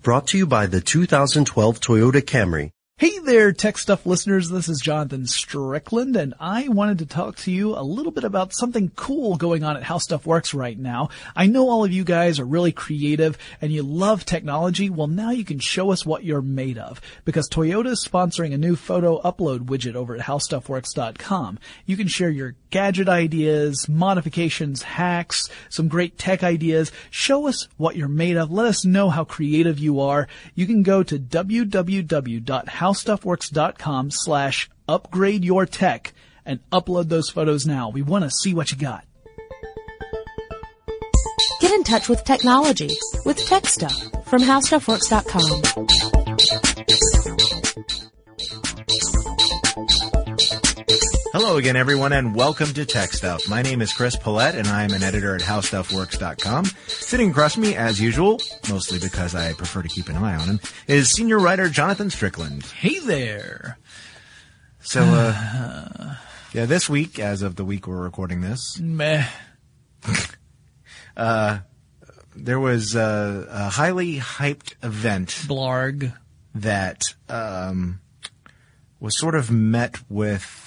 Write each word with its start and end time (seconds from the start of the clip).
Brought 0.00 0.28
to 0.28 0.38
you 0.38 0.46
by 0.46 0.66
the 0.66 0.80
2012 0.80 1.80
Toyota 1.80 2.22
Camry. 2.22 2.70
Hey 3.00 3.16
there, 3.20 3.52
Tech 3.52 3.78
Stuff 3.78 4.06
listeners. 4.06 4.50
This 4.50 4.68
is 4.68 4.80
Jonathan 4.80 5.24
Strickland, 5.24 6.16
and 6.16 6.34
I 6.40 6.66
wanted 6.66 6.98
to 6.98 7.06
talk 7.06 7.36
to 7.36 7.52
you 7.52 7.78
a 7.78 7.80
little 7.80 8.10
bit 8.10 8.24
about 8.24 8.52
something 8.52 8.90
cool 8.96 9.36
going 9.36 9.62
on 9.62 9.76
at 9.76 9.84
How 9.84 9.98
Stuff 9.98 10.26
Works 10.26 10.52
right 10.52 10.76
now. 10.76 11.10
I 11.36 11.46
know 11.46 11.70
all 11.70 11.84
of 11.84 11.92
you 11.92 12.02
guys 12.02 12.40
are 12.40 12.44
really 12.44 12.72
creative 12.72 13.38
and 13.60 13.70
you 13.70 13.84
love 13.84 14.24
technology. 14.24 14.90
Well, 14.90 15.06
now 15.06 15.30
you 15.30 15.44
can 15.44 15.60
show 15.60 15.92
us 15.92 16.04
what 16.04 16.24
you're 16.24 16.42
made 16.42 16.76
of 16.76 17.00
because 17.24 17.48
Toyota 17.48 17.86
is 17.86 18.04
sponsoring 18.04 18.52
a 18.52 18.58
new 18.58 18.74
photo 18.74 19.22
upload 19.22 19.66
widget 19.66 19.94
over 19.94 20.16
at 20.16 20.22
HowStuffWorks.com. 20.22 21.60
You 21.86 21.96
can 21.96 22.08
share 22.08 22.30
your 22.30 22.56
gadget 22.70 23.08
ideas, 23.08 23.88
modifications, 23.88 24.82
hacks, 24.82 25.48
some 25.68 25.86
great 25.86 26.18
tech 26.18 26.42
ideas. 26.42 26.90
Show 27.10 27.46
us 27.46 27.68
what 27.76 27.94
you're 27.94 28.08
made 28.08 28.36
of. 28.36 28.50
Let 28.50 28.66
us 28.66 28.84
know 28.84 29.08
how 29.08 29.22
creative 29.22 29.78
you 29.78 30.00
are. 30.00 30.26
You 30.56 30.66
can 30.66 30.82
go 30.82 31.04
to 31.04 31.16
www.how 31.16 32.87
howstuffworks.com 32.88 34.10
slash 34.10 34.70
upgrade 34.88 35.44
your 35.44 35.66
tech 35.66 36.14
and 36.46 36.60
upload 36.70 37.08
those 37.08 37.28
photos 37.28 37.66
now. 37.66 37.90
We 37.90 38.00
want 38.02 38.24
to 38.24 38.30
see 38.30 38.54
what 38.54 38.72
you 38.72 38.78
got. 38.78 39.04
Get 41.60 41.72
in 41.72 41.84
touch 41.84 42.08
with 42.08 42.24
technology 42.24 42.88
with 43.26 43.36
Tech 43.44 43.66
Stuff 43.66 43.94
from 44.24 44.40
HowStuffWorks.com. 44.40 46.07
Hello 51.30 51.58
again, 51.58 51.76
everyone, 51.76 52.14
and 52.14 52.34
welcome 52.34 52.72
to 52.72 52.86
Tech 52.86 53.12
Stuff. 53.12 53.46
My 53.50 53.60
name 53.60 53.82
is 53.82 53.92
Chris 53.92 54.16
Pollette, 54.16 54.54
and 54.54 54.66
I'm 54.66 54.94
an 54.94 55.02
editor 55.02 55.34
at 55.34 55.42
HowStuffWorks.com. 55.42 56.64
Sitting 56.86 57.30
across 57.32 57.58
me, 57.58 57.76
as 57.76 58.00
usual, 58.00 58.40
mostly 58.70 58.98
because 58.98 59.34
I 59.34 59.52
prefer 59.52 59.82
to 59.82 59.88
keep 59.88 60.08
an 60.08 60.16
eye 60.16 60.36
on 60.36 60.48
him, 60.48 60.60
is 60.86 61.10
senior 61.10 61.38
writer 61.38 61.68
Jonathan 61.68 62.08
Strickland. 62.08 62.64
Hey 62.64 62.98
there. 63.00 63.76
So, 64.80 65.02
uh, 65.02 66.14
yeah, 66.54 66.64
this 66.64 66.88
week, 66.88 67.18
as 67.18 67.42
of 67.42 67.56
the 67.56 67.64
week 67.64 67.86
we're 67.86 68.02
recording 68.02 68.40
this, 68.40 68.80
Meh. 68.80 69.26
uh, 71.16 71.58
there 72.34 72.58
was 72.58 72.94
a, 72.94 73.46
a 73.50 73.68
highly 73.68 74.16
hyped 74.16 74.82
event 74.82 75.28
Blarg. 75.46 76.14
that 76.54 77.02
um, 77.28 78.00
was 78.98 79.18
sort 79.18 79.34
of 79.34 79.50
met 79.50 79.98
with 80.08 80.64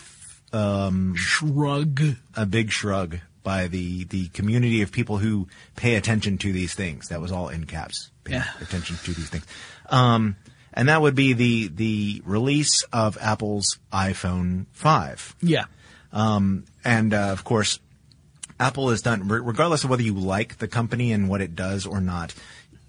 um, 0.53 1.15
Shrug. 1.15 2.01
a 2.35 2.45
big 2.45 2.71
shrug 2.71 3.19
by 3.43 3.67
the, 3.67 4.03
the 4.05 4.27
community 4.29 4.81
of 4.81 4.91
people 4.91 5.17
who 5.17 5.47
pay 5.75 5.95
attention 5.95 6.37
to 6.39 6.53
these 6.53 6.73
things. 6.75 7.07
That 7.09 7.21
was 7.21 7.31
all 7.31 7.49
in 7.49 7.65
caps. 7.65 8.11
Pay 8.23 8.33
Yeah. 8.33 8.45
attention 8.61 8.97
to 9.03 9.13
these 9.13 9.29
things. 9.29 9.45
Um, 9.89 10.35
and 10.73 10.87
that 10.89 11.01
would 11.01 11.15
be 11.15 11.33
the, 11.33 11.67
the 11.67 12.21
release 12.25 12.83
of 12.93 13.17
Apple's 13.19 13.79
iPhone 13.91 14.67
5. 14.73 15.35
Yeah. 15.41 15.65
Um, 16.13 16.65
and, 16.85 17.13
uh, 17.13 17.29
of 17.31 17.43
course, 17.43 17.79
Apple 18.59 18.89
has 18.89 19.01
done, 19.01 19.27
regardless 19.27 19.83
of 19.83 19.89
whether 19.89 20.03
you 20.03 20.13
like 20.13 20.59
the 20.59 20.67
company 20.67 21.11
and 21.11 21.27
what 21.27 21.41
it 21.41 21.55
does 21.55 21.85
or 21.87 21.99
not, 21.99 22.33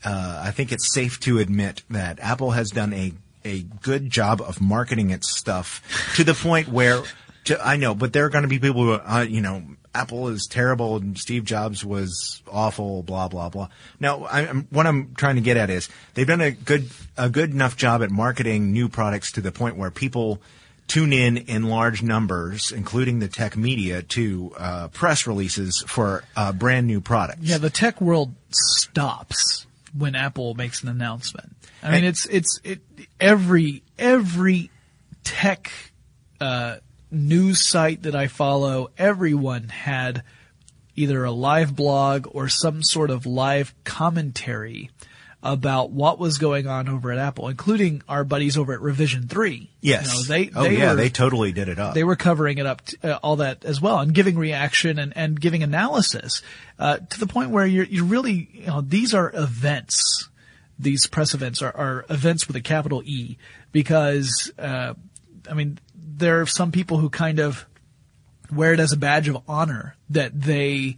uh, 0.05 0.43
I 0.45 0.51
think 0.51 0.71
it's 0.71 0.93
safe 0.93 1.19
to 1.21 1.39
admit 1.39 1.83
that 1.89 2.19
Apple 2.21 2.51
has 2.51 2.71
done 2.71 2.93
a, 2.93 3.13
a 3.45 3.63
good 3.63 4.11
job 4.11 4.41
of 4.43 4.61
marketing 4.61 5.11
its 5.11 5.31
stuff 5.39 5.83
to 6.17 6.25
the 6.25 6.35
point 6.35 6.69
where, 6.69 7.03
to, 7.45 7.67
I 7.67 7.77
know, 7.77 7.95
but 7.95 8.13
there 8.13 8.25
are 8.25 8.31
going 8.31 8.43
to 8.43 8.49
be 8.49 8.59
people 8.59 8.83
who, 8.85 8.93
uh, 8.93 9.27
you 9.29 9.41
know, 9.41 9.63
Apple 9.95 10.29
is 10.29 10.47
terrible 10.51 10.97
and 10.97 11.19
Steve 11.19 11.45
Jobs 11.45 11.85
was 11.85 12.43
awful, 12.51 13.03
blah 13.03 13.29
blah 13.29 13.49
blah. 13.51 13.69
Now, 14.01 14.25
I, 14.25 14.49
I'm, 14.49 14.67
what 14.71 14.87
I'm 14.87 15.15
trying 15.15 15.35
to 15.37 15.43
get 15.43 15.57
at 15.57 15.69
is 15.71 15.89
they've 16.15 16.27
done 16.27 16.41
a 16.41 16.51
good 16.51 16.89
a 17.19 17.29
good 17.29 17.51
enough 17.51 17.77
job 17.77 18.03
at 18.03 18.11
marketing 18.11 18.73
new 18.73 18.89
products 18.89 19.33
to 19.33 19.41
the 19.41 19.53
point 19.53 19.77
where 19.77 19.91
people 19.91 20.41
tune 20.89 21.13
in 21.13 21.37
in 21.37 21.65
large 21.65 22.03
numbers, 22.03 22.73
including 22.73 23.19
the 23.19 23.29
tech 23.29 23.57
media, 23.57 24.03
to 24.03 24.53
uh, 24.59 24.89
press 24.89 25.27
releases 25.27 25.83
for 25.87 26.25
uh, 26.37 26.53
brand 26.53 26.87
new 26.87 27.01
products. 27.01 27.41
Yeah, 27.43 27.59
the 27.59 27.71
tech 27.71 28.01
world 28.01 28.35
stops 28.51 29.67
when 29.97 30.15
Apple 30.15 30.55
makes 30.55 30.83
an 30.83 30.89
announcement. 30.89 31.55
I 31.83 31.87
mean, 31.89 31.95
And- 31.99 32.07
it's 32.07 32.27
it's 32.27 32.61
it 32.65 32.81
every 33.21 33.83
every 33.99 34.71
tech 35.25 35.71
uh, 36.41 36.77
news 37.13 37.67
site 37.67 38.03
that 38.03 38.15
I 38.15 38.27
follow, 38.27 38.91
everyone 38.97 39.69
had 39.69 40.23
either 40.97 41.25
a 41.25 41.31
live 41.31 41.75
blog 41.75 42.27
or 42.31 42.49
some 42.49 42.83
sort 42.83 43.11
of 43.11 43.27
live 43.27 43.75
commentary 43.85 44.91
about 45.43 45.91
what 45.91 46.21
was 46.21 46.39
going 46.39 46.69
on 46.69 46.89
over 46.89 47.11
at 47.11 47.19
Apple, 47.19 47.49
including 47.49 48.03
our 48.09 48.23
buddies 48.23 48.57
over 48.57 48.73
at 48.73 48.81
Revision 48.81 49.27
Three. 49.27 49.71
Yes. 49.81 50.07
you 50.07 50.19
know, 50.19 50.25
they 50.25 50.51
oh 50.55 50.63
they 50.63 50.79
yeah, 50.79 50.91
were, 50.91 50.97
they 50.97 51.09
totally 51.09 51.53
did 51.53 51.69
it 51.69 51.79
up. 51.79 51.95
they 51.95 52.05
were 52.05 52.17
covering 52.17 52.59
it 52.59 52.67
up, 52.67 52.85
t- 52.85 52.97
uh, 53.03 53.19
all 53.23 53.37
that 53.37 53.65
as 53.65 53.81
well, 53.81 53.99
and 53.99 54.15
giving 54.15 54.39
reaction 54.39 54.99
and, 54.99 55.13
and 55.17 55.41
giving 55.41 55.63
analysis 55.63 56.43
uh, 56.79 56.99
to 56.99 57.19
the 57.19 57.27
point 57.27 57.51
where 57.51 57.67
you're 57.67 57.85
you 57.85 58.05
really 58.05 58.49
you 58.53 58.67
know 58.67 58.81
these 58.81 59.15
are 59.15 59.31
events. 59.35 60.29
These 60.79 61.07
press 61.07 61.35
events 61.35 61.61
are, 61.63 61.77
are 61.77 62.07
events 62.09 62.47
with 62.47 62.57
a 62.57 62.61
capital 62.61 63.03
E 63.05 63.37
because 63.73 64.53
uh, 64.59 64.95
I 65.51 65.55
mean 65.55 65.79
there 66.17 66.41
are 66.41 66.47
some 66.47 66.73
people 66.73 66.99
who 66.99 67.09
kind 67.11 67.39
of 67.39 67.67
wear 68.53 68.73
it 68.73 68.81
as 68.81 68.93
a 68.93 68.97
badge 68.97 69.29
of 69.29 69.39
honor 69.49 69.97
that 70.11 70.39
they 70.39 70.97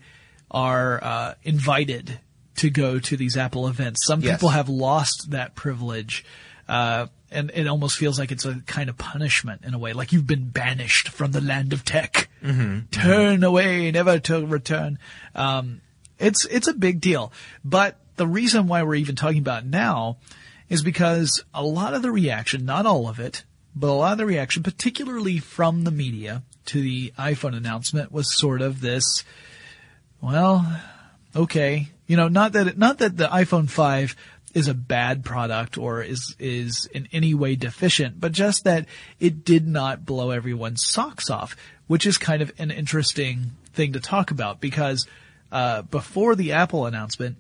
are 0.51 1.03
uh, 1.03 1.35
invited 1.43 2.19
to 2.57 2.71
go 2.71 2.99
to 2.99 3.17
these 3.17 3.37
Apple 3.37 3.67
events. 3.69 4.05
Some 4.07 4.21
Yes. 4.21 4.37
people 4.37 4.51
have 4.51 4.69
lost 4.69 5.31
that 5.31 5.55
privilege. 5.55 6.25
Uh, 6.69 7.07
and 7.31 7.51
it 7.55 7.67
almost 7.67 7.97
feels 7.99 8.19
like 8.19 8.31
it's 8.31 8.45
a 8.45 8.61
kind 8.67 8.89
of 8.89 8.97
punishment 8.97 9.63
in 9.65 9.75
a 9.75 9.79
way, 9.79 9.93
like 9.93 10.13
you've 10.13 10.27
been 10.27 10.49
banished 10.49 11.09
from 11.09 11.33
the 11.33 11.41
land 11.41 11.73
of 11.73 11.85
tech. 11.85 12.29
Turn 12.93 13.43
away, 13.43 13.91
never 13.91 14.19
to 14.21 14.47
return. 14.47 14.99
Um, 15.35 15.81
it's 16.19 16.45
it's 16.45 16.69
a 16.69 16.73
big 16.75 17.01
deal. 17.01 17.33
But 17.65 17.99
the 18.17 18.27
reason 18.27 18.69
why 18.69 18.83
we're 18.85 18.95
even 18.95 19.17
talking 19.17 19.39
about 19.39 19.67
now 19.67 20.19
is 20.69 20.83
because 20.83 21.43
a 21.53 21.65
lot 21.65 21.93
of 21.93 22.03
the 22.03 22.13
reaction, 22.13 22.65
not 22.65 22.87
all 22.87 23.09
of 23.09 23.19
it, 23.19 23.43
but 23.75 23.89
a 23.89 23.93
lot 23.93 24.13
of 24.13 24.19
the 24.19 24.27
reaction, 24.27 24.63
particularly 24.63 25.39
from 25.39 25.85
the 25.85 25.91
media 25.91 26.43
to 26.67 26.81
the 26.81 27.13
iPhone 27.19 27.57
announcement, 27.57 28.13
was 28.13 28.37
sort 28.37 28.63
of 28.63 28.81
this. 28.81 29.25
Well, 30.21 30.81
okay, 31.35 31.89
you 32.07 32.17
know, 32.17 32.29
not 32.29 32.53
that 32.53 32.69
it, 32.69 32.79
not 32.79 32.99
that 32.99 33.17
the 33.17 33.27
iPhone 33.27 33.69
5 33.69 34.17
is 34.55 34.69
a 34.69 34.75
bad 34.75 35.25
product 35.25 35.77
or 35.77 36.03
is 36.03 36.37
is 36.39 36.89
in 36.93 37.09
any 37.13 37.35
way 37.35 37.57
deficient, 37.57 38.21
but 38.21 38.33
just 38.33 38.65
that 38.65 38.87
it 39.19 39.45
did 39.45 39.67
not 39.67 40.07
blow 40.07 40.31
everyone's 40.31 40.87
socks 40.87 41.29
off, 41.29 41.57
which 41.87 42.07
is 42.07 42.17
kind 42.17 42.41
of 42.41 42.53
an 42.59 42.71
interesting 42.71 43.53
thing 43.73 43.93
to 43.93 44.01
talk 44.01 44.31
about 44.31 44.61
because 44.61 45.07
uh, 45.51 45.83
before 45.83 46.37
the 46.37 46.53
Apple 46.53 46.87
announcement, 46.87 47.37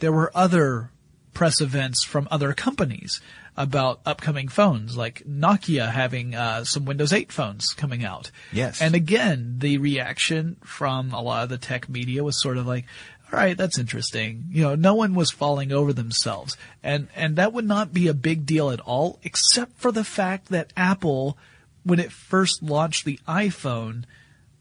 there 0.00 0.12
were 0.12 0.32
other 0.34 0.90
press 1.32 1.60
events 1.60 2.04
from 2.04 2.28
other 2.30 2.52
companies 2.52 3.20
about 3.56 4.00
upcoming 4.04 4.48
phones, 4.48 4.96
like 4.96 5.22
Nokia 5.28 5.90
having 5.90 6.34
uh, 6.34 6.64
some 6.64 6.84
Windows 6.84 7.12
8 7.12 7.30
phones 7.30 7.72
coming 7.72 8.04
out. 8.04 8.30
Yes. 8.52 8.80
And 8.82 8.94
again, 8.94 9.56
the 9.58 9.78
reaction 9.78 10.56
from 10.64 11.12
a 11.12 11.22
lot 11.22 11.44
of 11.44 11.48
the 11.50 11.58
tech 11.58 11.88
media 11.88 12.24
was 12.24 12.40
sort 12.40 12.56
of 12.56 12.66
like, 12.66 12.84
all 13.32 13.38
right, 13.38 13.56
that's 13.56 13.78
interesting. 13.78 14.46
You 14.50 14.62
know, 14.62 14.74
no 14.74 14.94
one 14.94 15.14
was 15.14 15.30
falling 15.30 15.70
over 15.72 15.92
themselves. 15.92 16.56
And, 16.82 17.08
and 17.14 17.36
that 17.36 17.52
would 17.52 17.64
not 17.66 17.92
be 17.92 18.08
a 18.08 18.14
big 18.14 18.44
deal 18.44 18.70
at 18.70 18.80
all, 18.80 19.18
except 19.22 19.78
for 19.78 19.92
the 19.92 20.04
fact 20.04 20.48
that 20.48 20.72
Apple, 20.76 21.38
when 21.84 22.00
it 22.00 22.10
first 22.12 22.62
launched 22.62 23.04
the 23.04 23.18
iPhone, 23.28 24.04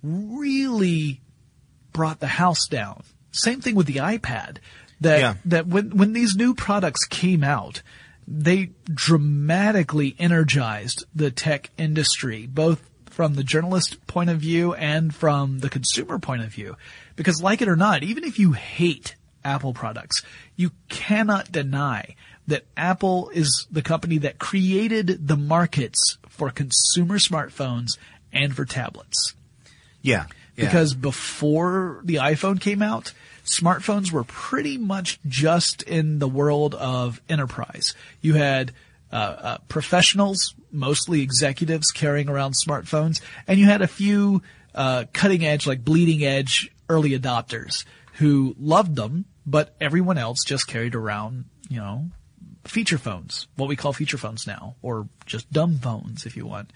really 0.03 1.21
brought 1.91 2.19
the 2.19 2.27
house 2.27 2.67
down. 2.67 3.03
Same 3.31 3.61
thing 3.61 3.75
with 3.75 3.87
the 3.87 3.95
iPad. 3.95 4.57
That 5.01 5.19
Yeah. 5.19 5.33
that 5.45 5.67
when 5.67 5.97
when 5.97 6.13
these 6.13 6.35
new 6.35 6.53
products 6.53 7.05
came 7.05 7.43
out, 7.43 7.81
they 8.27 8.71
dramatically 8.85 10.15
energized 10.19 11.05
the 11.13 11.31
tech 11.31 11.69
industry, 11.77 12.47
both 12.47 12.89
from 13.05 13.35
the 13.35 13.43
journalist 13.43 14.05
point 14.07 14.29
of 14.29 14.39
view 14.39 14.73
and 14.73 15.13
from 15.13 15.59
the 15.59 15.69
consumer 15.69 16.17
point 16.19 16.41
of 16.41 16.49
view. 16.49 16.75
Because 17.15 17.41
like 17.41 17.61
it 17.61 17.67
or 17.67 17.75
not, 17.75 18.03
even 18.03 18.23
if 18.23 18.39
you 18.39 18.53
hate 18.53 19.15
Apple 19.45 19.73
products, 19.73 20.23
you 20.55 20.71
cannot 20.89 21.51
deny 21.51 22.15
that 22.47 22.65
Apple 22.75 23.29
is 23.29 23.67
the 23.71 23.81
company 23.81 24.17
that 24.19 24.39
created 24.39 25.27
the 25.27 25.37
markets 25.37 26.17
for 26.27 26.49
consumer 26.49 27.17
smartphones 27.17 27.97
and 28.31 28.55
for 28.55 28.65
tablets 28.65 29.35
yeah, 30.03 30.25
yeah. 30.55 30.65
because 30.65 30.93
before 30.93 32.01
the 32.03 32.15
iPhone 32.15 32.61
came 32.61 32.83
out, 32.83 33.13
smartphones 33.45 34.11
were 34.11 34.23
pretty 34.23 34.77
much 34.77 35.19
just 35.27 35.83
in 35.83 36.19
the 36.19 36.27
world 36.27 36.75
of 36.75 37.21
enterprise. 37.29 37.93
You 38.21 38.33
had 38.35 38.71
uh, 39.11 39.15
uh, 39.15 39.57
professionals, 39.67 40.55
mostly 40.71 41.21
executives, 41.21 41.91
carrying 41.91 42.29
around 42.29 42.53
smartphones, 42.53 43.21
and 43.47 43.59
you 43.59 43.65
had 43.65 43.81
a 43.81 43.87
few 43.87 44.41
uh, 44.73 45.05
cutting 45.13 45.45
edge, 45.45 45.67
like 45.67 45.83
bleeding 45.85 46.23
edge 46.23 46.71
early 46.89 47.17
adopters 47.17 47.85
who 48.13 48.55
loved 48.59 48.95
them, 48.95 49.25
but 49.45 49.75
everyone 49.79 50.17
else 50.17 50.43
just 50.45 50.67
carried 50.67 50.95
around, 50.95 51.45
you 51.69 51.77
know, 51.77 52.09
feature 52.65 52.97
phones, 52.97 53.47
what 53.55 53.67
we 53.67 53.75
call 53.75 53.93
feature 53.93 54.17
phones 54.17 54.47
now, 54.47 54.75
or 54.81 55.07
just 55.25 55.51
dumb 55.51 55.77
phones 55.77 56.25
if 56.25 56.37
you 56.37 56.45
want. 56.45 56.71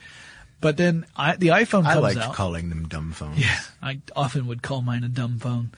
But 0.60 0.78
then 0.78 1.06
I, 1.16 1.36
the 1.36 1.48
iPhone 1.50 1.84
comes 1.84 1.88
I 1.88 2.00
liked 2.00 2.20
out. 2.20 2.34
calling 2.34 2.70
them 2.70 2.88
dumb 2.88 3.12
phones. 3.12 3.40
Yeah, 3.40 3.60
I 3.82 4.02
often 4.16 4.48
would 4.48 4.64
call 4.64 4.82
mine 4.82 5.04
a 5.04 5.08
dumb 5.08 5.38
phone. 5.40 5.72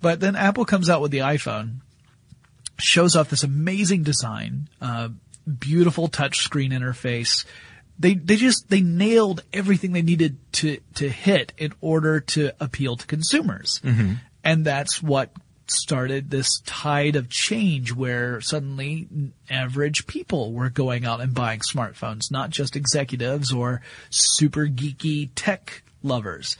But 0.00 0.20
then 0.20 0.36
Apple 0.36 0.64
comes 0.64 0.90
out 0.90 1.00
with 1.00 1.10
the 1.10 1.18
iPhone, 1.18 1.76
shows 2.78 3.16
off 3.16 3.30
this 3.30 3.42
amazing 3.44 4.02
design, 4.02 4.68
uh, 4.80 5.08
beautiful 5.58 6.08
touchscreen 6.08 6.72
interface. 6.72 7.44
They 7.98 8.14
they 8.14 8.36
just 8.36 8.68
they 8.68 8.80
nailed 8.80 9.42
everything 9.52 9.92
they 9.92 10.02
needed 10.02 10.36
to 10.54 10.78
to 10.96 11.08
hit 11.08 11.52
in 11.56 11.72
order 11.80 12.20
to 12.20 12.52
appeal 12.60 12.96
to 12.96 13.06
consumers, 13.06 13.80
and 14.42 14.64
that's 14.64 15.02
what 15.02 15.30
started 15.66 16.30
this 16.30 16.60
tide 16.66 17.16
of 17.16 17.28
change 17.30 17.92
where 17.92 18.40
suddenly 18.40 19.08
average 19.48 20.06
people 20.06 20.52
were 20.52 20.68
going 20.70 21.04
out 21.04 21.20
and 21.20 21.34
buying 21.34 21.60
smartphones, 21.60 22.30
not 22.30 22.50
just 22.50 22.76
executives 22.76 23.52
or 23.52 23.80
super 24.10 24.66
geeky 24.66 25.30
tech 25.34 25.82
lovers. 26.02 26.56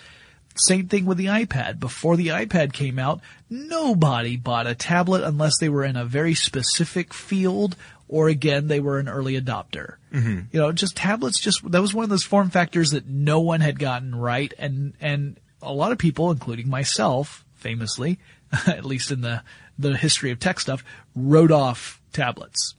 Same 0.56 0.88
thing 0.88 1.04
with 1.04 1.18
the 1.18 1.26
iPad. 1.26 1.80
Before 1.80 2.16
the 2.16 2.28
iPad 2.28 2.72
came 2.72 2.98
out, 2.98 3.20
nobody 3.50 4.36
bought 4.36 4.66
a 4.66 4.74
tablet 4.74 5.24
unless 5.24 5.58
they 5.58 5.68
were 5.68 5.84
in 5.84 5.96
a 5.96 6.04
very 6.04 6.34
specific 6.34 7.12
field 7.12 7.76
or 8.08 8.28
again, 8.28 8.68
they 8.68 8.80
were 8.80 8.98
an 8.98 9.08
early 9.08 9.40
adopter. 9.40 9.96
Mm-hmm. 10.12 10.40
You 10.52 10.60
know, 10.60 10.72
just 10.72 10.96
tablets 10.96 11.40
just, 11.40 11.68
that 11.70 11.80
was 11.80 11.94
one 11.94 12.04
of 12.04 12.10
those 12.10 12.22
form 12.22 12.50
factors 12.50 12.90
that 12.90 13.06
no 13.06 13.40
one 13.40 13.60
had 13.60 13.78
gotten 13.78 14.14
right 14.14 14.52
and, 14.58 14.92
and 15.00 15.36
a 15.62 15.72
lot 15.72 15.92
of 15.92 15.98
people, 15.98 16.30
including 16.30 16.68
myself, 16.68 17.44
famously, 17.54 18.18
at 18.66 18.84
least 18.84 19.10
in 19.10 19.22
the, 19.22 19.42
the 19.78 19.96
history 19.96 20.30
of 20.30 20.38
tech 20.38 20.60
stuff, 20.60 20.84
wrote 21.16 21.50
off 21.50 22.00
tablets. 22.12 22.74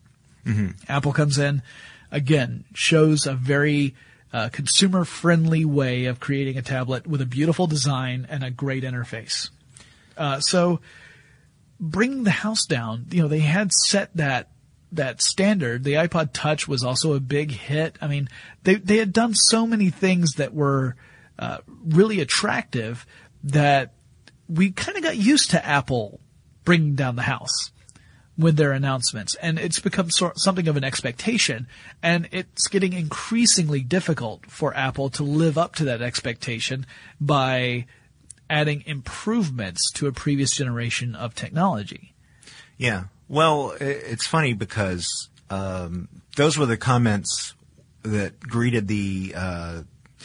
Apple 0.88 1.12
comes 1.12 1.38
in, 1.38 1.64
again, 2.12 2.64
shows 2.74 3.26
a 3.26 3.34
very 3.34 3.96
uh, 4.36 4.50
consumer 4.50 5.06
friendly 5.06 5.64
way 5.64 6.06
of 6.06 6.20
creating 6.20 6.58
a 6.58 6.62
tablet 6.62 7.08
with 7.08 7.22
a 7.22 7.26
beautiful 7.26 7.68
design 7.68 8.28
and 8.30 8.44
a 8.44 8.52
great 8.52 8.84
interface. 8.84 9.50
Uh, 10.18 10.42
so 10.42 10.82
bring 11.80 12.26
the 12.26 12.32
house 12.32 12.66
down, 12.66 13.06
you 13.12 13.22
know, 13.22 13.30
they 13.30 13.40
had 13.40 13.72
set 13.72 14.10
that 14.18 14.50
that 14.92 15.22
standard. 15.22 15.86
The 15.86 15.94
iPod 15.94 16.34
Touch 16.34 16.68
was 16.68 16.84
also 16.84 17.14
a 17.14 17.22
big 17.22 17.50
hit. 17.50 17.98
I 18.02 18.08
mean, 18.08 18.28
they 18.64 18.76
they 18.76 18.98
had 18.98 19.14
done 19.14 19.34
so 19.36 19.66
many 19.66 19.90
things 19.90 20.34
that 20.34 20.54
were 20.54 20.98
uh, 21.40 21.60
really 21.86 22.20
attractive 22.20 23.06
that 23.46 23.94
we 24.50 24.72
kind 24.72 24.98
of 24.98 25.04
got 25.04 25.16
used 25.16 25.52
to 25.52 25.66
Apple 25.66 26.20
bringing 26.66 26.96
down 26.96 27.16
the 27.16 27.22
house 27.22 27.72
with 28.38 28.58
their 28.58 28.72
announcements 28.72 29.36
and 29.36 29.58
it's 29.58 29.80
become 29.80 30.10
sort 30.10 30.38
something 30.38 30.68
of 30.68 30.76
an 30.76 30.84
expectation 30.84 31.68
and 32.04 32.28
it's 32.32 32.68
getting 32.68 32.94
increasingly 32.94 33.80
difficult 33.80 34.46
for 34.48 34.76
Apple 34.76 35.10
to 35.10 35.24
live 35.24 35.58
up 35.58 35.76
to 35.76 35.86
that 35.86 36.02
expectation 36.02 36.86
by 37.20 37.86
adding 38.50 38.84
improvements 38.86 39.92
to 39.92 40.08
a 40.08 40.12
previous 40.12 40.52
generation 40.52 41.16
of 41.16 41.34
technology. 41.34 42.14
Yeah. 42.78 43.06
Well, 43.28 43.76
it's 43.80 44.28
funny 44.28 44.54
because 44.54 45.30
um, 45.50 46.10
those 46.36 46.58
were 46.58 46.66
the 46.66 46.78
comments 46.78 47.54
that 48.04 48.40
greeted 48.40 48.88
the 48.88 49.34
uh, 49.36 49.82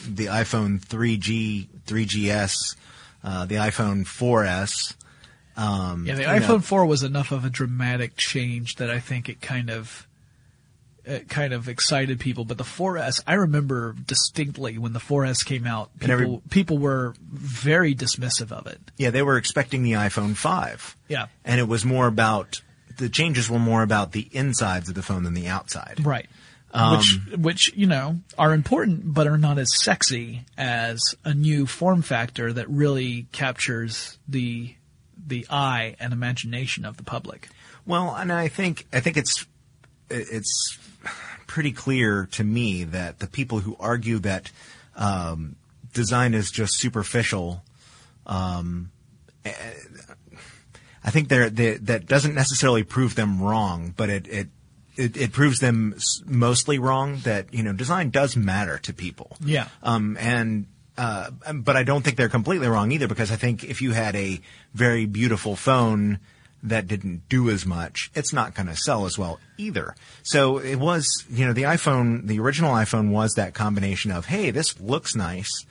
the 0.06 0.26
iPhone 0.26 0.80
3G, 0.80 1.68
3GS, 1.86 2.76
uh, 3.24 3.46
the 3.46 3.56
iPhone 3.56 4.04
4S. 4.04 4.94
Um, 5.60 6.06
Yeah, 6.06 6.14
the 6.14 6.22
iPhone 6.24 6.48
know, 6.48 6.58
4 6.60 6.86
was 6.86 7.02
enough 7.02 7.32
of 7.32 7.44
a 7.44 7.50
dramatic 7.50 8.16
change 8.16 8.76
that 8.76 8.90
I 8.90 8.98
think 9.00 9.28
it 9.28 9.40
kind 9.40 9.70
of 9.70 10.06
it 11.04 11.28
kind 11.28 11.52
of 11.54 11.68
excited 11.68 12.20
people. 12.20 12.44
But 12.44 12.58
the 12.58 12.64
4S, 12.64 13.22
I 13.26 13.34
remember 13.34 13.94
distinctly 14.06 14.76
when 14.78 14.92
the 14.92 15.00
4S 15.00 15.44
came 15.44 15.66
out, 15.66 15.90
And 16.00 16.10
every- 16.10 16.26
people 16.26 16.42
people 16.50 16.78
were 16.78 17.14
very 17.32 17.94
dismissive 17.94 18.52
of 18.52 18.66
it. 18.66 18.80
yeah, 18.98 19.10
they 19.10 19.22
were 19.22 19.36
expecting 19.38 19.82
the 19.82 19.92
iPhone 19.92 20.36
5. 20.36 20.96
Yeah. 21.08 21.26
And 21.44 21.58
it 21.58 21.66
was 21.68 21.84
more 21.84 22.06
about 22.06 22.60
the 22.98 23.08
changes 23.08 23.48
were 23.48 23.58
more 23.58 23.82
about 23.82 24.12
the 24.12 24.28
insides 24.32 24.88
of 24.90 24.94
the 24.94 25.02
phone 25.02 25.22
than 25.24 25.32
the 25.34 25.48
outside. 25.48 26.04
Right. 26.04 26.28
Um, 26.72 26.98
which, 26.98 27.18
which, 27.36 27.72
you 27.74 27.86
know, 27.86 28.20
are 28.38 28.52
important, 28.54 29.12
but 29.14 29.26
are 29.26 29.38
not 29.38 29.58
as 29.58 29.74
sexy 29.74 30.44
as 30.56 31.00
a 31.24 31.34
new 31.34 31.66
form 31.66 32.02
factor 32.02 32.52
that 32.52 32.68
really 32.68 33.26
captures 33.32 34.18
the, 34.28 34.74
the 35.26 35.46
eye 35.50 35.96
and 36.00 36.12
imagination 36.12 36.84
of 36.84 36.96
the 36.96 37.02
public. 37.02 37.48
Well, 37.86 38.14
and 38.14 38.32
I 38.32 38.48
think 38.48 38.86
I 38.92 39.00
think 39.00 39.16
it's 39.16 39.46
it's 40.08 40.78
pretty 41.46 41.72
clear 41.72 42.28
to 42.32 42.44
me 42.44 42.84
that 42.84 43.18
the 43.18 43.26
people 43.26 43.60
who 43.60 43.76
argue 43.80 44.18
that 44.20 44.50
um, 44.96 45.56
design 45.92 46.34
is 46.34 46.50
just 46.50 46.78
superficial, 46.78 47.62
um, 48.26 48.90
eh, 49.44 49.52
I 51.02 51.10
think 51.10 51.28
they're, 51.28 51.50
they, 51.50 51.76
that 51.78 52.06
doesn't 52.06 52.34
necessarily 52.34 52.82
prove 52.82 53.14
them 53.14 53.42
wrong, 53.42 53.94
but 53.96 54.10
it 54.10 54.28
it, 54.28 54.48
it, 54.96 55.16
it 55.16 55.32
proves 55.32 55.58
them 55.58 55.96
mostly 56.26 56.78
wrong. 56.78 57.18
That 57.24 57.52
you 57.54 57.62
know, 57.62 57.72
design 57.72 58.10
does 58.10 58.36
matter 58.36 58.78
to 58.78 58.92
people. 58.92 59.36
Yeah. 59.44 59.68
Um, 59.82 60.16
and 60.20 60.66
uh, 61.00 61.30
but 61.54 61.78
I 61.78 61.82
don't 61.82 62.02
think 62.02 62.18
they're 62.18 62.28
completely 62.28 62.68
wrong 62.68 62.92
either 62.92 63.08
because 63.08 63.32
I 63.32 63.36
think 63.36 63.64
if 63.64 63.80
you 63.80 63.92
had 63.92 64.14
a 64.14 64.38
very 64.74 65.06
beautiful 65.06 65.56
phone 65.56 66.18
that 66.62 66.88
didn't 66.88 67.26
do 67.26 67.48
as 67.48 67.64
much, 67.64 68.10
it's 68.14 68.34
not 68.34 68.54
going 68.54 68.66
to 68.66 68.76
sell 68.76 69.06
as 69.06 69.16
well 69.16 69.40
either. 69.56 69.94
So 70.22 70.58
it 70.58 70.74
was, 70.76 71.06
you 71.30 71.46
know, 71.46 71.54
the 71.54 71.62
iPhone, 71.62 72.26
the 72.26 72.38
original 72.38 72.74
iPhone 72.74 73.12
was 73.12 73.32
that 73.36 73.54
combination 73.54 74.10
of, 74.10 74.26
hey, 74.26 74.50
this 74.50 74.78
looks 74.78 75.16
nice, 75.16 75.64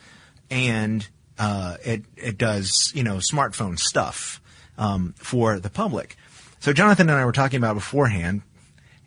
and 0.50 1.06
uh, 1.38 1.76
it 1.84 2.02
it 2.16 2.36
does, 2.36 2.90
you 2.92 3.04
know, 3.04 3.18
smartphone 3.18 3.78
stuff 3.78 4.40
um, 4.78 5.14
for 5.16 5.60
the 5.60 5.70
public. 5.70 6.16
So 6.58 6.72
Jonathan 6.72 7.08
and 7.08 7.16
I 7.16 7.24
were 7.24 7.30
talking 7.30 7.58
about 7.58 7.74
beforehand 7.74 8.42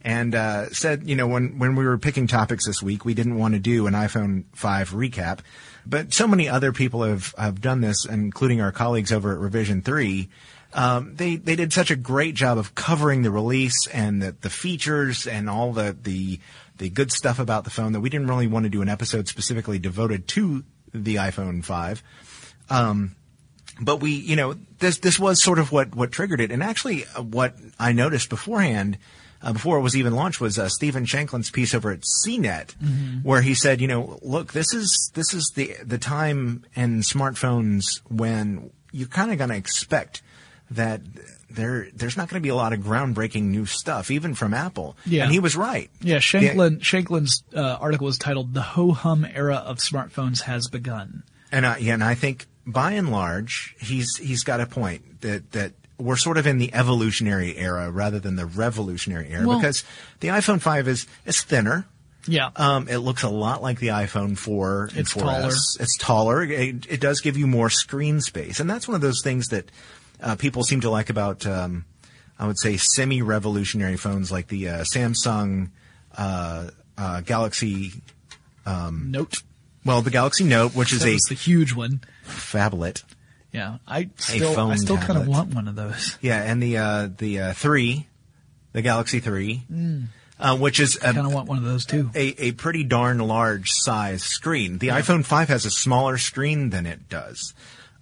and 0.05 0.35
uh, 0.35 0.69
said, 0.69 1.03
you 1.03 1.17
know, 1.17 1.27
when 1.27 1.59
when 1.59 1.75
we 1.75 1.85
were 1.85 1.97
picking 1.97 2.27
topics 2.27 2.65
this 2.65 2.81
week, 2.81 3.03
we 3.03 3.13
didn't 3.13 3.37
want 3.37 3.55
to 3.55 3.59
do 3.59 3.87
an 3.87 3.93
iPhone 3.93 4.45
5 4.53 4.91
recap, 4.91 5.39
but 5.85 6.13
so 6.13 6.27
many 6.27 6.47
other 6.47 6.71
people 6.71 7.03
have 7.03 7.33
have 7.37 7.61
done 7.61 7.81
this, 7.81 8.05
including 8.05 8.61
our 8.61 8.71
colleagues 8.71 9.11
over 9.11 9.33
at 9.33 9.39
Revision 9.39 9.81
3. 9.81 10.29
Um, 10.73 11.15
they 11.15 11.35
they 11.35 11.55
did 11.55 11.71
such 11.71 11.91
a 11.91 11.95
great 11.95 12.35
job 12.35 12.57
of 12.57 12.73
covering 12.75 13.21
the 13.21 13.31
release 13.31 13.87
and 13.87 14.21
the, 14.21 14.35
the 14.41 14.49
features 14.49 15.27
and 15.27 15.49
all 15.49 15.71
the, 15.73 15.95
the 16.01 16.39
the 16.77 16.89
good 16.89 17.11
stuff 17.11 17.37
about 17.39 17.63
the 17.63 17.69
phone 17.69 17.91
that 17.93 17.99
we 17.99 18.09
didn't 18.09 18.27
really 18.27 18.47
want 18.47 18.63
to 18.63 18.69
do 18.69 18.81
an 18.81 18.89
episode 18.89 19.27
specifically 19.27 19.77
devoted 19.77 20.27
to 20.29 20.63
the 20.93 21.15
iPhone 21.15 21.63
5 21.63 22.03
but 23.81 23.97
we, 23.97 24.11
you 24.11 24.35
know, 24.35 24.55
this 24.79 24.99
this 24.99 25.19
was 25.19 25.41
sort 25.41 25.59
of 25.59 25.71
what 25.71 25.95
what 25.95 26.11
triggered 26.11 26.41
it, 26.41 26.51
and 26.51 26.61
actually, 26.61 27.05
uh, 27.17 27.23
what 27.23 27.55
I 27.79 27.91
noticed 27.91 28.29
beforehand, 28.29 28.97
uh, 29.43 29.53
before 29.53 29.77
it 29.77 29.81
was 29.81 29.95
even 29.95 30.13
launched, 30.15 30.39
was 30.41 30.57
uh, 30.57 30.69
Stephen 30.69 31.05
Shankland's 31.05 31.51
piece 31.51 31.75
over 31.75 31.91
at 31.91 32.01
CNET, 32.25 33.23
where 33.23 33.41
he 33.41 33.53
said, 33.53 33.81
you 33.81 33.87
know, 33.87 34.17
look, 34.21 34.53
this 34.53 34.73
is 34.73 35.11
this 35.13 35.33
is 35.33 35.51
the 35.55 35.75
the 35.83 35.97
time 35.97 36.63
in 36.75 37.01
smartphones 37.01 37.83
when 38.09 38.71
you're 38.91 39.07
kind 39.07 39.31
of 39.31 39.37
going 39.37 39.49
to 39.49 39.55
expect 39.57 40.21
that 40.71 41.01
there 41.49 41.87
there's 41.93 42.17
not 42.17 42.29
going 42.29 42.41
to 42.41 42.43
be 42.43 42.49
a 42.49 42.55
lot 42.55 42.73
of 42.73 42.79
groundbreaking 42.79 43.43
new 43.43 43.65
stuff, 43.65 44.09
even 44.09 44.33
from 44.33 44.53
Apple. 44.53 44.95
Yeah. 45.05 45.23
and 45.23 45.31
he 45.31 45.39
was 45.39 45.55
right. 45.55 45.89
Yeah, 46.01 46.15
The- 46.15 46.19
Shankland, 46.21 46.79
Shankland's 46.79 47.43
uh, 47.55 47.77
article 47.79 48.05
was 48.05 48.17
titled 48.17 48.53
"The 48.53 48.61
Ho 48.61 48.91
Hum 48.91 49.25
Era 49.25 49.57
of 49.57 49.77
Smartphones 49.77 50.41
Has 50.41 50.67
Begun." 50.69 51.23
And 51.51 51.65
I, 51.67 51.77
yeah, 51.77 51.93
and 51.93 52.03
I 52.03 52.15
think 52.15 52.47
by 52.65 52.93
and 52.93 53.11
large, 53.11 53.75
he's 53.79 54.15
he's 54.17 54.43
got 54.43 54.61
a 54.61 54.65
point 54.65 55.21
that 55.21 55.51
that 55.51 55.73
we're 55.97 56.15
sort 56.17 56.37
of 56.37 56.47
in 56.47 56.57
the 56.57 56.73
evolutionary 56.73 57.57
era 57.57 57.89
rather 57.91 58.19
than 58.19 58.35
the 58.35 58.45
revolutionary 58.45 59.29
era 59.29 59.47
Well- 59.47 59.59
because 59.59 59.83
the 60.19 60.29
iPhone 60.29 60.59
5 60.61 60.87
is 60.87 61.07
is 61.25 61.41
thinner. 61.41 61.85
Yeah, 62.25 62.51
Um, 62.55 62.87
it 62.87 62.99
looks 62.99 63.23
a 63.23 63.29
lot 63.29 63.61
like 63.61 63.79
the 63.79 63.89
iPhone 63.89 64.37
4 64.37 64.85
and 64.91 64.97
It's 64.99 65.13
4S. 65.13 65.19
taller. 65.21 65.53
It's 65.81 65.97
taller. 65.97 66.41
It, 66.43 66.85
it 66.89 67.01
does 67.01 67.19
give 67.19 67.35
you 67.35 67.47
more 67.47 67.69
screen 67.69 68.21
space, 68.21 68.61
and 68.61 68.69
that's 68.69 68.87
one 68.87 68.95
of 68.95 69.01
those 69.01 69.21
things 69.21 69.47
that 69.49 69.69
uh, 70.21 70.35
people 70.37 70.63
seem 70.63 70.79
to 70.81 70.89
like 70.89 71.09
about, 71.09 71.45
um, 71.45 71.83
I 72.39 72.47
would 72.47 72.57
say, 72.57 72.77
semi-revolutionary 72.77 73.97
phones 73.97 74.31
like 74.31 74.47
the 74.47 74.69
uh, 74.69 74.83
Samsung 74.85 75.71
uh, 76.17 76.69
uh, 76.97 77.19
Galaxy. 77.21 77.91
Note. 78.65 79.43
Well, 79.85 80.01
the 80.01 80.09
Galaxy 80.11 80.45
Note, 80.45 80.73
which 80.75 80.93
is 80.93 81.03
a 81.05 81.17
the 81.27 81.35
huge 81.35 81.73
one. 81.73 81.99
phablet. 82.25 83.03
Yeah, 83.53 83.77
I 83.87 84.09
still, 84.17 84.59
I 84.59 84.75
still 84.75 84.97
kind 84.97 85.19
of 85.19 85.27
want 85.27 85.53
one 85.53 85.67
of 85.67 85.75
those. 85.75 86.17
Yeah, 86.21 86.41
and 86.41 86.61
the 86.61 86.77
uh, 86.77 87.09
the 87.17 87.39
uh, 87.39 87.53
three, 87.53 88.07
the 88.71 88.81
Galaxy 88.81 89.19
Three, 89.19 89.63
uh, 90.39 90.57
which 90.57 90.79
is 90.79 90.95
Kind 90.97 91.17
a, 91.17 91.25
of 91.25 91.31
want 91.33 91.47
one 91.47 91.59
of 91.59 91.63
those 91.63 91.85
too. 91.85 92.09
a 92.15 92.47
a 92.47 92.51
pretty 92.53 92.83
darn 92.83 93.19
large 93.19 93.69
size 93.71 94.23
screen. 94.23 94.79
The 94.79 94.87
iPhone 94.89 95.23
Five 95.23 95.49
has 95.49 95.65
a 95.65 95.71
smaller 95.71 96.17
screen 96.17 96.71
than 96.71 96.85
it 96.87 97.07
does, 97.09 97.53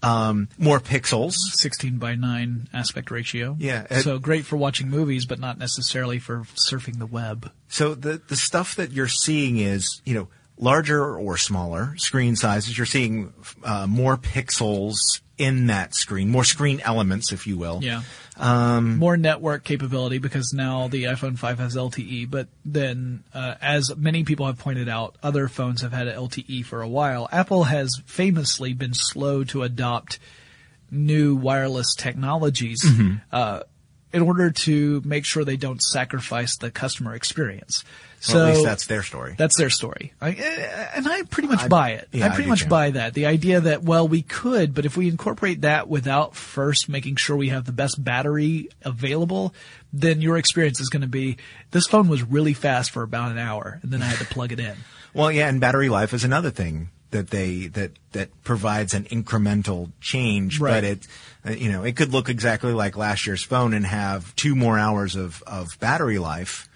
um, 0.02 0.48
more 0.58 0.80
pixels. 0.80 1.34
16 1.36 1.98
by 1.98 2.16
9 2.16 2.70
aspect 2.74 3.12
ratio. 3.12 3.56
Yeah, 3.60 3.86
it- 3.90 4.04
so 4.04 4.20
great 4.20 4.46
for 4.46 4.56
watching 4.56 4.90
movies, 4.90 5.26
but 5.26 5.38
not 5.40 5.58
necessarily 5.58 6.18
for 6.20 6.46
surfing 6.70 6.98
the 6.98 7.06
web. 7.06 7.52
So 7.68 7.94
the 7.94 8.22
the 8.26 8.38
stuff 8.38 8.76
that 8.78 8.92
you're 8.94 9.08
seeing 9.10 9.58
is 9.58 10.02
you 10.06 10.14
know 10.14 10.28
larger 10.58 11.04
or 11.18 11.38
smaller 11.38 11.94
screen 11.98 12.36
sizes. 12.38 12.78
You're 12.78 12.86
seeing 12.86 13.34
uh, 13.66 13.88
more 13.88 14.16
pixels 14.16 14.96
in 15.42 15.66
that 15.68 15.96
screen, 15.96 16.30
more 16.30 16.44
screen 16.44 16.80
elements, 16.82 17.32
if 17.32 17.48
you 17.48 17.58
will. 17.58 17.80
Yeah. 17.82 18.04
Um, 18.38 19.00
More 19.00 19.18
network 19.18 19.64
capability 19.64 20.20
because 20.20 20.54
now 20.54 20.88
the 20.88 21.06
iPhone 21.06 21.36
5 21.36 21.58
has 21.58 21.76
LTE, 21.76 22.30
but 22.30 22.48
then, 22.64 23.24
uh, 23.34 23.56
as 23.60 23.92
many 23.98 24.24
people 24.24 24.46
have 24.46 24.60
pointed 24.60 24.88
out, 24.88 25.16
other 25.24 25.48
phones 25.48 25.82
have 25.82 25.94
had 25.94 26.06
LTE 26.08 26.64
for 26.64 26.84
a 26.84 26.88
while. 26.88 27.28
Apple 27.32 27.64
has 27.64 27.90
famously 28.06 28.74
been 28.74 28.94
slow 28.94 29.44
to 29.46 29.64
adopt 29.64 30.20
new 30.92 31.36
wireless 31.36 31.96
technologies, 31.96 32.86
uh, 33.32 33.62
in 34.14 34.22
order 34.22 34.52
to 34.52 35.02
make 35.06 35.26
sure 35.26 35.44
they 35.46 35.58
don't 35.58 35.82
sacrifice 35.82 36.58
the 36.58 36.70
customer 36.72 37.14
experience. 37.16 37.84
So 38.20 38.36
Well, 38.36 38.46
at 38.48 38.54
least 38.54 38.66
that's 38.66 38.86
their 38.86 39.02
story. 39.04 39.34
that's 39.38 39.58
their 39.58 39.70
story. 39.72 40.14
I, 40.22 40.32
eh, 40.32 40.88
and 40.96 41.08
I 41.08 41.24
pretty 41.24 41.48
much 41.48 41.68
buy 41.68 41.92
it. 41.94 42.08
yeah, 42.12 42.26
I 42.26 42.28
I 42.28 42.30
pretty 42.30 42.44
do 42.44 42.50
much 42.50 42.64
too. 42.64 42.70
buy 42.70 42.92
that. 42.92 43.14
The 43.16 43.26
idea 43.26 43.62
that, 43.62 43.82
well, 43.84 44.08
we 44.08 44.22
could, 44.22 44.76
but 44.76 44.86
if 44.86 44.96
we 44.96 45.08
incorporate 45.08 45.62
that 45.62 45.88
without 45.88 46.36
first 46.36 46.88
making 46.88 47.16
sure 47.16 47.36
we 47.36 47.50
have 47.50 47.66
the 47.66 47.72
best 47.72 48.04
battery 48.04 48.70
available, 48.84 49.56
then 49.92 50.22
your 50.22 50.38
experience 50.38 50.80
is 50.80 50.90
going 50.90 51.02
to 51.02 51.08
be, 51.08 51.38
this 51.72 51.88
phone 51.88 52.10
was 52.10 52.22
really 52.22 52.54
fast 52.54 52.92
for 52.92 53.02
about 53.02 53.32
an 53.32 53.40
hour, 53.40 53.80
and 53.82 53.92
then 53.92 54.02
I 54.04 54.06
had 54.06 54.20
to 54.20 54.26
plug 54.26 54.52
it 54.52 54.60
in. 54.60 54.76
Well, 55.16 55.32
yeah, 55.32 55.48
and 55.50 55.60
battery 55.60 55.90
life 55.90 56.14
is 56.14 56.24
another 56.24 56.52
thing 56.52 56.90
that 57.12 57.30
they 57.30 57.68
that 57.68 57.92
that 58.14 58.30
provides 58.44 58.94
an 58.94 59.04
incremental 59.06 59.92
change, 60.02 60.60
Right. 60.60 60.74
but 60.74 60.84
it 60.84 61.08
uh, 61.46 61.52
you 61.52 61.72
know 61.72 61.84
it 61.84 61.96
could 61.96 62.12
look 62.12 62.30
exactly 62.30 62.74
like 62.74 62.98
last 62.98 63.26
year's 63.28 63.44
phone 63.44 63.74
and 63.74 63.86
have 63.86 64.36
two 64.36 64.56
more 64.56 64.78
hours 64.80 65.16
of 65.16 65.44
of 65.48 65.68
battery 65.80 66.20
life. 66.20 66.68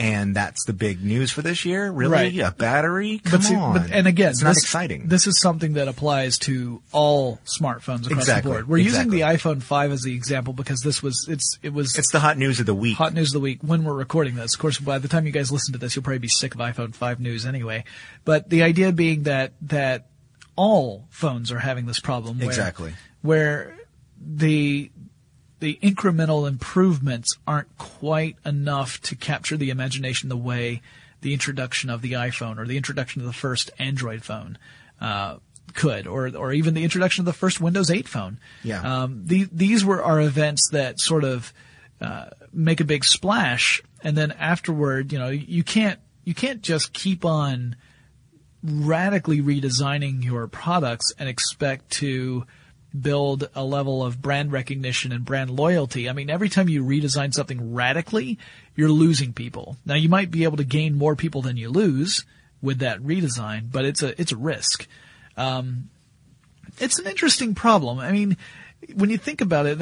And 0.00 0.36
that's 0.36 0.64
the 0.64 0.72
big 0.72 1.02
news 1.04 1.32
for 1.32 1.42
this 1.42 1.64
year. 1.64 1.90
Really, 1.90 2.12
Right. 2.12 2.38
a 2.38 2.52
battery? 2.52 3.18
Come 3.18 3.40
But 3.40 3.42
see, 3.42 3.56
on! 3.56 3.72
but, 3.72 3.90
and 3.90 4.06
again, 4.06 4.30
it's 4.30 4.42
not 4.42 4.50
this, 4.54 4.62
exciting. 4.62 5.08
This 5.08 5.26
is 5.26 5.40
something 5.40 5.72
that 5.72 5.88
applies 5.88 6.38
to 6.40 6.80
all 6.92 7.40
smartphones 7.44 8.06
across 8.06 8.20
Exactly, 8.20 8.48
the 8.50 8.54
board. 8.58 8.68
We're 8.68 8.78
exactly. 8.78 9.18
using 9.18 9.28
the 9.28 9.34
iPhone 9.36 9.60
5 9.60 9.90
as 9.90 10.02
the 10.02 10.14
example 10.14 10.52
because 10.52 10.82
this 10.82 11.02
was, 11.02 11.26
it's, 11.28 11.58
it 11.64 11.72
was, 11.72 11.98
it's 11.98 12.12
the 12.12 12.20
hot 12.20 12.38
news 12.38 12.60
of 12.60 12.66
the 12.66 12.74
week. 12.76 12.96
hot 12.96 13.12
news 13.12 13.30
of 13.30 13.32
the 13.34 13.40
week 13.40 13.58
when 13.62 13.82
we're 13.82 13.92
recording 13.94 14.36
this. 14.36 14.54
Of 14.54 14.60
course, 14.60 14.78
by 14.78 14.98
the 14.98 15.08
time 15.08 15.26
you 15.26 15.32
guys 15.32 15.50
listen 15.50 15.72
to 15.72 15.78
this, 15.78 15.96
you'll 15.96 16.04
probably 16.04 16.18
be 16.20 16.28
sick 16.28 16.54
of 16.54 16.60
iPhone 16.60 16.94
5 16.94 17.18
news 17.18 17.44
anyway. 17.44 17.82
But 18.24 18.50
the 18.50 18.62
idea 18.62 18.92
being 18.92 19.24
that 19.24 19.54
that 19.62 20.06
all 20.54 21.06
phones 21.10 21.50
are 21.50 21.58
having 21.58 21.86
this 21.86 21.98
problem. 21.98 22.38
Where, 22.38 22.46
Exactly. 22.48 22.92
Where 23.22 23.76
the 24.20 24.90
the 25.60 25.78
incremental 25.82 26.46
improvements 26.46 27.36
aren't 27.46 27.76
quite 27.78 28.36
enough 28.44 29.00
to 29.02 29.16
capture 29.16 29.56
the 29.56 29.70
imagination 29.70 30.28
the 30.28 30.36
way 30.36 30.82
the 31.20 31.32
introduction 31.32 31.90
of 31.90 32.00
the 32.00 32.12
iPhone 32.12 32.58
or 32.58 32.66
the 32.66 32.76
introduction 32.76 33.20
of 33.20 33.26
the 33.26 33.32
first 33.32 33.70
Android 33.78 34.22
phone 34.24 34.56
uh, 35.00 35.36
could, 35.74 36.06
or 36.06 36.34
or 36.36 36.52
even 36.52 36.74
the 36.74 36.84
introduction 36.84 37.22
of 37.22 37.26
the 37.26 37.32
first 37.32 37.60
Windows 37.60 37.90
8 37.90 38.08
phone. 38.08 38.38
Yeah. 38.62 39.02
Um, 39.02 39.22
the, 39.24 39.48
these 39.52 39.84
were 39.84 40.02
our 40.02 40.20
events 40.20 40.68
that 40.70 41.00
sort 41.00 41.24
of 41.24 41.52
uh, 42.00 42.26
make 42.52 42.80
a 42.80 42.84
big 42.84 43.04
splash, 43.04 43.82
and 44.02 44.16
then 44.16 44.32
afterward, 44.32 45.12
you 45.12 45.18
know, 45.18 45.28
you 45.28 45.64
can't 45.64 45.98
you 46.24 46.34
can't 46.34 46.62
just 46.62 46.92
keep 46.92 47.24
on 47.24 47.76
radically 48.62 49.40
redesigning 49.40 50.24
your 50.24 50.46
products 50.46 51.12
and 51.18 51.28
expect 51.28 51.90
to 51.90 52.44
build 52.98 53.48
a 53.54 53.64
level 53.64 54.04
of 54.04 54.22
brand 54.22 54.52
recognition 54.52 55.12
and 55.12 55.24
brand 55.24 55.50
loyalty. 55.50 56.08
I 56.08 56.12
mean, 56.12 56.30
every 56.30 56.48
time 56.48 56.68
you 56.68 56.82
redesign 56.82 57.34
something 57.34 57.74
radically, 57.74 58.38
you're 58.74 58.88
losing 58.88 59.32
people. 59.32 59.76
Now 59.84 59.94
you 59.94 60.08
might 60.08 60.30
be 60.30 60.44
able 60.44 60.56
to 60.56 60.64
gain 60.64 60.96
more 60.96 61.14
people 61.16 61.42
than 61.42 61.56
you 61.56 61.68
lose 61.68 62.24
with 62.62 62.78
that 62.78 63.00
redesign, 63.00 63.70
but 63.70 63.84
it's 63.84 64.02
a, 64.02 64.18
it's 64.20 64.32
a 64.32 64.36
risk. 64.36 64.86
Um, 65.36 65.90
it's 66.78 66.98
an 66.98 67.06
interesting 67.06 67.54
problem. 67.54 67.98
I 67.98 68.10
mean, 68.10 68.36
when 68.94 69.10
you 69.10 69.18
think 69.18 69.40
about 69.40 69.66
it, 69.66 69.78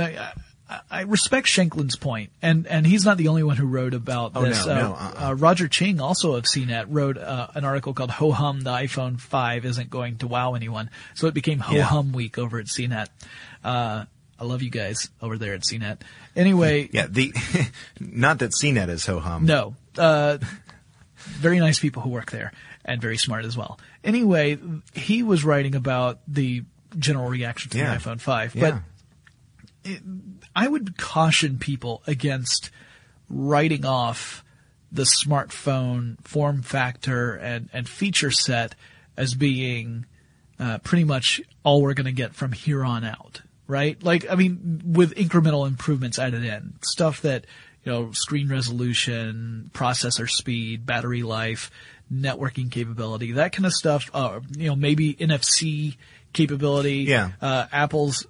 I- 0.91 1.03
respect 1.03 1.47
Shankland's 1.47 1.97
point, 1.97 2.31
and 2.43 2.67
and 2.67 2.85
he's 2.87 3.05
not 3.05 3.19
the 3.19 3.29
only 3.29 3.43
one 3.45 3.57
who 3.57 3.67
wrote 3.67 3.95
about 3.95 4.33
Oh, 4.35 4.43
this. 4.45 4.67
no, 4.67 4.73
uh, 4.73 4.75
no, 4.79 4.93
uh-uh. 4.95 5.29
uh, 5.29 5.35
Roger 5.35 5.69
Cheng, 5.69 6.01
also 6.01 6.35
of 6.35 6.45
CNET, 6.45 6.87
wrote 6.89 7.19
uh, 7.19 7.49
an 7.55 7.65
article 7.65 7.95
called 7.95 8.11
"Ho 8.11 8.33
Hum: 8.33 8.63
The 8.63 8.71
iPhone 8.71 9.21
5 9.21 9.65
Isn't 9.65 9.91
Going 9.91 10.17
to 10.19 10.27
Wow 10.27 10.55
Anyone," 10.55 10.91
so 11.15 11.29
it 11.29 11.35
became 11.35 11.61
Ho 11.61 11.75
Yeah. 11.75 11.85
Hum 11.85 12.13
Week 12.13 12.37
over 12.39 12.59
at 12.59 12.67
CNET. 12.67 13.07
Uh, 13.63 14.07
I 14.41 14.45
love 14.45 14.61
you 14.63 14.71
guys 14.71 15.09
over 15.23 15.39
there 15.39 15.55
at 15.55 15.61
CNET. 15.63 16.01
Anyway, 16.35 16.89
Yeah, 16.93 17.07
the 17.09 17.33
not 18.01 18.41
that 18.41 18.51
CNET 18.53 18.89
is 18.89 19.07
ho 19.07 19.21
hum. 19.21 19.47
no. 19.47 19.77
Uh, 19.97 20.39
very 21.17 21.59
nice 21.61 21.79
people 21.79 22.03
who 22.03 22.11
work 22.11 22.31
there 22.33 22.53
and 22.85 23.01
very 23.01 23.17
smart 23.17 23.45
as 23.45 23.57
well. 23.57 23.79
Anyway, 24.05 24.59
he 24.95 25.23
was 25.23 25.45
writing 25.45 25.75
about 25.75 26.19
the 26.29 26.65
general 26.99 27.29
reaction 27.29 27.71
to 27.71 27.79
Yeah. 27.79 27.95
the 27.97 28.01
iPhone 28.01 28.21
5, 28.21 28.55
Yeah. 28.55 28.71
but 28.71 29.91
it, 29.91 30.03
I 30.57 30.67
would 30.67 30.97
caution 30.97 31.59
people 31.59 32.03
against 32.07 32.71
writing 33.29 33.85
off 33.85 34.43
the 34.91 35.03
smartphone 35.03 36.17
form 36.27 36.63
factor 36.63 37.35
and, 37.35 37.69
and 37.75 37.87
feature 37.87 38.31
set 38.31 38.75
as 39.19 39.35
being 39.35 40.07
uh, 40.59 40.79
pretty 40.79 41.05
much 41.05 41.43
all 41.63 41.83
we're 41.83 41.93
going 41.93 42.07
to 42.07 42.13
get 42.13 42.35
from 42.35 42.53
here 42.53 42.83
on 42.85 43.05
out, 43.05 43.43
right? 43.67 44.03
Like, 44.03 44.31
I 44.31 44.35
mean, 44.35 44.81
with 44.87 45.15
incremental 45.17 45.67
improvements 45.67 46.19
added 46.19 46.43
in, 46.43 46.75
stuff 46.83 47.21
that, 47.21 47.47
you 47.85 47.93
know, 47.93 48.13
screen 48.13 48.49
resolution, 48.49 49.71
processor 49.75 50.29
speed, 50.29 50.87
battery 50.87 51.23
life, 51.23 51.71
networking 52.11 52.71
capability, 52.71 53.33
that 53.33 53.53
kind 53.53 53.67
of 53.67 53.75
stuff, 53.75 54.11
uh, 54.15 54.41
you 54.57 54.69
know, 54.69 54.77
maybe 54.77 55.15
NFC 55.15 55.97
capability. 56.37 56.99
Yeah. 56.99 57.33
Uh, 57.41 57.67
Apple's, 57.73 58.27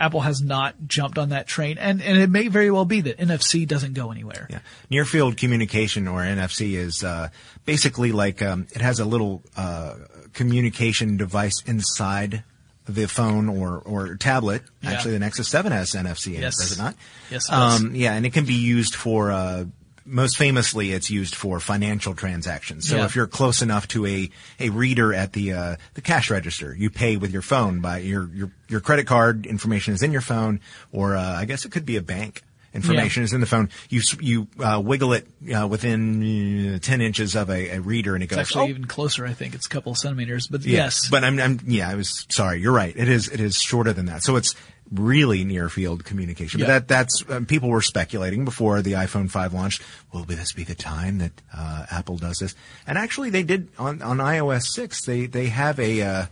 Apple 0.00 0.20
has 0.22 0.40
not 0.40 0.74
jumped 0.86 1.18
on 1.18 1.28
that 1.28 1.46
train 1.46 1.78
and, 1.78 2.02
and 2.02 2.18
it 2.18 2.28
may 2.28 2.48
very 2.48 2.70
well 2.70 2.84
be 2.84 3.02
that 3.02 3.18
NFC 3.18 3.68
doesn't 3.68 3.92
go 3.92 4.10
anywhere. 4.10 4.48
Yeah. 4.50 4.58
Near 4.90 5.04
field 5.04 5.36
communication 5.36 6.08
or 6.08 6.22
NFC 6.22 6.72
is 6.72 7.04
uh, 7.04 7.28
basically 7.64 8.10
like 8.10 8.42
um, 8.42 8.66
it 8.72 8.80
has 8.80 8.98
a 8.98 9.04
little 9.04 9.42
uh, 9.56 9.94
communication 10.32 11.16
device 11.16 11.62
inside 11.66 12.42
the 12.88 13.06
phone 13.06 13.48
or, 13.48 13.78
or 13.78 14.16
tablet. 14.16 14.62
Yeah. 14.82 14.92
Actually, 14.92 15.12
the 15.12 15.20
Nexus 15.20 15.48
7 15.48 15.70
has 15.70 15.92
NFC 15.92 16.34
in 16.34 16.40
Yes. 16.40 16.58
it, 16.58 16.62
does 16.62 16.72
it 16.72 16.82
not? 16.82 16.96
Yes, 17.30 17.48
it. 17.48 17.52
Um, 17.54 17.94
yeah, 17.94 18.14
and 18.14 18.26
it 18.26 18.32
can 18.32 18.46
be 18.46 18.54
used 18.54 18.94
for. 18.96 19.30
Uh, 19.30 19.64
most 20.04 20.36
famously, 20.36 20.92
it's 20.92 21.10
used 21.10 21.34
for 21.34 21.60
financial 21.60 22.14
transactions. 22.14 22.88
So 22.88 22.96
Yeah. 22.96 23.04
if 23.04 23.14
you're 23.16 23.26
close 23.26 23.62
enough 23.62 23.86
to 23.88 24.06
a, 24.06 24.30
a 24.58 24.70
reader 24.70 25.12
at 25.14 25.32
the 25.32 25.52
uh, 25.52 25.76
the 25.94 26.00
cash 26.00 26.30
register, 26.30 26.74
you 26.76 26.90
pay 26.90 27.16
with 27.16 27.32
your 27.32 27.42
phone 27.42 27.80
by 27.80 27.98
your 27.98 28.28
your 28.34 28.50
your 28.68 28.80
credit 28.80 29.06
card 29.06 29.46
information 29.46 29.94
is 29.94 30.02
in 30.02 30.12
your 30.12 30.20
phone, 30.22 30.60
or 30.92 31.16
uh, 31.16 31.22
I 31.22 31.44
guess 31.44 31.64
it 31.64 31.72
could 31.72 31.86
be 31.86 31.96
a 31.96 32.02
bank 32.02 32.42
information 32.72 33.22
Yeah. 33.22 33.24
is 33.24 33.32
in 33.32 33.40
the 33.40 33.46
phone. 33.48 33.68
You 33.88 34.00
you 34.20 34.46
uh, 34.60 34.80
wiggle 34.84 35.12
it 35.12 35.26
uh, 35.52 35.66
within 35.66 36.74
uh, 36.74 36.78
ten 36.78 37.00
inches 37.00 37.34
of 37.34 37.50
a, 37.50 37.76
a 37.76 37.80
reader, 37.80 38.14
and 38.14 38.22
it 38.22 38.26
It's 38.26 38.30
goes. 38.36 38.38
actually 38.46 38.66
"Oh." 38.66 38.68
even 38.70 38.84
closer, 38.86 39.26
I 39.26 39.32
think. 39.32 39.54
It's 39.54 39.66
a 39.66 39.70
couple 39.70 39.92
of 39.92 39.98
centimeters, 39.98 40.46
but 40.46 40.62
Yeah. 40.64 40.84
yes. 40.84 41.08
but 41.08 41.24
I'm, 41.24 41.40
I'm 41.40 41.58
yeah, 41.66 41.88
I 41.88 41.94
was 41.96 42.26
sorry. 42.30 42.60
You're 42.60 42.72
right. 42.72 42.94
It 42.96 43.08
is 43.08 43.28
it 43.28 43.40
is 43.40 43.56
shorter 43.56 43.92
than 43.92 44.06
that. 44.06 44.22
So 44.22 44.36
it's 44.36 44.54
really 44.92 45.44
near 45.44 45.68
field 45.68 46.04
communication. 46.04 46.60
Yeah. 46.60 46.66
But 46.66 46.72
that 46.72 46.88
that's 46.88 47.24
um, 47.28 47.46
people 47.46 47.68
were 47.68 47.82
speculating 47.82 48.44
before 48.44 48.82
the 48.82 48.92
iPhone 48.92 49.30
5 49.30 49.54
launched. 49.54 49.82
Will 50.12 50.24
this 50.24 50.52
be 50.52 50.64
the 50.64 50.74
time 50.74 51.18
that 51.18 51.32
uh, 51.54 51.86
Apple 51.90 52.16
does 52.16 52.38
this? 52.38 52.54
And 52.86 52.98
actually, 52.98 53.30
they 53.30 53.42
did 53.42 53.68
on 53.78 54.02
on 54.02 54.18
iOS 54.18 54.62
6. 54.74 55.04
They 55.04 55.26
they 55.26 55.46
have 55.46 55.78
a 55.78 56.02
uh, 56.02 56.26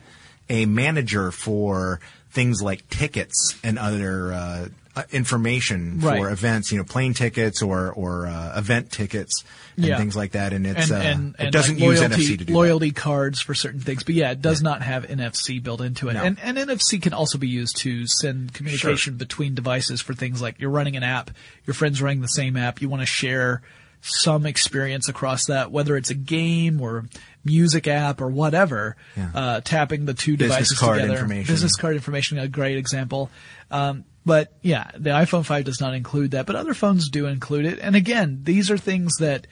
a 0.48 0.66
manager 0.66 1.30
for 1.30 2.00
things 2.30 2.62
like 2.62 2.88
tickets 2.88 3.56
and 3.62 3.78
other. 3.78 4.32
Uh, 4.32 4.68
information 5.10 6.00
Right. 6.00 6.20
for 6.20 6.30
events, 6.30 6.70
you 6.72 6.78
know, 6.78 6.84
plane 6.84 7.14
tickets 7.14 7.62
or 7.62 7.92
or 7.92 8.26
uh, 8.26 8.58
event 8.58 8.90
tickets 8.90 9.44
and 9.76 9.86
Yeah. 9.86 9.98
things 9.98 10.16
like 10.16 10.32
that, 10.32 10.52
and 10.52 10.66
it's 10.66 10.90
and, 10.90 10.92
uh, 10.92 10.96
and, 10.96 11.34
it 11.38 11.50
doesn't 11.52 11.76
like 11.78 11.84
use 11.84 12.00
loyalty, 12.00 12.14
NFC 12.16 12.28
to 12.28 12.36
do 12.38 12.44
that. 12.44 12.52
loyalty 12.52 12.90
cards 12.90 13.40
for 13.40 13.54
certain 13.54 13.80
things. 13.80 14.02
But 14.02 14.14
yeah, 14.14 14.30
it 14.32 14.42
does 14.42 14.62
not 14.62 14.82
have 14.82 15.04
NFC 15.06 15.62
built 15.62 15.80
into 15.80 16.08
it. 16.08 16.14
No. 16.14 16.22
And, 16.22 16.38
and 16.42 16.58
NFC 16.58 17.00
can 17.00 17.12
also 17.12 17.38
be 17.38 17.48
used 17.48 17.76
to 17.78 18.06
send 18.06 18.52
communication 18.54 19.16
between 19.16 19.54
devices 19.54 20.00
for 20.00 20.14
things 20.14 20.42
like 20.42 20.56
you're 20.58 20.70
running 20.70 20.96
an 20.96 21.02
app, 21.02 21.30
your 21.66 21.74
friend's 21.74 22.02
running 22.02 22.20
the 22.20 22.28
same 22.28 22.56
app, 22.56 22.80
you 22.82 22.88
want 22.88 23.02
to 23.02 23.06
share 23.06 23.62
some 24.00 24.46
experience 24.46 25.08
across 25.08 25.46
that, 25.46 25.70
whether 25.72 25.96
it's 25.96 26.10
a 26.10 26.14
game 26.14 26.80
or 26.80 27.06
music 27.44 27.86
app 27.88 28.20
or 28.20 28.28
whatever, 28.28 28.96
Yeah. 29.16 29.30
uh, 29.34 29.60
tapping 29.60 30.04
the 30.04 30.14
two 30.14 30.36
Business 30.36 30.56
devices 30.56 30.78
card 30.78 30.96
together. 30.98 31.14
information. 31.14 31.52
Business 31.52 31.76
card 31.76 31.94
information, 31.96 32.38
a 32.38 32.48
great 32.48 32.76
example. 32.78 33.30
Um, 33.70 34.04
but 34.24 34.52
yeah, 34.62 34.90
the 34.96 35.10
iPhone 35.10 35.44
5 35.44 35.64
does 35.64 35.80
not 35.80 35.94
include 35.94 36.32
that, 36.32 36.46
but 36.46 36.54
other 36.56 36.74
phones 36.74 37.08
do 37.08 37.26
include 37.26 37.64
it. 37.64 37.78
And 37.80 37.96
again, 37.96 38.40
these 38.42 38.70
are 38.70 38.78
things 38.78 39.16
that 39.20 39.46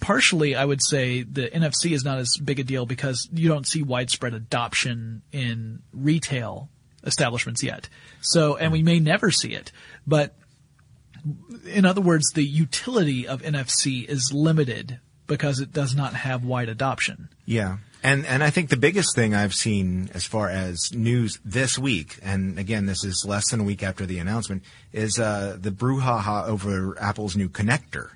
partially 0.00 0.54
I 0.54 0.64
would 0.64 0.82
say 0.82 1.22
the 1.22 1.48
NFC 1.48 1.92
is 1.92 2.04
not 2.04 2.18
as 2.18 2.36
big 2.42 2.58
a 2.60 2.64
deal 2.64 2.86
because 2.86 3.28
you 3.32 3.48
don't 3.48 3.66
see 3.66 3.82
widespread 3.82 4.34
adoption 4.34 5.22
in 5.32 5.80
retail 5.92 6.70
establishments 7.04 7.62
yet. 7.62 7.88
So, 8.20 8.56
and 8.56 8.72
we 8.72 8.82
may 8.82 8.98
never 9.00 9.30
see 9.30 9.52
it, 9.54 9.72
but 10.06 10.36
in 11.66 11.84
other 11.84 12.00
words, 12.00 12.30
the 12.34 12.44
utility 12.44 13.26
of 13.26 13.42
NFC 13.42 14.08
is 14.08 14.32
limited 14.32 15.00
because 15.26 15.60
it 15.60 15.72
does 15.72 15.94
not 15.94 16.14
have 16.14 16.44
wide 16.44 16.68
adoption. 16.68 17.28
Yeah. 17.44 17.78
And 18.02 18.24
and 18.26 18.44
I 18.44 18.50
think 18.50 18.68
the 18.70 18.76
biggest 18.76 19.16
thing 19.16 19.34
I've 19.34 19.54
seen 19.54 20.10
as 20.14 20.24
far 20.24 20.48
as 20.48 20.78
news 20.92 21.40
this 21.44 21.76
week, 21.78 22.18
and 22.22 22.58
again, 22.58 22.86
this 22.86 23.02
is 23.02 23.24
less 23.26 23.50
than 23.50 23.60
a 23.60 23.64
week 23.64 23.82
after 23.82 24.06
the 24.06 24.18
announcement, 24.18 24.62
is 24.92 25.18
uh, 25.18 25.56
the 25.60 25.70
brouhaha 25.72 26.46
over 26.46 26.96
Apple's 27.00 27.34
new 27.36 27.48
connector. 27.48 28.10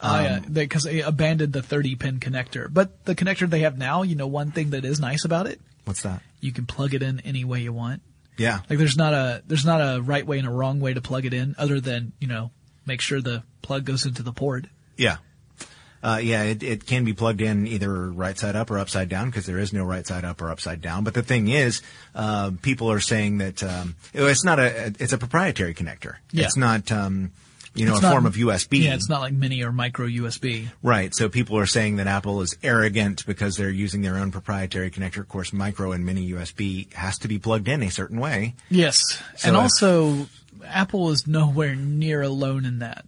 Oh 0.00 0.20
yeah, 0.20 0.40
because 0.40 0.84
they 0.84 1.00
abandoned 1.00 1.52
the 1.52 1.62
30 1.62 1.96
pin 1.96 2.20
connector. 2.20 2.72
But 2.72 3.04
the 3.04 3.14
connector 3.14 3.48
they 3.48 3.60
have 3.60 3.78
now, 3.78 4.02
you 4.02 4.14
know, 4.14 4.26
one 4.26 4.50
thing 4.52 4.70
that 4.70 4.84
is 4.84 5.00
nice 5.00 5.24
about 5.24 5.46
it, 5.46 5.60
What's 5.84 6.02
that? 6.02 6.22
you 6.40 6.52
can 6.52 6.66
plug 6.66 6.94
it 6.94 7.02
in 7.02 7.20
any 7.20 7.44
way 7.44 7.60
you 7.62 7.72
want. 7.72 8.02
Yeah. 8.36 8.60
Like 8.68 8.78
there's 8.78 8.96
not 8.96 9.12
a 9.12 9.42
there's 9.46 9.64
not 9.66 9.80
a 9.80 10.00
right 10.00 10.26
way 10.26 10.38
and 10.38 10.48
a 10.48 10.50
wrong 10.50 10.80
way 10.80 10.94
to 10.94 11.00
plug 11.00 11.24
it 11.24 11.34
in, 11.34 11.54
other 11.58 11.80
than 11.80 12.12
you 12.18 12.28
know 12.28 12.50
make 12.86 13.00
sure 13.00 13.20
the 13.20 13.42
plug 13.62 13.84
goes 13.84 14.06
into 14.06 14.22
the 14.22 14.32
port. 14.32 14.66
Yeah. 14.96 15.18
Uh, 16.02 16.18
yeah, 16.20 16.42
it, 16.42 16.64
it 16.64 16.84
can 16.84 17.04
be 17.04 17.12
plugged 17.12 17.40
in 17.40 17.64
either 17.64 18.10
right 18.10 18.36
side 18.36 18.56
up 18.56 18.72
or 18.72 18.78
upside 18.80 19.08
down 19.08 19.26
because 19.26 19.46
there 19.46 19.58
is 19.58 19.72
no 19.72 19.84
right 19.84 20.04
side 20.04 20.24
up 20.24 20.42
or 20.42 20.50
upside 20.50 20.80
down. 20.80 21.04
But 21.04 21.14
the 21.14 21.22
thing 21.22 21.46
is, 21.46 21.80
uh, 22.12 22.50
people 22.60 22.90
are 22.90 22.98
saying 22.98 23.38
that 23.38 23.62
um, 23.62 23.94
it's 24.12 24.44
not 24.44 24.58
a 24.58 24.92
it's 24.98 25.12
a 25.12 25.18
proprietary 25.18 25.74
connector. 25.74 26.16
Yeah. 26.32 26.46
It's 26.46 26.56
not 26.56 26.90
um, 26.90 27.30
you 27.74 27.86
know 27.86 27.92
It's 27.92 28.00
a 28.00 28.02
not- 28.02 28.12
form 28.12 28.26
of 28.26 28.34
USB. 28.36 28.84
Yeah, 28.84 28.94
it's 28.94 29.08
not 29.08 29.20
like 29.20 29.32
mini 29.32 29.62
or 29.64 29.72
micro 29.72 30.06
USB. 30.06 30.68
Right. 30.82 31.14
So 31.14 31.28
people 31.28 31.56
are 31.58 31.66
saying 31.66 31.96
that 31.96 32.06
Apple 32.06 32.42
is 32.42 32.56
arrogant 32.62 33.24
because 33.26 33.56
they're 33.56 33.70
using 33.70 34.02
their 34.02 34.16
own 34.16 34.30
proprietary 34.30 34.90
connector. 34.90 35.18
Of 35.18 35.28
course, 35.28 35.52
micro 35.52 35.92
and 35.92 36.04
mini 36.04 36.30
USB 36.32 36.92
has 36.94 37.18
to 37.18 37.28
be 37.28 37.38
plugged 37.38 37.68
in 37.68 37.82
a 37.82 37.90
certain 37.90 38.18
way. 38.20 38.54
Yes, 38.68 39.00
So 39.36 39.48
and 39.48 39.56
also 39.56 40.26
Apple 40.66 41.10
is 41.10 41.26
nowhere 41.26 41.74
near 41.74 42.22
alone 42.22 42.64
in 42.64 42.80
that. 42.80 43.04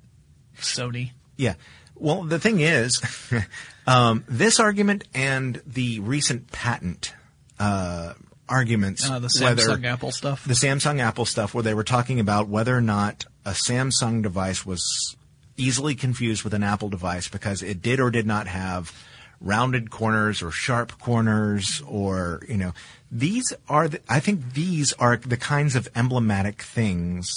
Sony. 0.58 1.10
Yeah. 1.36 1.54
Well, 1.96 2.22
the 2.24 2.38
thing 2.40 2.60
is, 2.60 3.00
um, 3.86 4.24
this 4.28 4.58
argument 4.60 5.04
and 5.14 5.60
the 5.66 6.00
recent 6.00 6.50
patent 6.52 7.12
uh, 7.58 8.14
arguments, 8.48 9.08
Uh, 9.08 9.18
the 9.18 9.30
whether 9.40 9.62
Samsung 9.64 9.84
Apple 9.86 10.12
stuff. 10.12 10.44
the 10.44 10.54
Samsung 10.54 11.00
Apple 11.00 11.24
stuff, 11.24 11.54
where 11.54 11.62
they 11.62 11.74
were 11.74 11.84
talking 11.84 12.20
about 12.20 12.48
whether 12.48 12.76
or 12.76 12.80
not 12.80 13.24
a 13.44 13.50
Samsung 13.52 14.22
device 14.22 14.64
was 14.66 15.16
easily 15.56 15.94
confused 15.94 16.44
with 16.44 16.54
an 16.54 16.62
Apple 16.62 16.88
device 16.88 17.28
because 17.28 17.62
it 17.62 17.80
did 17.80 18.00
or 18.00 18.10
did 18.10 18.26
not 18.26 18.46
have 18.46 18.92
rounded 19.40 19.90
corners 19.90 20.42
or 20.42 20.50
sharp 20.50 20.98
corners 20.98 21.82
or 21.86 22.40
you 22.48 22.56
know 22.56 22.72
these 23.10 23.52
are 23.68 23.88
the, 23.88 24.00
I 24.08 24.20
think 24.20 24.54
these 24.54 24.92
are 24.94 25.16
the 25.16 25.36
kinds 25.36 25.76
of 25.76 25.88
emblematic 25.94 26.62
things 26.62 27.28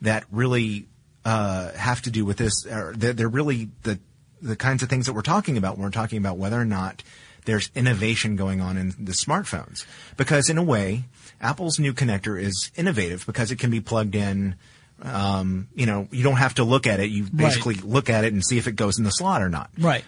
that 0.00 0.24
really 0.30 0.86
uh, 1.24 1.72
have 1.72 2.00
to 2.02 2.10
do 2.10 2.24
with 2.24 2.38
this. 2.38 2.62
They're, 2.64 2.92
they're 2.94 3.28
really 3.28 3.68
the 3.82 3.98
the 4.40 4.56
kinds 4.56 4.82
of 4.82 4.88
things 4.88 5.06
that 5.06 5.12
we're 5.12 5.22
talking 5.22 5.56
about 5.56 5.76
when 5.76 5.84
we're 5.84 5.90
talking 5.90 6.18
about 6.18 6.38
whether 6.38 6.60
or 6.60 6.64
not 6.64 7.02
there's 7.48 7.70
innovation 7.74 8.36
going 8.36 8.60
on 8.60 8.76
in 8.76 8.90
the 8.98 9.12
smartphones. 9.12 9.84
Because 10.18 10.48
in 10.50 10.58
a 10.58 10.62
way, 10.62 11.04
Apple's 11.40 11.78
new 11.78 11.94
connector 11.94 12.38
is 12.40 12.70
innovative 12.76 13.24
because 13.26 13.50
it 13.50 13.56
can 13.58 13.70
be 13.70 13.80
plugged 13.80 14.14
in. 14.14 14.54
Um, 15.00 15.68
you 15.74 15.86
know, 15.86 16.08
you 16.10 16.22
don't 16.22 16.36
have 16.36 16.54
to 16.56 16.64
look 16.64 16.86
at 16.86 17.00
it. 17.00 17.06
You 17.10 17.24
basically 17.34 17.74
look 17.76 18.10
at 18.10 18.24
it 18.24 18.32
and 18.34 18.44
see 18.44 18.58
if 18.58 18.66
it 18.66 18.72
goes 18.76 18.98
in 18.98 19.04
the 19.04 19.10
slot 19.10 19.40
or 19.42 19.48
not 19.48 19.70
Right. 19.78 20.04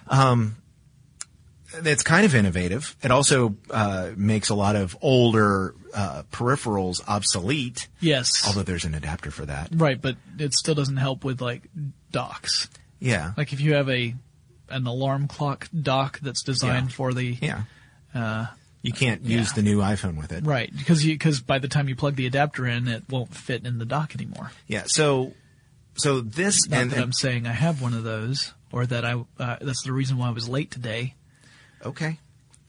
it's 1.85 2.03
kind 2.03 2.25
of 2.27 2.35
innovative. 2.35 2.97
It 3.03 3.11
also 3.11 3.57
uh, 3.71 4.11
makes 4.17 4.49
a 4.51 4.55
lot 4.55 4.77
of 4.77 4.97
older 5.01 5.75
uh, 5.95 6.25
peripherals 6.33 7.01
obsolete. 7.09 7.89
yes. 8.01 8.47
Although 8.47 8.63
there's 8.65 8.85
an 8.85 8.95
adapter 8.95 9.31
for 9.31 9.47
that. 9.47 9.69
right, 9.75 10.01
but 10.01 10.17
it 10.39 10.53
still 10.55 10.75
doesn't 10.75 10.97
help 10.97 11.25
with 11.25 11.41
like 11.41 11.63
docks. 12.11 12.69
Yeah. 12.99 13.33
Like 13.37 13.53
if 13.53 13.61
you 13.61 13.75
have 13.75 13.89
a 13.89 14.15
an 14.71 14.87
alarm 14.87 15.29
clock 15.29 15.69
dock 15.79 16.21
that's 16.21 16.43
designed 16.43 16.91
Yeah. 16.91 16.95
for 16.95 17.13
the 17.13 17.37
yeah. 17.41 18.47
you 18.83 18.93
can't 18.93 19.23
use 19.23 19.49
yeah. 19.49 19.55
the 19.55 19.63
new 19.63 19.79
iPhone 19.79 20.17
with 20.17 20.33
it. 20.33 20.45
right 20.47 20.71
because 20.77 21.05
because 21.05 21.41
by 21.41 21.59
the 21.59 21.69
time 21.69 21.89
you 21.89 21.97
plug 21.97 22.17
the 22.17 22.27
adapter 22.27 22.67
in, 22.67 22.89
it 22.89 23.05
won't 23.09 23.35
fit 23.35 23.67
in 23.67 23.79
the 23.79 23.85
dock 23.85 24.15
anymore. 24.15 24.51
Yeah. 24.67 24.85
So, 24.87 25.33
so 25.95 26.21
this 26.21 26.69
Not 26.69 26.81
and, 26.81 26.91
that 26.93 27.01
I'm 27.03 27.13
saying 27.13 27.47
I 27.47 27.53
have 27.53 27.83
one 27.83 27.95
of 27.95 28.05
those, 28.05 28.53
or 28.73 28.87
that 28.87 29.05
I 29.05 29.13
uh, 29.39 29.57
that's 29.61 29.83
the 29.83 29.93
reason 29.93 30.17
why 30.19 30.29
I 30.29 30.31
was 30.31 30.49
late 30.49 30.71
today. 30.71 31.15
okay, 31.85 32.19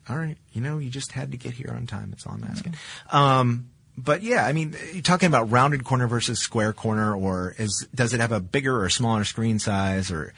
all 0.10 0.18
right. 0.18 0.38
You 0.54 0.62
know, 0.62 0.80
you 0.80 0.90
just 0.90 1.12
had 1.14 1.32
to 1.32 1.38
get 1.38 1.54
here 1.54 1.72
on 1.74 1.88
time. 1.88 2.10
That's 2.10 2.26
all 2.28 2.34
I'm 2.34 2.44
asking. 2.44 2.76
Um, 3.12 3.70
but 3.98 4.24
yeah, 4.24 4.46
I 4.46 4.54
mean, 4.54 4.76
you're 4.94 5.02
talking 5.04 5.28
about 5.28 5.52
rounded 5.52 5.84
corner 5.84 6.08
versus 6.08 6.40
square 6.40 6.74
corner, 6.74 7.16
or 7.16 7.54
is 7.58 7.88
does 7.94 8.14
it 8.14 8.20
have 8.20 8.32
a 8.32 8.40
bigger 8.40 8.82
or 8.82 8.90
smaller 8.90 9.24
screen 9.24 9.60
size, 9.60 10.12
or 10.12 10.34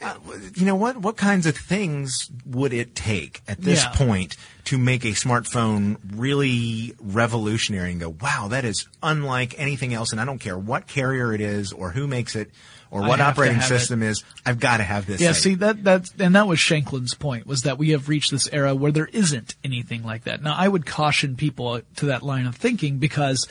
uh, 0.00 0.14
you 0.54 0.64
know 0.64 0.76
what? 0.76 0.96
What 0.98 1.16
kinds 1.16 1.46
of 1.46 1.56
things 1.56 2.30
would 2.46 2.72
it 2.72 2.94
take 2.94 3.42
at 3.48 3.60
this 3.60 3.82
Yeah. 3.82 3.90
point 3.90 4.36
to 4.66 4.78
make 4.78 5.04
a 5.04 5.08
smartphone 5.08 5.96
really 6.14 6.94
revolutionary 7.00 7.90
and 7.90 8.00
go, 8.00 8.10
wow, 8.20 8.48
that 8.50 8.64
is 8.64 8.86
unlike 9.02 9.54
anything 9.58 9.94
else, 9.94 10.12
and 10.12 10.20
I 10.20 10.24
don't 10.24 10.38
care 10.38 10.56
what 10.58 10.86
carrier 10.86 11.32
it 11.32 11.40
is, 11.40 11.72
or 11.72 11.90
who 11.90 12.06
makes 12.06 12.36
it, 12.36 12.50
or 12.90 13.02
what 13.02 13.20
operating 13.20 13.60
system 13.60 14.02
is. 14.02 14.22
I've 14.46 14.60
got 14.60 14.76
to 14.78 14.82
have 14.84 15.04
this. 15.06 15.20
Yeah, 15.20 15.32
thing. 15.32 15.42
see 15.42 15.54
that 15.56 15.84
that 15.84 16.10
and 16.18 16.34
that 16.34 16.46
was 16.46 16.58
Shankland's 16.58 17.14
point 17.14 17.46
was 17.46 17.62
that 17.62 17.76
we 17.78 17.90
have 17.90 18.08
reached 18.08 18.30
this 18.30 18.48
era 18.52 18.74
where 18.74 18.92
there 18.92 19.08
isn't 19.12 19.56
anything 19.64 20.04
like 20.04 20.24
that. 20.24 20.42
Now, 20.42 20.54
I 20.56 20.68
would 20.68 20.86
caution 20.86 21.36
people 21.36 21.80
to 21.96 22.06
that 22.06 22.22
line 22.22 22.46
of 22.46 22.56
thinking 22.56 22.98
because 22.98 23.46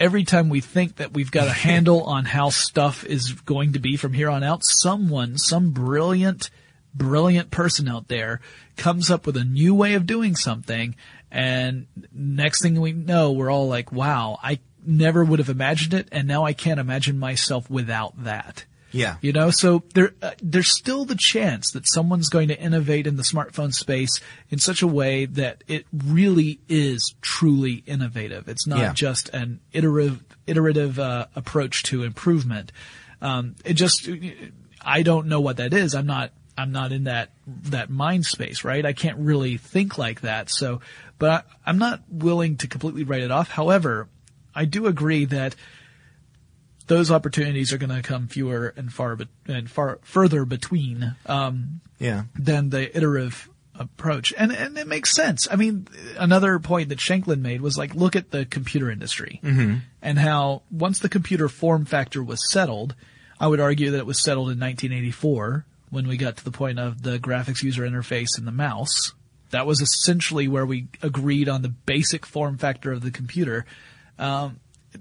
every 0.00 0.24
time 0.24 0.48
we 0.48 0.60
think 0.60 0.96
that 0.96 1.12
we've 1.12 1.30
got 1.30 1.48
a 1.48 1.52
handle 1.68 2.04
on 2.04 2.24
how 2.24 2.50
stuff 2.50 3.04
is 3.04 3.32
going 3.32 3.72
to 3.72 3.78
be 3.78 3.96
from 3.96 4.12
here 4.12 4.30
on 4.30 4.42
out, 4.42 4.64
someone, 4.64 5.38
some 5.38 5.70
brilliant, 5.70 6.50
brilliant 6.94 7.50
person 7.50 7.88
out 7.88 8.08
there 8.08 8.40
comes 8.76 9.10
up 9.10 9.26
with 9.26 9.36
a 9.36 9.44
new 9.44 9.74
way 9.74 9.94
of 9.94 10.06
doing 10.06 10.36
something, 10.36 10.94
and 11.30 11.86
next 12.12 12.62
thing 12.62 12.80
we 12.80 12.92
know, 12.92 13.32
we're 13.32 13.50
all 13.50 13.68
like, 13.68 13.92
"Wow, 13.92 14.38
I." 14.42 14.60
Never 14.90 15.22
would 15.22 15.38
have 15.38 15.50
imagined 15.50 15.92
it, 15.92 16.08
and 16.12 16.26
now 16.26 16.44
I 16.44 16.54
can't 16.54 16.80
imagine 16.80 17.18
myself 17.18 17.68
without 17.68 18.24
that. 18.24 18.64
Yeah. 18.90 19.16
You 19.20 19.32
know, 19.32 19.50
so 19.50 19.82
there, 19.94 20.14
uh, 20.22 20.30
there's 20.42 20.70
still 20.76 21.04
the 21.04 21.14
chance 21.14 21.72
that 21.72 21.86
someone's 21.86 22.28
going 22.28 22.48
to 22.48 22.58
innovate 22.58 23.06
in 23.06 23.16
the 23.16 23.22
smartphone 23.22 23.74
space 23.74 24.20
in 24.50 24.58
such 24.58 24.80
a 24.82 24.86
way 24.86 25.26
that 25.26 25.62
it 25.68 25.86
really 25.92 26.58
is 26.68 27.14
truly 27.20 27.82
innovative. 27.86 28.48
It's 28.48 28.66
not 28.66 28.78
Yeah. 28.78 28.92
just 28.94 29.28
an 29.30 29.60
iterative, 29.72 30.22
iterative 30.46 30.98
uh, 30.98 31.26
approach 31.36 31.82
to 31.84 32.02
improvement. 32.02 32.72
Um, 33.20 33.56
it 33.64 33.74
just, 33.74 34.08
I 34.80 35.02
don't 35.02 35.26
know 35.26 35.40
what 35.40 35.58
that 35.58 35.74
is. 35.74 35.94
I'm 35.94 36.06
not, 36.06 36.32
I'm 36.56 36.72
not 36.72 36.90
in 36.90 37.04
that 37.04 37.30
that 37.46 37.88
mind 37.88 38.24
space, 38.26 38.64
right? 38.64 38.84
I 38.84 38.92
can't 38.92 39.18
really 39.18 39.58
think 39.58 39.96
like 39.96 40.22
that. 40.22 40.50
So, 40.50 40.80
but 41.18 41.30
I, 41.30 41.42
I'm 41.70 41.78
not 41.78 42.02
willing 42.10 42.56
to 42.58 42.66
completely 42.66 43.04
write 43.04 43.22
it 43.22 43.30
off. 43.30 43.48
However, 43.48 44.08
I 44.54 44.64
do 44.64 44.86
agree 44.86 45.24
that 45.26 45.54
those 46.88 47.10
opportunities 47.10 47.72
are 47.72 47.78
going 47.78 47.94
to 47.94 48.02
come 48.02 48.26
fewer 48.26 48.74
and 48.76 48.92
far 48.92 49.16
be- 49.16 49.28
and 49.46 49.70
far 49.70 49.98
further 50.02 50.44
between 50.44 51.14
um, 51.26 51.80
Yeah. 51.98 52.24
than 52.34 52.70
the 52.70 52.94
iterative 52.96 53.48
approach, 53.78 54.34
and 54.36 54.50
and 54.50 54.76
it 54.76 54.88
makes 54.88 55.14
sense. 55.14 55.46
I 55.48 55.54
mean, 55.56 55.86
another 56.18 56.58
point 56.58 56.88
that 56.88 56.98
Shankland 56.98 57.40
made 57.42 57.60
was 57.60 57.78
like, 57.78 57.94
look 57.94 58.16
at 58.16 58.32
the 58.32 58.44
computer 58.44 58.90
industry 58.90 59.38
and 60.02 60.18
how 60.18 60.62
once 60.70 60.98
the 60.98 61.08
computer 61.08 61.48
form 61.48 61.84
factor 61.84 62.22
was 62.24 62.50
settled, 62.50 62.96
I 63.38 63.46
would 63.46 63.60
argue 63.60 63.92
that 63.92 63.98
it 63.98 64.06
was 64.06 64.20
settled 64.20 64.48
in 64.50 64.58
1984 64.58 65.64
when 65.90 66.08
we 66.08 66.16
got 66.16 66.36
to 66.38 66.44
the 66.44 66.50
point 66.50 66.78
of 66.80 67.02
the 67.02 67.18
graphics 67.20 67.62
user 67.62 67.82
interface 67.88 68.36
and 68.36 68.46
the 68.48 68.52
mouse. 68.52 69.12
That 69.50 69.64
was 69.66 69.80
essentially 69.80 70.48
where 70.48 70.66
we 70.66 70.88
agreed 71.00 71.48
on 71.48 71.62
the 71.62 71.68
basic 71.70 72.26
form 72.26 72.58
factor 72.58 72.90
of 72.92 73.00
the 73.02 73.10
computer 73.12 73.64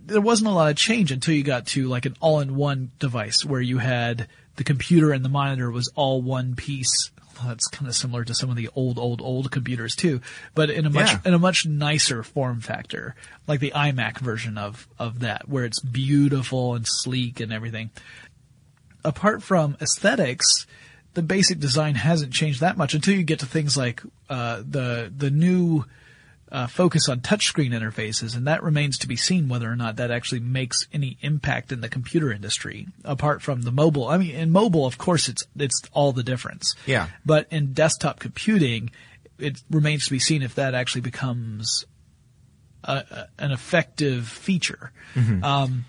there 0.05 0.21
wasn't 0.21 0.49
a 0.49 0.53
lot 0.53 0.69
of 0.69 0.77
change 0.77 1.12
until 1.12 1.33
you 1.33 1.43
got 1.43 1.67
to 1.67 1.88
like 1.88 2.05
an 2.05 2.15
all-in-one 2.19 2.91
device 2.99 3.43
where 3.43 3.62
you 3.62 3.77
had 3.79 4.27
the 4.55 4.63
computer 4.63 5.12
and 5.12 5.23
the 5.23 5.29
monitor 5.29 5.69
was 5.71 5.89
all 5.95 6.21
one 6.21 6.55
piece. 6.55 7.12
Well, 7.38 7.49
That's 7.49 7.67
kind 7.67 7.88
of 7.88 7.95
similar 7.95 8.23
to 8.23 8.33
some 8.33 8.49
of 8.49 8.55
the 8.55 8.69
old, 8.75 8.97
old, 8.97 9.21
old 9.21 9.51
computers 9.51 9.95
too, 9.95 10.21
but 10.55 10.69
in 10.71 10.86
a 10.86 10.89
much 10.89 11.12
Yeah. 11.12 11.19
in 11.25 11.33
a 11.36 11.39
much 11.39 11.65
nicer 11.67 12.23
form 12.23 12.62
factor, 12.62 13.15
like 13.45 13.60
the 13.60 13.71
iMac 13.75 14.19
version 14.19 14.57
of 14.57 14.88
of 14.97 15.19
that, 15.19 15.47
where 15.47 15.63
it's 15.65 15.79
beautiful 15.79 16.73
and 16.73 16.86
sleek 16.88 17.39
and 17.39 17.53
everything. 17.53 17.91
Apart 19.05 19.43
from 19.43 19.77
aesthetics, 19.79 20.65
the 21.13 21.21
basic 21.21 21.60
design 21.60 21.95
hasn't 21.95 22.33
changed 22.33 22.60
that 22.62 22.75
much 22.77 22.93
until 22.93 23.13
you 23.15 23.23
get 23.23 23.39
to 23.39 23.45
things 23.45 23.77
like 23.77 24.01
uh, 24.29 24.63
the 24.67 25.12
the 25.15 25.29
new 25.29 25.86
uh, 26.51 26.67
focus 26.67 27.10
on 27.10 27.19
touchscreen 27.19 27.71
interfaces, 27.71 28.36
and 28.36 28.47
that 28.47 28.63
remains 28.63 28.97
to 28.99 29.07
be 29.07 29.15
seen 29.15 29.49
whether 29.49 29.69
or 29.69 29.75
not 29.75 29.97
that 29.97 30.12
actually 30.12 30.39
makes 30.39 30.88
any 30.93 31.17
impact 31.21 31.71
in 31.71 31.81
the 31.81 31.89
computer 31.89 32.31
industry. 32.31 32.88
Apart 33.03 33.41
from 33.41 33.63
the 33.63 33.71
mobile, 33.71 34.07
I 34.07 34.17
mean, 34.17 34.36
in 34.36 34.51
mobile, 34.51 34.86
of 34.86 34.97
course, 34.97 35.27
it's 35.27 35.43
it's 35.57 35.81
all 35.91 36.13
the 36.13 36.23
difference. 36.23 36.75
Yeah. 36.86 37.07
But 37.25 37.47
in 37.51 37.73
desktop 37.73 38.19
computing, 38.19 38.91
it 39.38 39.62
remains 39.69 40.05
to 40.05 40.12
be 40.12 40.19
seen 40.19 40.41
if 40.41 40.55
that 40.55 40.73
actually 40.73 41.01
becomes 41.01 41.86
a, 42.83 42.93
a, 42.93 43.27
an 43.39 43.51
effective 43.51 44.27
feature. 44.27 44.91
Um, 45.43 45.86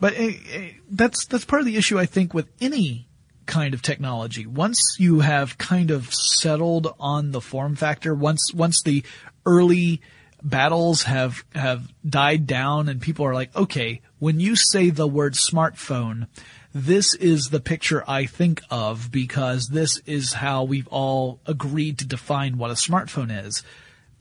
but 0.00 0.14
eh, 0.16 0.34
eh, 0.52 0.70
that's 0.90 1.26
that's 1.26 1.44
part 1.44 1.60
of 1.60 1.66
the 1.66 1.76
issue 1.76 1.98
I 1.98 2.06
think 2.06 2.34
with 2.34 2.48
any 2.60 3.08
kind 3.46 3.74
of 3.74 3.82
technology. 3.82 4.46
Once 4.46 4.96
you 4.98 5.20
have 5.20 5.58
kind 5.58 5.90
of 5.90 6.12
settled 6.12 6.94
on 6.98 7.32
the 7.32 7.40
form 7.40 7.76
factor, 7.76 8.14
once 8.14 8.52
once 8.54 8.82
the 8.82 9.04
early 9.46 10.00
battles 10.42 11.04
have 11.04 11.44
have 11.54 11.92
died 12.08 12.46
down 12.46 12.88
and 12.88 13.00
people 13.00 13.24
are 13.26 13.34
like, 13.34 13.54
okay, 13.56 14.02
when 14.18 14.40
you 14.40 14.56
say 14.56 14.90
the 14.90 15.06
word 15.06 15.34
smartphone, 15.34 16.26
this 16.74 17.14
is 17.14 17.46
the 17.46 17.60
picture 17.60 18.04
I 18.06 18.26
think 18.26 18.62
of 18.70 19.10
because 19.10 19.68
this 19.68 19.98
is 20.06 20.34
how 20.34 20.64
we've 20.64 20.88
all 20.88 21.40
agreed 21.46 21.98
to 21.98 22.06
define 22.06 22.58
what 22.58 22.70
a 22.70 22.74
smartphone 22.74 23.46
is. 23.46 23.62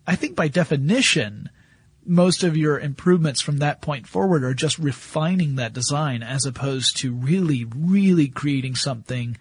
I 0.05 0.15
think 0.15 0.35
by 0.35 0.47
definition, 0.47 1.49
most 2.05 2.43
of 2.43 2.57
your 2.57 2.79
improvements 2.79 3.41
from 3.41 3.57
that 3.57 3.81
point 3.81 4.07
forward 4.07 4.43
are 4.43 4.53
just 4.53 4.77
refining 4.77 5.55
that 5.55 5.73
design 5.73 6.21
as 6.21 6.45
opposed 6.45 6.97
to 6.97 7.13
really, 7.13 7.65
really 7.75 8.27
creating 8.27 8.75
something 8.75 9.37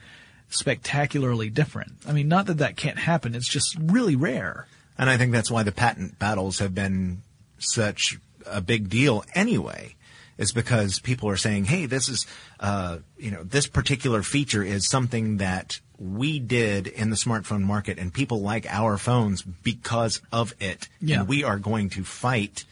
spectacularly 0.48 1.50
different. 1.50 1.92
I 2.06 2.12
mean, 2.12 2.28
not 2.28 2.46
that 2.46 2.58
that 2.58 2.76
can't 2.76 2.98
happen. 2.98 3.34
It's 3.34 3.48
just 3.48 3.76
really 3.80 4.16
rare. 4.16 4.66
And 4.98 5.08
I 5.10 5.16
think 5.16 5.32
that's 5.32 5.50
why 5.50 5.62
the 5.62 5.72
patent 5.72 6.18
battles 6.18 6.58
have 6.58 6.74
been 6.74 7.22
such 7.58 8.18
a 8.46 8.60
big 8.60 8.88
deal 8.88 9.24
anyway. 9.34 9.94
Is 10.38 10.52
because 10.52 10.98
people 10.98 11.28
are 11.28 11.36
saying, 11.36 11.66
"Hey, 11.66 11.86
this 11.86 12.08
is, 12.08 12.26
uh, 12.58 12.98
you 13.18 13.30
know, 13.30 13.44
this 13.44 13.66
particular 13.66 14.22
feature 14.22 14.62
is 14.64 14.88
something 14.88 15.36
that 15.36 15.78
we 15.98 16.40
did 16.40 16.86
in 16.88 17.10
the 17.10 17.16
smartphone 17.16 17.60
market, 17.62 17.98
and 17.98 18.12
people 18.12 18.40
like 18.40 18.66
our 18.68 18.96
phones 18.98 19.42
because 19.42 20.20
of 20.32 20.54
it, 20.58 20.88
Yeah. 21.00 21.20
and 21.20 21.28
we 21.28 21.44
are 21.44 21.58
going 21.58 21.90
to 21.90 22.02
fight 22.02 22.64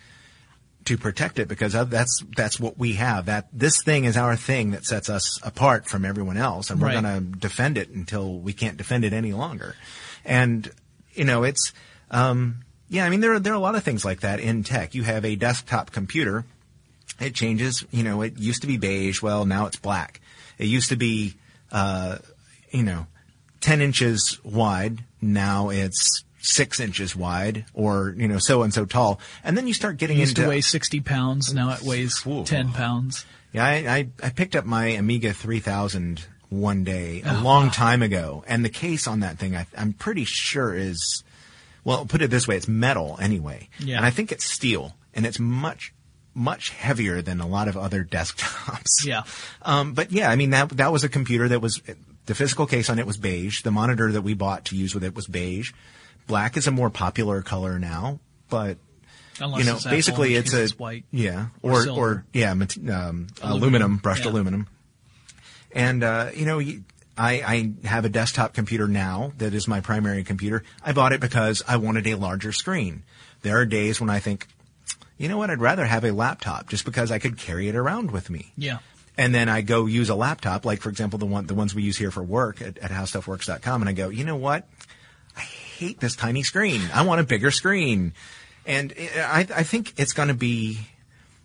to 0.87 0.96
protect 0.96 1.38
it 1.38 1.46
because 1.46 1.74
that's 1.74 2.24
that's 2.35 2.59
what 2.59 2.78
we 2.78 2.94
have. 2.94 3.26
That 3.26 3.46
this 3.52 3.80
thing 3.85 4.04
is 4.04 4.16
our 4.16 4.35
thing 4.37 4.70
that 4.70 4.87
sets 4.87 5.11
us 5.11 5.38
apart 5.42 5.87
from 5.87 6.04
everyone 6.06 6.38
else, 6.38 6.70
and 6.70 6.80
we're 6.80 6.88
Right. 6.88 7.02
going 7.02 7.33
to 7.33 7.38
defend 7.38 7.76
it 7.76 7.90
until 7.90 8.40
we 8.40 8.54
can't 8.54 8.78
defend 8.78 9.04
it 9.04 9.12
any 9.12 9.35
longer. 9.35 9.76
And 10.24 10.70
you 11.14 11.24
know, 11.24 11.42
it's 11.44 11.72
um, 12.11 12.62
yeah. 12.88 13.05
I 13.05 13.11
mean, 13.11 13.20
there 13.20 13.35
are 13.35 13.40
there 13.40 13.53
are 13.53 13.57
a 13.57 13.61
lot 13.61 13.75
of 13.75 13.83
things 13.83 14.05
like 14.05 14.20
that 14.20 14.40
in 14.40 14.62
tech. 14.64 14.94
You 14.94 15.03
have 15.05 15.25
a 15.25 15.37
desktop 15.37 15.90
computer. 15.92 16.44
It 17.20 17.35
changes. 17.35 17.85
You 17.90 18.03
know, 18.03 18.23
it 18.23 18.38
used 18.38 18.62
to 18.62 18.66
be 18.66 18.77
beige. 18.77 19.23
Well, 19.23 19.44
now 19.44 19.66
it's 19.66 19.77
black. 19.77 20.20
It 20.59 20.66
used 20.66 20.88
to 20.90 20.96
be, 20.96 21.35
uh, 21.73 22.18
you 22.70 22.83
know, 22.83 23.07
ten 23.61 23.81
inches 23.81 24.38
wide. 24.44 25.05
Now 25.20 25.70
it's 25.70 26.25
six 26.42 26.81
inches 26.81 27.14
wide, 27.14 27.64
or 27.75 28.14
you 28.16 28.29
know, 28.29 28.38
so 28.38 28.62
and 28.62 28.73
so 28.73 28.85
tall. 28.85 29.20
And 29.44 29.57
then 29.57 29.66
you 29.66 29.75
start 29.75 29.99
getting 29.99 30.16
It 30.16 30.20
used 30.20 30.33
into 30.38 30.42
to 30.42 30.49
weigh 30.49 30.61
60 30.61 31.01
pounds. 31.01 31.55
Now 31.55 31.73
it 31.73 31.83
weighs 31.83 32.27
Ooh. 32.27 32.44
10 32.44 32.73
pounds. 32.73 33.27
Yeah, 33.53 33.64
I, 33.64 33.73
I, 33.73 34.09
I 34.23 34.31
picked 34.31 34.55
up 34.55 34.64
my 34.64 34.87
Amiga 34.87 35.33
3000 35.33 36.25
one 36.51 36.85
day 36.85 37.23
a 37.25 37.40
long 37.40 37.70
time 37.70 38.03
ago, 38.03 38.44
and 38.46 38.64
the 38.64 38.70
case 38.70 39.07
on 39.07 39.20
that 39.20 39.38
thing, 39.38 39.57
I, 39.57 39.66
I'm 39.77 39.92
pretty 39.92 40.25
sure 40.25 40.75
is, 40.75 41.25
well, 41.90 42.05
put 42.07 42.22
it 42.22 42.31
this 42.31 42.46
way, 42.48 42.57
it's 42.57 42.68
metal 42.68 43.18
anyway, 43.20 43.68
Yeah. 43.79 43.96
and 43.98 44.07
I 44.07 44.11
think 44.11 44.33
it's 44.33 44.44
steel, 44.44 44.94
and 45.14 45.26
it's 45.26 45.38
much, 45.38 45.92
much 46.35 46.70
heavier 46.70 47.20
than 47.22 47.40
a 47.40 47.46
lot 47.46 47.68
of 47.68 47.76
other 47.76 48.05
desktops. 48.16 49.05
Yeah. 49.05 49.22
Um, 49.62 49.92
but 49.94 50.12
yeah, 50.12 50.31
I 50.31 50.37
mean 50.37 50.50
that 50.50 50.70
that 50.70 50.92
was 50.92 51.05
a 51.05 51.09
computer 51.09 51.48
that 51.48 51.61
was 51.61 51.81
the 52.26 52.35
physical 52.35 52.66
case 52.66 52.88
on 52.90 52.98
it 52.98 53.07
was 53.07 53.16
beige. 53.16 53.62
The 53.62 53.70
monitor 53.72 54.12
that 54.12 54.22
we 54.22 54.35
bought 54.35 54.66
to 54.66 54.76
use 54.76 54.94
with 54.94 55.05
it 55.05 55.14
was 55.14 55.26
beige. 55.26 55.72
Black 56.26 56.57
is 56.57 56.66
a 56.66 56.70
more 56.70 56.90
popular 56.90 57.42
color 57.42 57.79
now, 57.79 58.20
but 58.48 58.79
Unless 59.40 59.59
you 59.59 59.64
know, 59.66 59.76
it's 59.76 59.85
basically 59.87 60.35
it's 60.37 60.53
a 60.53 60.62
it's 60.62 60.79
white. 60.79 61.05
yeah, 61.11 61.46
Or 61.62 61.88
or 61.88 61.90
or, 61.90 62.24
yeah, 62.33 62.50
um, 62.53 62.66
aluminum, 62.87 63.26
Aluminum, 63.42 63.96
brushed 63.96 64.24
yeah. 64.24 64.31
aluminum. 64.31 64.68
And 65.72 66.03
uh, 66.05 66.31
you 66.35 66.44
know, 66.46 66.59
you- 66.59 66.85
I, 67.20 67.33
I 67.85 67.87
have 67.87 68.06
a 68.06 68.09
desktop 68.09 68.54
computer 68.54 68.88
now 68.88 69.33
that 69.37 69.52
is 69.52 69.68
my 69.68 69.83
primary 69.83 70.24
computer. 70.24 70.64
I 70.83 70.92
bought 70.92 71.12
it 71.12 71.20
because 71.20 71.62
I 71.68 71.76
wanted 71.76 72.06
a 72.06 72.14
larger 72.14 72.50
screen. 72.50 73.02
There 73.42 73.59
are 73.59 73.66
days 73.66 74.00
when 74.00 74.09
I 74.09 74.20
think, 74.20 74.46
you 75.18 75.28
know 75.28 75.37
what, 75.37 75.50
I'd 75.50 75.61
rather 75.61 75.85
have 75.85 76.04
a 76.04 76.12
laptop 76.12 76.70
just 76.70 76.87
because 76.87 77.11
I 77.11 77.18
could 77.18 77.37
carry 77.37 77.68
it 77.68 77.76
around 77.76 78.11
with 78.11 78.30
me. 78.30 78.52
Yeah. 78.56 78.78
And 79.18 79.35
then 79.35 79.50
I 79.50 79.61
go 79.61 79.85
use 79.85 80.09
a 80.09 80.14
laptop, 80.14 80.64
like 80.64 80.80
for 80.80 80.88
example 80.88 81.18
the 81.18 81.26
one 81.26 81.46
the 81.46 81.52
ones 81.52 81.74
we 81.74 81.83
use 81.83 81.98
here 81.98 82.11
for 82.11 82.22
work 82.22 82.62
at, 82.62 82.78
at 82.78 82.90
howstuffworks.com, 82.90 83.83
and 83.83 83.88
I 83.90 83.92
go, 83.92 84.09
you 84.09 84.24
know 84.24 84.37
what? 84.37 84.66
I 85.37 85.42
hate 85.42 86.00
this 86.00 86.16
tiny 86.16 86.42
screen. 86.42 86.80
I 86.94 87.02
want 87.02 87.20
a 87.20 87.24
bigger 87.24 87.50
screen. 87.50 88.14
And 88.64 88.94
eh, 88.96 89.09
I, 89.18 89.40
I 89.40 89.62
think 89.62 89.92
it's 89.98 90.14
going 90.14 90.28
to 90.28 90.35
be, 90.35 90.78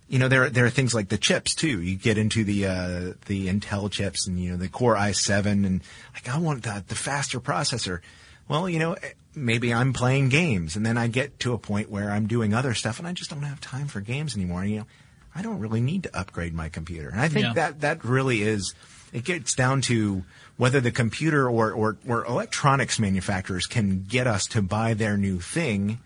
you 0.07 0.19
know, 0.19 0.27
there 0.27 0.49
there 0.49 0.65
are 0.65 0.69
things 0.69 0.93
like 0.93 1.09
the 1.09 1.17
chips 1.17 1.55
too. 1.55 1.81
You 1.81 1.95
get 1.97 2.17
into 2.17 2.43
the 2.43 2.65
uh, 2.67 3.13
the 3.25 3.47
Intel 3.47 3.89
chips 3.89 4.27
and 4.27 4.39
you 4.39 4.51
know 4.51 4.57
the 4.57 4.69
Core 4.69 4.95
i7 4.95 5.45
and 5.65 5.81
like 6.13 6.29
I 6.29 6.37
want 6.37 6.63
the 6.63 6.83
the 6.87 6.95
faster 6.95 7.39
processor. 7.39 8.01
Well, 8.47 8.69
you 8.69 8.77
know, 8.77 8.95
maybe 9.33 9.73
I'm 9.73 9.91
playing 9.93 10.29
games 10.29 10.75
and 10.75 10.85
then 10.85 10.97
I 10.97 11.07
get 11.07 11.39
to 11.39 11.53
a 11.53 11.57
point 11.57 11.89
where 11.89 12.11
I'm 12.11 12.27
doing 12.27 12.53
other 12.53 12.75
stuff 12.75 12.99
and 12.99 13.07
I 13.07 13.13
just 13.13 13.31
don't 13.31 13.41
have 13.41 13.59
time 13.59 13.87
for 13.87 14.01
games 14.01 14.35
anymore. 14.35 14.61
And, 14.61 14.69
you 14.69 14.77
know, 14.79 14.85
I 15.33 15.41
don't 15.41 15.57
really 15.59 15.81
need 15.81 16.03
to 16.03 16.15
upgrade 16.15 16.53
my 16.53 16.69
computer. 16.69 17.09
And 17.09 17.19
I 17.19 17.27
think 17.27 17.45
Yeah. 17.47 17.53
that 17.53 17.81
that 17.81 18.05
really 18.05 18.43
is 18.43 18.75
it 19.11 19.23
gets 19.23 19.55
down 19.55 19.81
to 19.81 20.23
whether 20.57 20.79
the 20.79 20.91
computer 20.91 21.49
or, 21.49 21.71
or, 21.71 21.97
or 22.07 22.23
electronics 22.25 22.99
manufacturers 22.99 23.65
can 23.65 24.03
get 24.07 24.27
us 24.27 24.45
to 24.47 24.61
buy 24.61 24.93
their 24.93 25.17
new 25.17 25.39
thing 25.39 25.99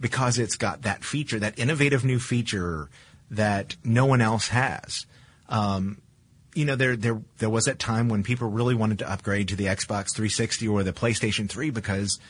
because 0.00 0.38
it's 0.38 0.56
got 0.56 0.82
that 0.82 1.04
feature, 1.04 1.38
that 1.38 1.58
innovative 1.58 2.04
new 2.04 2.18
feature 2.18 2.88
that 3.32 3.76
no 3.82 4.06
one 4.06 4.20
else 4.20 4.48
has. 4.48 5.06
Um, 5.48 6.00
you 6.54 6.64
know, 6.64 6.76
there 6.76 6.96
there 6.96 7.20
there 7.38 7.50
was 7.50 7.64
that 7.64 7.78
time 7.78 8.08
when 8.08 8.22
people 8.22 8.48
really 8.48 8.74
wanted 8.74 9.00
to 9.00 9.10
upgrade 9.10 9.48
to 9.48 9.56
the 9.56 9.64
Xbox 9.64 10.14
360 10.14 10.68
or 10.68 10.82
the 10.82 10.92
PlayStation 10.92 11.48
3 11.48 11.70
because, 11.70 12.20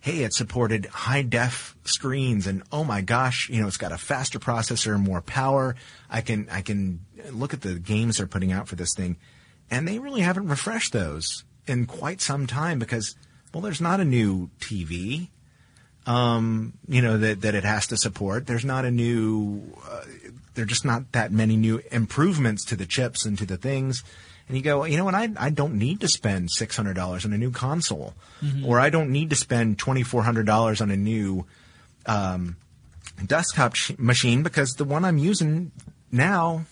hey, 0.00 0.22
it 0.22 0.32
supported 0.32 0.86
high 0.86 1.22
def 1.22 1.76
screens 1.84 2.46
and 2.46 2.62
oh 2.70 2.84
my 2.84 3.00
gosh, 3.00 3.48
you 3.50 3.60
know, 3.60 3.66
it's 3.66 3.76
got 3.76 3.92
a 3.92 3.98
faster 3.98 4.38
processor, 4.38 4.98
more 4.98 5.20
power. 5.20 5.74
I 6.08 6.20
can 6.20 6.48
I 6.50 6.62
can 6.62 7.00
look 7.30 7.52
at 7.52 7.60
the 7.60 7.74
games 7.74 8.18
they're 8.18 8.26
putting 8.26 8.52
out 8.52 8.68
for 8.68 8.76
this 8.76 8.94
thing, 8.96 9.16
and 9.68 9.86
they 9.86 9.98
really 9.98 10.20
haven't 10.22 10.48
refreshed 10.48 10.92
those 10.92 11.44
in 11.66 11.86
quite 11.86 12.20
some 12.20 12.46
time 12.46 12.78
because, 12.78 13.16
well, 13.52 13.62
there's 13.62 13.80
not 13.80 14.00
a 14.00 14.04
new 14.04 14.48
TV 14.60 15.28
um, 16.06 16.72
you 16.88 17.02
know, 17.02 17.18
that, 17.18 17.42
that 17.42 17.54
it 17.54 17.64
has 17.64 17.86
to 17.88 17.96
support. 17.96 18.46
There's 18.46 18.64
not 18.64 18.84
a 18.84 18.90
new, 18.90 19.62
uh, 19.88 20.04
there 20.54 20.64
are 20.64 20.66
just 20.66 20.84
not 20.84 21.12
that 21.12 21.32
many 21.32 21.56
new 21.56 21.82
improvements 21.90 22.64
to 22.66 22.76
the 22.76 22.86
chips 22.86 23.24
and 23.24 23.38
to 23.38 23.46
the 23.46 23.56
things. 23.56 24.02
And 24.48 24.56
you 24.56 24.62
go, 24.62 24.84
you 24.84 24.96
know 24.96 25.04
what, 25.04 25.14
I, 25.14 25.30
I 25.38 25.50
don't 25.50 25.74
need 25.74 26.00
to 26.00 26.08
spend 26.08 26.48
$600 26.50 27.24
on 27.24 27.32
a 27.32 27.38
new 27.38 27.50
console. 27.50 28.14
Or 28.66 28.80
I 28.80 28.90
don't 28.90 29.10
need 29.10 29.30
to 29.30 29.36
spend 29.36 29.78
$2,400 29.78 30.80
on 30.80 30.90
a 30.90 30.96
new, 30.96 31.46
um, 32.06 32.56
desktop 33.24 33.76
sh- 33.76 33.92
machine 33.98 34.42
because 34.42 34.72
the 34.74 34.84
one 34.84 35.04
I'm 35.04 35.18
using 35.18 35.70
now, 36.10 36.64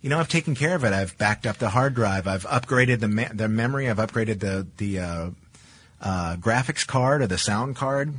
you 0.00 0.08
know, 0.10 0.20
I've 0.20 0.28
taken 0.28 0.54
care 0.54 0.74
of 0.76 0.84
it. 0.84 0.92
I've 0.92 1.16
backed 1.18 1.46
up 1.46 1.58
the 1.58 1.70
hard 1.70 1.94
drive. 1.94 2.26
I've 2.28 2.44
upgraded 2.44 3.00
the 3.00 3.08
me- 3.08 3.28
the 3.32 3.48
memory. 3.48 3.88
I've 3.88 3.96
upgraded 3.96 4.40
the 4.40 4.66
the 4.76 4.98
uh, 5.00 5.30
uh, 6.00 6.36
graphics 6.36 6.86
card 6.86 7.22
or 7.22 7.26
the 7.26 7.38
sound 7.38 7.76
card. 7.76 8.14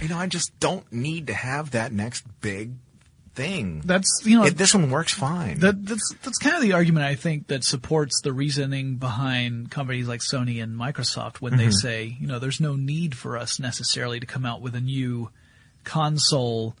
You 0.00 0.08
know, 0.08 0.16
I 0.16 0.26
just 0.26 0.58
don't 0.60 0.90
need 0.92 1.26
to 1.26 1.34
have 1.34 1.72
that 1.72 1.92
next 1.92 2.24
big 2.40 2.72
thing. 3.34 3.82
That's, 3.84 4.22
you 4.24 4.36
know, 4.38 4.44
It- 4.44 4.56
this 4.56 4.74
one 4.74 4.90
works 4.90 5.12
fine. 5.12 5.58
That, 5.60 5.84
that's 5.84 6.14
that's 6.22 6.38
kind 6.38 6.54
of 6.56 6.62
the 6.62 6.72
argument 6.72 7.04
I 7.06 7.14
think 7.14 7.48
that 7.48 7.64
supports 7.64 8.20
the 8.22 8.32
reasoning 8.32 8.96
behind 8.96 9.70
companies 9.70 10.06
like 10.08 10.20
Sony 10.20 10.62
and 10.62 10.78
Microsoft 10.78 11.36
when 11.40 11.56
they 11.56 11.70
say, 11.70 12.16
you 12.20 12.26
know, 12.26 12.38
there's 12.38 12.60
no 12.60 12.74
need 12.76 13.14
for 13.16 13.36
us 13.36 13.58
necessarily 13.58 14.20
to 14.20 14.26
come 14.26 14.46
out 14.46 14.60
with 14.60 14.74
a 14.74 14.80
new 14.80 15.30
console, 15.84 16.76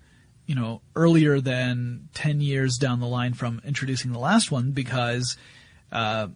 you 0.46 0.54
know, 0.54 0.80
earlier 0.96 1.40
than 1.40 2.08
10 2.14 2.40
years 2.40 2.76
down 2.76 3.00
the 3.00 3.06
line 3.06 3.34
from 3.34 3.60
introducing 3.64 4.12
the 4.12 4.18
last 4.18 4.50
one 4.50 4.72
because 4.72 5.36
uh, 5.92 6.28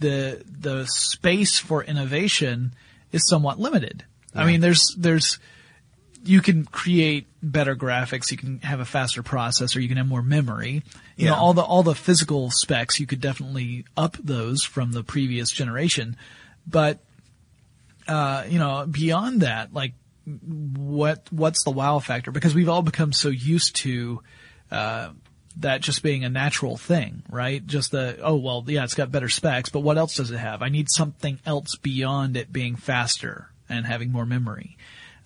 the 0.00 0.42
the 0.46 0.84
space 0.86 1.58
for 1.58 1.82
innovation 1.82 2.74
is 3.12 3.26
somewhat 3.28 3.58
limited. 3.58 4.04
I 4.34 4.44
mean, 4.44 4.60
there's 4.60 4.94
there's 4.98 5.38
you 6.24 6.40
can 6.40 6.64
create 6.64 7.26
better 7.42 7.76
graphics, 7.76 8.30
you 8.30 8.36
can 8.36 8.60
have 8.60 8.80
a 8.80 8.84
faster 8.84 9.22
processor, 9.22 9.80
you 9.80 9.88
can 9.88 9.96
have 9.96 10.08
more 10.08 10.22
memory. 10.22 10.82
You 11.16 11.26
know, 11.26 11.34
all 11.34 11.54
the 11.54 11.62
all 11.62 11.82
the 11.82 11.94
physical 11.94 12.50
specs 12.50 13.00
you 13.00 13.06
could 13.06 13.20
definitely 13.20 13.84
up 13.96 14.16
those 14.22 14.62
from 14.62 14.92
the 14.92 15.02
previous 15.02 15.50
generation. 15.50 16.16
But 16.66 16.98
uh, 18.08 18.44
you 18.48 18.58
know, 18.58 18.86
beyond 18.90 19.42
that, 19.42 19.72
like 19.72 19.94
what 20.26 21.26
what's 21.30 21.64
the 21.64 21.70
wow 21.70 21.98
factor? 21.98 22.30
Because 22.30 22.54
we've 22.54 22.68
all 22.68 22.82
become 22.82 23.12
so 23.12 23.28
used 23.28 23.76
to 23.76 24.22
uh, 24.70 25.10
that 25.58 25.80
just 25.80 26.02
being 26.02 26.24
a 26.24 26.28
natural 26.28 26.76
thing, 26.76 27.22
right? 27.30 27.64
Just 27.64 27.92
the 27.92 28.18
oh 28.22 28.36
well, 28.36 28.64
yeah, 28.66 28.84
it's 28.84 28.94
got 28.94 29.10
better 29.12 29.28
specs, 29.28 29.70
but 29.70 29.80
what 29.80 29.98
else 29.98 30.16
does 30.16 30.30
it 30.30 30.38
have? 30.38 30.62
I 30.62 30.68
need 30.68 30.88
something 30.90 31.38
else 31.46 31.76
beyond 31.76 32.36
it 32.36 32.52
being 32.52 32.76
faster 32.76 33.50
and 33.68 33.86
having 33.86 34.12
more 34.12 34.26
memory. 34.26 34.76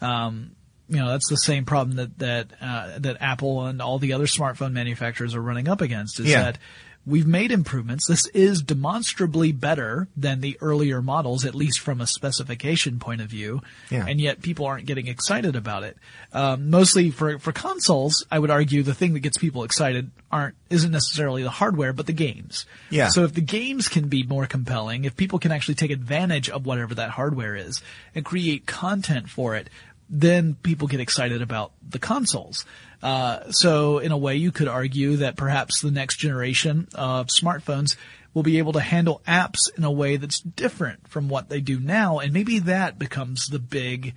Um, 0.00 0.52
you 0.90 0.96
know, 0.98 1.08
that's 1.08 1.28
the 1.30 1.36
same 1.36 1.64
problem 1.64 1.96
that 1.96 2.18
that 2.18 2.46
uh, 2.60 2.98
that 2.98 3.16
Apple 3.20 3.64
and 3.66 3.80
all 3.80 3.98
the 3.98 4.12
other 4.12 4.26
smartphone 4.26 4.72
manufacturers 4.72 5.34
are 5.34 5.40
running 5.42 5.68
up 5.68 5.80
against. 5.80 6.20
Is 6.20 6.26
Yeah. 6.26 6.42
that 6.42 6.58
we've 7.06 7.26
made 7.26 7.50
improvements. 7.50 8.06
This 8.06 8.26
is 8.26 8.60
demonstrably 8.62 9.52
better 9.52 10.06
than 10.16 10.40
the 10.42 10.58
earlier 10.60 11.00
models, 11.00 11.46
at 11.46 11.54
least 11.54 11.80
from 11.80 11.98
a 12.00 12.06
specification 12.06 12.98
point 12.98 13.22
of 13.22 13.28
view. 13.28 13.62
Yeah. 13.88 14.04
And 14.06 14.20
yet 14.20 14.42
people 14.42 14.66
aren't 14.66 14.84
getting 14.86 15.06
excited 15.06 15.56
about 15.56 15.82
it. 15.82 15.96
Um, 16.32 16.68
mostly 16.70 17.10
for 17.10 17.38
for 17.38 17.52
consoles, 17.52 18.26
I 18.30 18.38
would 18.38 18.50
argue 18.50 18.82
the 18.82 18.94
thing 18.94 19.14
that 19.14 19.20
gets 19.20 19.38
people 19.38 19.64
excited 19.64 20.10
aren't 20.30 20.56
isn't 20.68 20.92
necessarily 20.92 21.42
the 21.42 21.50
hardware, 21.50 21.92
but 21.92 22.06
the 22.06 22.12
games. 22.12 22.66
Yeah. 22.90 23.08
So 23.08 23.24
if 23.24 23.32
the 23.34 23.40
games 23.40 23.88
can 23.88 24.08
be 24.08 24.22
more 24.22 24.46
compelling, 24.46 25.04
if 25.04 25.16
people 25.16 25.38
can 25.38 25.52
actually 25.52 25.74
take 25.76 25.90
advantage 25.90 26.50
of 26.50 26.66
whatever 26.66 26.94
that 26.96 27.10
hardware 27.10 27.56
is 27.56 27.80
and 28.14 28.24
create 28.24 28.66
content 28.66 29.28
for 29.30 29.56
it, 29.56 29.68
then 30.10 30.56
people 30.56 30.88
get 30.88 31.00
excited 31.00 31.40
about 31.40 31.72
the 31.88 32.00
consoles. 32.00 32.64
Uh, 33.02 33.50
so 33.50 33.98
in 33.98 34.12
a 34.12 34.18
way, 34.18 34.36
you 34.36 34.50
could 34.50 34.68
argue 34.68 35.16
that 35.16 35.36
perhaps 35.36 35.80
the 35.80 35.90
next 35.90 36.16
generation 36.16 36.88
of 36.94 37.28
smartphones 37.28 37.96
will 38.34 38.42
be 38.42 38.58
able 38.58 38.72
to 38.72 38.80
handle 38.80 39.22
apps 39.26 39.58
in 39.76 39.84
a 39.84 39.90
way 39.90 40.16
that's 40.16 40.40
different 40.40 41.08
from 41.08 41.28
what 41.28 41.48
they 41.48 41.60
do 41.60 41.80
now, 41.80 42.18
and 42.18 42.32
maybe 42.32 42.58
that 42.58 42.98
becomes 42.98 43.46
the 43.46 43.58
big 43.58 44.14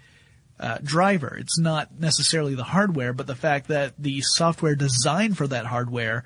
uh, 0.59 0.77
driver. 0.83 1.35
It's 1.39 1.57
not 1.57 1.99
necessarily 1.99 2.55
the 2.55 2.63
hardware, 2.63 3.13
but 3.13 3.27
the 3.27 3.35
fact 3.35 3.67
that 3.67 3.93
the 3.97 4.21
software 4.21 4.75
designed 4.75 5.37
for 5.37 5.47
that 5.47 5.65
hardware 5.65 6.25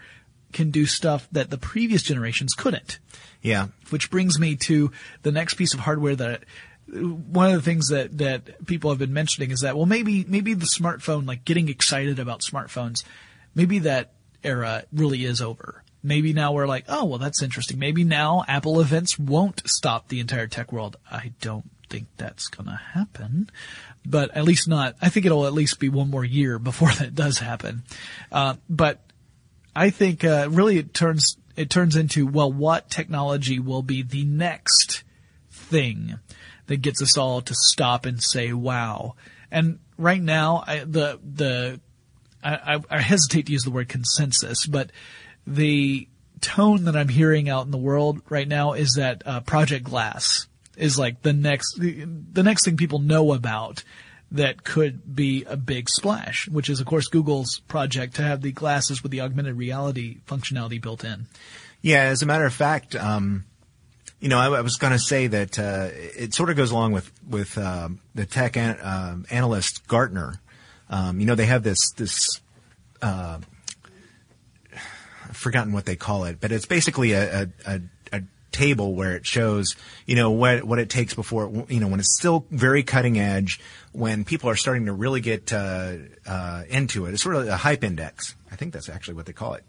can 0.53 0.71
do 0.71 0.85
stuff 0.85 1.27
that 1.31 1.49
the 1.49 1.57
previous 1.57 2.03
generations 2.03 2.53
couldn't. 2.53 2.99
Yeah. 3.41 3.67
Which 3.89 4.09
brings 4.09 4.39
me 4.39 4.55
to 4.57 4.91
the 5.23 5.31
next 5.31 5.53
piece 5.55 5.73
of 5.73 5.81
hardware 5.81 6.15
that 6.15 6.43
one 6.87 7.47
of 7.47 7.53
the 7.53 7.61
things 7.61 7.89
that 7.89 8.17
that 8.17 8.65
people 8.65 8.89
have 8.89 8.99
been 8.99 9.13
mentioning 9.13 9.51
is 9.51 9.61
that 9.61 9.75
well 9.75 9.85
maybe 9.85 10.25
maybe 10.27 10.53
the 10.53 10.65
smartphone 10.65 11.27
like 11.27 11.43
getting 11.43 11.69
excited 11.69 12.19
about 12.19 12.41
smartphones 12.41 13.03
maybe 13.55 13.79
that 13.79 14.13
era 14.43 14.83
really 14.93 15.25
is 15.25 15.41
over. 15.41 15.83
Maybe 16.03 16.31
now 16.31 16.53
we're 16.53 16.67
like, 16.67 16.85
oh 16.87 17.05
well 17.05 17.19
that's 17.19 17.41
interesting. 17.41 17.79
Maybe 17.79 18.03
now 18.03 18.45
Apple 18.47 18.79
events 18.79 19.19
won't 19.19 19.67
stop 19.67 20.07
the 20.07 20.19
entire 20.19 20.47
tech 20.47 20.71
world. 20.71 20.97
I 21.11 21.33
don't 21.41 21.69
think 21.89 22.07
that's 22.17 22.49
to 22.49 22.79
happen. 22.93 23.49
But 24.05 24.35
at 24.35 24.45
least 24.45 24.67
not 24.67 24.95
I 25.01 25.09
think 25.09 25.25
it'll 25.25 25.47
at 25.47 25.53
least 25.53 25.79
be 25.79 25.89
one 25.89 26.09
more 26.09 26.25
year 26.25 26.59
before 26.59 26.91
that 26.99 27.15
does 27.15 27.39
happen. 27.39 27.83
Uh, 28.31 28.55
but 28.69 29.01
I 29.75 29.89
think 29.89 30.23
uh, 30.23 30.47
really 30.49 30.77
it 30.77 30.93
turns 30.93 31.37
it 31.57 31.69
turns 31.69 31.95
into 31.95 32.25
well, 32.27 32.51
what 32.51 32.89
technology 32.89 33.59
will 33.59 33.81
be 33.81 34.03
the 34.03 34.23
next 34.23 35.03
thing 35.49 36.19
that 36.67 36.77
gets 36.77 37.01
us 37.01 37.17
all 37.17 37.41
to 37.41 37.53
stop 37.55 38.05
and 38.05 38.21
say 38.21 38.53
wow? 38.53 39.15
And 39.51 39.79
right 39.97 40.21
now, 40.21 40.63
I, 40.65 40.79
the 40.79 41.19
the 41.23 41.79
I, 42.43 42.79
I, 42.89 43.01
hesitate 43.01 43.47
to 43.47 43.51
use 43.51 43.63
the 43.63 43.71
word 43.71 43.89
consensus, 43.89 44.65
but 44.65 44.91
the 45.45 46.07
tone 46.39 46.85
that 46.85 46.95
I'm 46.95 47.09
hearing 47.09 47.49
out 47.49 47.65
in 47.65 47.71
the 47.71 47.77
world 47.77 48.21
right 48.29 48.47
now 48.47 48.73
is 48.73 48.93
that 48.97 49.23
uh, 49.25 49.39
Project 49.41 49.83
Glass 49.83 50.47
is 50.75 50.99
like 50.99 51.21
the 51.23 51.33
next 51.33 51.79
the 51.79 52.43
next 52.43 52.65
thing 52.65 52.77
people 52.77 52.99
know 52.99 53.33
about 53.33 53.83
that 54.31 54.63
could 54.63 55.15
be 55.15 55.43
a 55.45 55.57
big 55.57 55.89
splash, 55.89 56.47
which 56.47 56.69
is 56.69 56.79
of 56.79 56.85
course 56.85 57.07
Google's 57.07 57.59
project 57.67 58.15
to 58.15 58.23
have 58.23 58.41
the 58.41 58.51
glasses 58.51 59.01
with 59.01 59.11
the 59.11 59.21
augmented 59.21 59.55
reality 59.55 60.19
functionality 60.27 60.81
built 60.81 61.03
in. 61.03 61.27
Yeah, 61.81 62.03
as 62.03 62.21
a 62.21 62.25
matter 62.25 62.45
of 62.45 62.53
fact, 62.53 62.95
um, 62.95 63.45
you 64.19 64.29
know, 64.29 64.39
I, 64.39 64.57
I 64.57 64.61
was 64.61 64.75
going 64.75 64.93
to 64.93 64.99
say 64.99 65.27
that 65.27 65.59
uh, 65.59 65.89
it 65.93 66.33
sort 66.33 66.49
of 66.49 66.55
goes 66.55 66.71
along 66.71 66.93
with 66.93 67.11
with 67.27 67.57
um, 67.57 67.99
the 68.15 68.25
tech 68.25 68.57
an, 68.57 68.77
um 68.81 69.25
analyst 69.29 69.87
Gartner. 69.87 70.39
Um, 70.89 71.19
you 71.19 71.25
know, 71.25 71.35
they 71.35 71.45
have 71.45 71.63
this 71.63 71.91
this. 71.91 72.41
Uh, 73.01 73.39
I've 75.29 75.37
forgotten 75.37 75.73
what 75.73 75.85
they 75.85 75.95
call 75.95 76.23
it, 76.23 76.39
but 76.39 76.51
it's 76.51 76.65
basically 76.65 77.11
a, 77.11 77.43
a, 77.43 77.49
a, 77.65 77.81
table 78.49 78.95
where 78.95 79.15
it 79.15 79.23
shows, 79.23 79.75
you 80.07 80.15
know, 80.15 80.31
what 80.31 80.63
what 80.63 80.79
it 80.79 80.89
takes 80.89 81.13
before, 81.13 81.65
you 81.69 81.79
know, 81.79 81.87
when 81.87 81.99
it's 81.99 82.17
still 82.17 82.45
very 82.49 82.81
cutting 82.81 83.19
edge, 83.19 83.59
when 83.91 84.25
people 84.25 84.49
are 84.49 84.55
starting 84.55 84.87
to 84.87 84.93
really 84.93 85.21
get 85.21 85.53
uh, 85.53 85.93
uh, 86.25 86.63
into 86.67 87.05
it. 87.05 87.13
It's 87.13 87.21
sort 87.21 87.35
of 87.35 87.47
a 87.47 87.57
hype 87.57 87.83
index. 87.83 88.35
I 88.51 88.55
think 88.55 88.73
that's 88.73 88.89
actually 88.89 89.13
what 89.13 89.27
they 89.27 89.33
call 89.33 89.53
it 89.53 89.63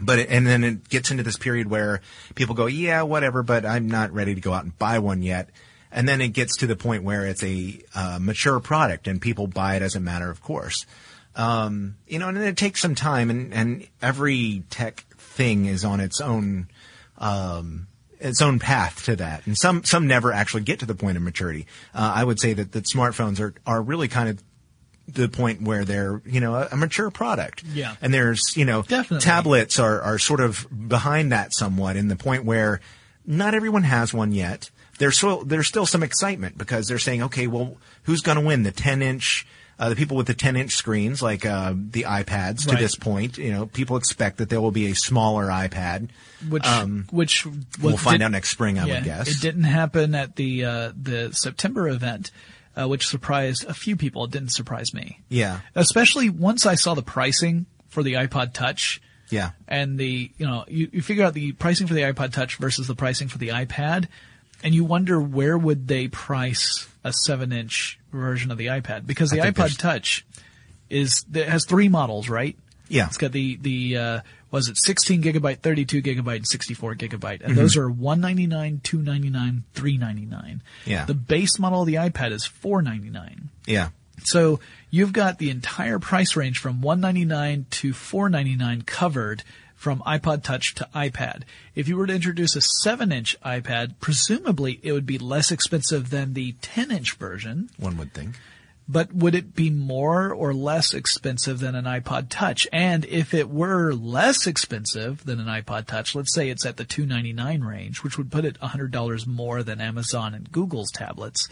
but 0.00 0.18
it, 0.18 0.28
and 0.30 0.46
then 0.46 0.64
it 0.64 0.88
gets 0.88 1.10
into 1.10 1.22
this 1.22 1.36
period 1.36 1.68
where 1.68 2.00
people 2.34 2.54
go, 2.54 2.66
yeah, 2.66 3.02
whatever, 3.02 3.42
but 3.42 3.64
I'm 3.64 3.88
not 3.88 4.12
ready 4.12 4.34
to 4.34 4.40
go 4.40 4.52
out 4.52 4.64
and 4.64 4.78
buy 4.78 4.98
one 4.98 5.22
yet. 5.22 5.50
And 5.90 6.06
then 6.06 6.20
it 6.20 6.28
gets 6.28 6.58
to 6.58 6.66
the 6.66 6.76
point 6.76 7.02
where 7.02 7.24
it's 7.24 7.42
a 7.42 7.80
uh, 7.94 8.18
mature 8.20 8.60
product 8.60 9.08
and 9.08 9.20
people 9.20 9.46
buy 9.46 9.76
it 9.76 9.82
as 9.82 9.94
a 9.94 10.00
matter 10.00 10.30
of 10.30 10.42
course. 10.42 10.86
Um, 11.34 11.96
you 12.06 12.18
know, 12.18 12.28
and 12.28 12.38
it 12.38 12.56
takes 12.56 12.80
some 12.80 12.96
time, 12.96 13.30
and, 13.30 13.54
and 13.54 13.86
every 14.02 14.64
tech 14.70 15.04
thing 15.16 15.66
is 15.66 15.84
on 15.84 16.00
its 16.00 16.20
own 16.20 16.68
um, 17.18 17.86
its 18.18 18.42
own 18.42 18.58
path 18.58 19.04
to 19.04 19.16
that, 19.16 19.46
and 19.46 19.56
some 19.56 19.84
some 19.84 20.08
never 20.08 20.32
actually 20.32 20.62
get 20.62 20.80
to 20.80 20.86
the 20.86 20.96
point 20.96 21.16
of 21.16 21.22
maturity. 21.22 21.66
Uh, 21.94 22.12
I 22.16 22.24
would 22.24 22.40
say 22.40 22.54
that 22.54 22.72
that 22.72 22.84
smartphones 22.84 23.38
are 23.40 23.54
are 23.66 23.80
really 23.80 24.08
kind 24.08 24.28
of 24.28 24.42
the 25.08 25.28
point 25.28 25.62
where 25.62 25.84
they're 25.84 26.20
you 26.26 26.40
know 26.40 26.54
a, 26.54 26.68
a 26.72 26.76
mature 26.76 27.10
product. 27.10 27.64
Yeah. 27.64 27.96
and 28.02 28.12
there's 28.12 28.56
you 28.56 28.64
know 28.64 28.82
Definitely. 28.82 29.24
tablets 29.24 29.78
are 29.78 30.00
are 30.02 30.18
sort 30.18 30.40
of 30.40 30.66
behind 30.88 31.32
that 31.32 31.54
somewhat 31.54 31.96
in 31.96 32.08
the 32.08 32.16
point 32.16 32.44
where 32.44 32.80
not 33.26 33.54
everyone 33.54 33.82
has 33.84 34.12
one 34.14 34.32
yet. 34.32 34.70
There's 34.98 35.16
still 35.16 35.44
there's 35.44 35.66
still 35.68 35.86
some 35.86 36.02
excitement 36.02 36.58
because 36.58 36.88
they're 36.88 36.98
saying, 36.98 37.22
okay, 37.24 37.46
well, 37.46 37.76
who's 38.04 38.20
going 38.20 38.38
to 38.38 38.44
win 38.44 38.64
the 38.64 38.72
10 38.72 39.00
inch? 39.02 39.46
Uh, 39.80 39.90
the 39.90 39.94
people 39.94 40.16
with 40.16 40.26
the 40.26 40.34
10 40.34 40.56
inch 40.56 40.72
screens, 40.74 41.22
like 41.22 41.46
uh, 41.46 41.72
the 41.72 42.02
iPads, 42.02 42.64
to 42.66 42.72
Right. 42.72 42.80
this 42.80 42.96
point, 42.96 43.38
you 43.38 43.52
know, 43.52 43.66
people 43.66 43.96
expect 43.96 44.38
that 44.38 44.48
there 44.48 44.60
will 44.60 44.72
be 44.72 44.90
a 44.90 44.94
smaller 44.96 45.46
iPad. 45.46 46.08
Which 46.48 46.66
which 47.12 47.46
was, 47.46 47.54
Um, 47.54 47.66
We'll 47.80 47.96
find 47.96 48.18
did- 48.18 48.24
out 48.24 48.32
next 48.32 48.48
spring, 48.48 48.76
I 48.80 48.86
yeah, 48.86 48.94
would 48.96 49.04
guess. 49.04 49.28
It 49.28 49.40
didn't 49.40 49.62
happen 49.64 50.16
at 50.16 50.34
the 50.34 50.64
uh, 50.64 50.92
the 51.00 51.32
September 51.32 51.88
event, 51.88 52.32
uh, 52.78 52.86
which 52.86 53.06
surprised 53.06 53.64
a 53.66 53.74
few 53.74 53.96
people. 53.96 54.24
It 54.24 54.30
didn't 54.30 54.50
surprise 54.52 54.94
me. 54.94 55.20
Yeah, 55.28 55.60
Especially 55.74 56.30
once 56.30 56.66
I 56.66 56.74
saw 56.76 56.94
the 56.94 57.02
pricing 57.02 57.66
for 57.88 58.02
the 58.02 58.14
iPod 58.14 58.52
Touch 58.52 59.00
yeah, 59.30 59.50
and 59.66 59.98
the, 59.98 60.30
you 60.38 60.46
know, 60.46 60.64
you, 60.68 60.88
you 60.92 61.02
figure 61.02 61.24
out 61.24 61.34
the 61.34 61.52
pricing 61.52 61.86
for 61.86 61.94
the 61.94 62.00
iPod 62.02 62.32
Touch 62.32 62.56
versus 62.56 62.86
the 62.86 62.94
pricing 62.94 63.28
for 63.28 63.36
the 63.38 63.48
iPad, 63.48 64.06
and 64.62 64.74
you 64.74 64.84
wonder 64.84 65.20
where 65.20 65.58
would 65.58 65.86
they 65.86 66.08
price 66.08 66.88
a 67.04 67.12
seven 67.12 67.52
inch 67.52 67.98
version 68.12 68.50
of 68.50 68.58
the 68.58 68.66
iPad 68.66 69.06
because 69.06 69.30
the 69.30 69.38
iPod 69.38 69.54
there's- 69.54 69.76
Touch 69.76 70.26
is 70.88 71.26
it 71.34 71.48
has 71.48 71.66
three 71.66 71.88
models, 71.88 72.28
right? 72.28 72.56
Yeah. 72.88 73.06
It's 73.06 73.18
got 73.18 73.32
the 73.32 73.56
the 73.56 73.96
uh, 73.98 74.20
was 74.50 74.68
it 74.68 74.76
16 74.78 75.22
gigabyte, 75.22 75.58
32 75.58 76.02
gigabyte, 76.02 76.36
and 76.36 76.48
64 76.48 76.94
gigabyte, 76.94 77.40
and 77.40 77.52
mm-hmm. 77.52 77.54
those 77.54 77.76
are 77.76 77.90
199, 77.90 78.80
299, 78.82 79.64
399. 79.74 80.62
Yeah. 80.84 81.04
The 81.04 81.14
base 81.14 81.58
model 81.58 81.82
of 81.82 81.86
the 81.86 81.94
iPad 81.94 82.32
is 82.32 82.44
499. 82.44 83.50
yeah, 83.66 83.88
So 84.24 84.60
you've 84.90 85.12
got 85.12 85.38
the 85.38 85.50
entire 85.50 85.98
price 85.98 86.36
range 86.36 86.58
from 86.58 86.80
199 86.80 87.66
to 87.70 87.92
499 87.92 88.82
covered 88.82 89.42
from 89.78 90.00
iPod 90.00 90.42
Touch 90.42 90.74
to 90.74 90.88
iPad. 90.94 91.42
If 91.76 91.86
you 91.86 91.96
were 91.96 92.06
to 92.06 92.14
introduce 92.14 92.56
a 92.56 92.86
7-inch 92.86 93.38
iPad, 93.44 93.94
presumably 94.00 94.80
it 94.82 94.92
would 94.92 95.06
be 95.06 95.18
less 95.18 95.52
expensive 95.52 96.10
than 96.10 96.34
the 96.34 96.54
10-inch 96.54 97.14
version, 97.14 97.70
one 97.78 97.96
would 97.96 98.12
think. 98.12 98.34
But 98.88 99.12
would 99.12 99.34
it 99.34 99.54
be 99.54 99.68
more 99.68 100.32
or 100.32 100.54
less 100.54 100.94
expensive 100.94 101.58
than 101.58 101.74
an 101.74 101.84
iPod 101.84 102.28
Touch? 102.30 102.66
And 102.72 103.04
if 103.04 103.34
it 103.34 103.50
were 103.50 103.92
less 103.92 104.46
expensive 104.46 105.24
than 105.24 105.38
an 105.38 105.46
iPod 105.46 105.86
Touch, 105.86 106.14
let's 106.14 106.32
say 106.32 106.48
it's 106.48 106.64
at 106.64 106.78
the 106.78 106.84
299 106.84 107.62
range, 107.62 108.02
which 108.02 108.16
would 108.16 108.30
put 108.30 108.46
it 108.46 108.58
$100 108.60 109.26
more 109.26 109.62
than 109.62 109.80
Amazon 109.80 110.34
and 110.34 110.50
Google's 110.50 110.90
tablets, 110.90 111.48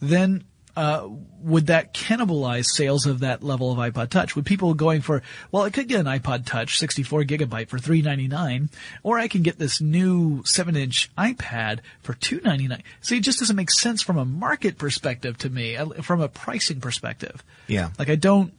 then 0.00 0.44
uh, 0.76 1.08
would 1.42 1.66
that 1.66 1.94
cannibalize 1.94 2.66
sales 2.66 3.06
of 3.06 3.20
that 3.20 3.42
level 3.42 3.72
of 3.72 3.78
iPod 3.78 4.10
Touch? 4.10 4.36
Would 4.36 4.46
people 4.46 4.74
going 4.74 5.00
for, 5.00 5.22
well, 5.50 5.64
I 5.64 5.70
could 5.70 5.88
get 5.88 6.00
an 6.00 6.06
iPod 6.06 6.46
Touch 6.46 6.78
64 6.78 7.24
gigabyte 7.24 7.68
for 7.68 7.78
399, 7.78 8.70
or 9.02 9.18
I 9.18 9.28
can 9.28 9.42
get 9.42 9.58
this 9.58 9.80
new 9.80 10.42
7-inch 10.42 11.10
iPad 11.16 11.80
for 12.02 12.14
299. 12.14 12.82
See, 13.00 13.16
it 13.16 13.22
just 13.22 13.38
doesn't 13.40 13.56
make 13.56 13.70
sense 13.70 14.02
from 14.02 14.18
a 14.18 14.24
market 14.24 14.78
perspective 14.78 15.38
to 15.38 15.50
me, 15.50 15.76
uh, 15.76 15.88
from 16.02 16.20
a 16.20 16.28
pricing 16.28 16.80
perspective. 16.80 17.42
Yeah. 17.66 17.90
Like 17.98 18.10
I 18.10 18.16
don't, 18.16 18.52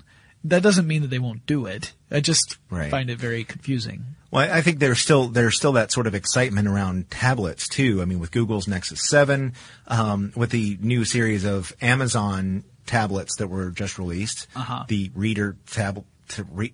that 0.46 0.64
doesn't 0.64 0.88
mean 0.88 1.02
that 1.02 1.10
they 1.10 1.20
won't 1.20 1.46
do 1.46 1.66
it. 1.66 1.94
I 2.10 2.20
just 2.20 2.58
Right. 2.70 2.90
find 2.92 3.10
it 3.10 3.20
very 3.20 3.44
confusing. 3.44 4.06
Well, 4.32 4.50
I 4.52 4.62
think 4.62 4.80
there's 4.80 5.00
still 5.00 5.28
there's 5.28 5.58
still 5.58 5.74
that 5.74 5.92
sort 5.92 6.08
of 6.08 6.16
excitement 6.16 6.68
around 6.68 7.10
tablets 7.12 7.68
too. 7.68 8.02
I 8.02 8.06
mean, 8.06 8.20
with 8.20 8.32
Google's 8.32 8.68
Nexus 8.68 9.08
Seven, 9.10 9.54
um, 9.88 10.32
with 10.36 10.52
the 10.52 10.78
new 10.82 11.04
series 11.06 11.44
of 11.44 11.74
Amazon 11.82 12.64
tablets 12.86 13.36
that 13.38 13.48
were 13.50 13.72
just 13.72 14.00
released, 14.00 14.48
Uh-huh. 14.56 14.86
the 14.88 15.12
Reader 15.14 15.58
tablet, 15.70 16.06
re- 16.50 16.74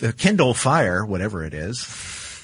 the 0.00 0.12
Kindle 0.12 0.52
Fire, 0.54 1.04
whatever 1.04 1.44
it 1.44 1.54
is, 1.54 1.86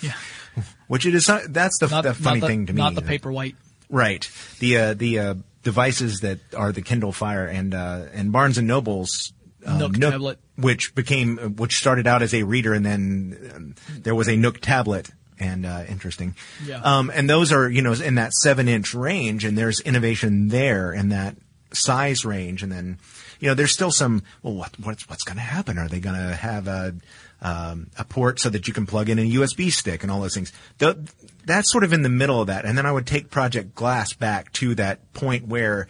Yeah. 0.00 0.14
which 0.86 1.06
it 1.06 1.14
is. 1.14 1.26
That's 1.26 1.78
the, 1.80 1.88
Not, 1.88 2.04
the 2.04 2.14
funny 2.14 2.40
the, 2.40 2.46
thing 2.46 2.66
to 2.66 2.72
me. 2.72 2.78
Not 2.82 2.94
the 2.94 3.00
that- 3.00 3.22
Paperwhite. 3.22 3.56
Right. 3.90 4.28
The 4.60 4.78
uh, 4.78 4.94
the 4.94 5.18
uh, 5.18 5.34
devices 5.62 6.20
that 6.20 6.38
are 6.56 6.72
the 6.72 6.82
Kindle 6.82 7.12
Fire 7.12 7.46
and 7.46 7.74
uh, 7.74 8.04
and 8.12 8.32
Barnes 8.32 8.58
and 8.58 8.66
Noble's 8.66 9.32
uh, 9.66 9.78
Nook 9.78 9.94
tablet. 10.12 10.38
which 10.56 10.94
became 10.94 11.56
which 11.56 11.76
started 11.76 12.06
out 12.06 12.22
as 12.22 12.34
a 12.34 12.42
reader 12.42 12.74
and 12.74 12.84
then 12.84 13.52
um, 13.54 13.74
there 14.02 14.14
was 14.14 14.28
a 14.28 14.36
Nook 14.36 14.60
tablet. 14.60 15.10
And 15.36 15.66
uh, 15.66 15.82
interesting, 15.88 16.36
Yeah. 16.64 16.80
Um, 16.80 17.10
and 17.12 17.28
those 17.28 17.52
are 17.52 17.68
you 17.68 17.82
know 17.82 17.92
in 17.92 18.14
that 18.14 18.32
seven 18.34 18.68
inch 18.68 18.94
range, 18.94 19.44
and 19.44 19.58
there's 19.58 19.80
innovation 19.80 20.46
there 20.46 20.92
in 20.92 21.08
that 21.08 21.36
size 21.72 22.24
range, 22.24 22.62
and 22.62 22.70
then 22.70 22.98
you 23.40 23.48
know 23.48 23.54
there's 23.54 23.72
still 23.72 23.90
some. 23.90 24.22
Well, 24.44 24.54
what 24.54 24.78
what's 24.78 25.08
what's 25.08 25.24
going 25.24 25.36
to 25.38 25.42
happen? 25.42 25.76
Are 25.76 25.88
they 25.88 25.98
going 25.98 26.14
to 26.14 26.36
have 26.36 26.68
a 26.68 26.94
um, 27.42 27.90
a 27.98 28.04
port 28.04 28.38
so 28.38 28.48
that 28.48 28.68
you 28.68 28.72
can 28.72 28.86
plug 28.86 29.08
in 29.08 29.18
a 29.18 29.28
USB 29.28 29.72
stick 29.72 30.04
and 30.04 30.12
all 30.12 30.20
those 30.20 30.34
things? 30.34 30.52
Th- 30.78 30.96
that's 31.44 31.70
sort 31.72 31.82
of 31.82 31.92
in 31.92 32.02
the 32.02 32.08
middle 32.08 32.40
of 32.40 32.46
that, 32.46 32.64
and 32.64 32.78
then 32.78 32.86
I 32.86 32.92
would 32.92 33.06
take 33.06 33.28
Project 33.28 33.74
Glass 33.74 34.12
back 34.12 34.52
to 34.52 34.76
that 34.76 35.12
point 35.14 35.48
where. 35.48 35.88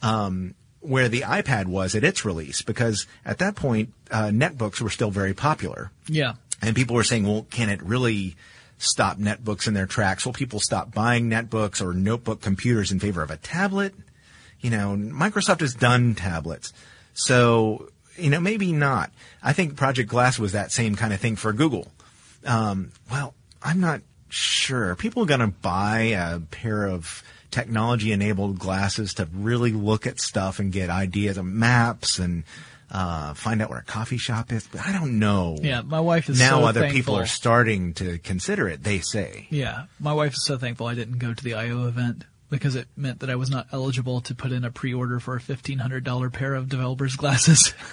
Um, 0.00 0.54
where 0.86 1.08
the 1.08 1.22
iPad 1.22 1.66
was 1.66 1.94
at 1.94 2.04
its 2.04 2.24
release, 2.24 2.62
because 2.62 3.06
at 3.24 3.38
that 3.38 3.56
point, 3.56 3.92
uh, 4.10 4.26
netbooks 4.26 4.80
were 4.80 4.90
still 4.90 5.10
very 5.10 5.34
popular. 5.34 5.90
Yeah. 6.08 6.34
And 6.62 6.74
people 6.74 6.96
were 6.96 7.04
saying, 7.04 7.26
well, 7.26 7.46
can 7.50 7.68
it 7.68 7.82
really 7.82 8.36
stop 8.78 9.18
netbooks 9.18 9.66
in 9.66 9.74
their 9.74 9.86
tracks? 9.86 10.24
Will 10.24 10.32
people 10.32 10.60
stop 10.60 10.94
buying 10.94 11.28
netbooks 11.28 11.80
or 11.80 11.92
notebook 11.92 12.40
computers 12.40 12.92
in 12.92 13.00
favor 13.00 13.22
of 13.22 13.30
a 13.30 13.36
tablet? 13.36 13.94
You 14.60 14.70
know, 14.70 14.96
Microsoft 14.96 15.60
has 15.60 15.74
done 15.74 16.14
tablets. 16.14 16.72
So, 17.14 17.90
you 18.16 18.30
know, 18.30 18.40
maybe 18.40 18.72
not. 18.72 19.10
I 19.42 19.52
think 19.52 19.76
Project 19.76 20.08
Glass 20.08 20.38
was 20.38 20.52
that 20.52 20.72
same 20.72 20.96
kind 20.96 21.12
of 21.12 21.20
thing 21.20 21.36
for 21.36 21.52
Google. 21.52 21.88
Um, 22.44 22.92
well, 23.10 23.34
I'm 23.62 23.80
not 23.80 24.00
sure. 24.28 24.94
People 24.94 25.22
Are 25.22 25.26
people 25.26 25.26
going 25.26 25.40
to 25.40 25.58
buy 25.60 26.00
a 26.16 26.40
pair 26.40 26.86
of 26.86 27.22
technology 27.56 28.12
enabled 28.12 28.58
glasses 28.58 29.14
to 29.14 29.26
really 29.32 29.72
look 29.72 30.06
at 30.06 30.20
stuff 30.20 30.58
and 30.58 30.70
get 30.72 30.90
ideas 30.90 31.38
of 31.38 31.44
maps 31.46 32.18
and 32.18 32.44
uh, 32.90 33.32
find 33.34 33.62
out 33.62 33.70
where 33.70 33.78
a 33.78 33.82
coffee 33.84 34.18
shop 34.18 34.52
is? 34.52 34.68
I 34.84 34.92
don't 34.92 35.18
know 35.18 35.56
Yeah. 35.62 35.80
My 35.82 36.00
wife 36.00 36.28
is 36.28 36.38
now 36.38 36.60
so 36.60 36.66
other 36.66 36.80
thankful. 36.80 36.98
people 36.98 37.16
are 37.16 37.26
starting 37.26 37.94
to 37.94 38.18
consider 38.18 38.68
it. 38.68 38.82
They 38.82 39.00
say, 39.00 39.46
Yeah, 39.50 39.86
my 39.98 40.12
wife 40.12 40.34
is 40.34 40.44
so 40.44 40.58
thankful 40.58 40.86
I 40.86 40.94
didn't 40.94 41.18
go 41.18 41.32
to 41.34 41.44
the 41.44 41.54
I/O 41.54 41.88
event 41.88 42.24
because 42.50 42.76
it 42.76 42.86
meant 42.96 43.20
that 43.20 43.30
I 43.30 43.34
was 43.36 43.50
not 43.50 43.66
eligible 43.72 44.20
to 44.20 44.34
put 44.34 44.52
in 44.52 44.64
a 44.64 44.70
pre-order 44.70 45.18
for 45.18 45.34
a 45.34 45.40
fifteen 45.40 45.78
hundred 45.78 46.04
dollar 46.04 46.30
pair 46.30 46.54
of 46.54 46.68
developers 46.68 47.16
glasses. 47.16 47.74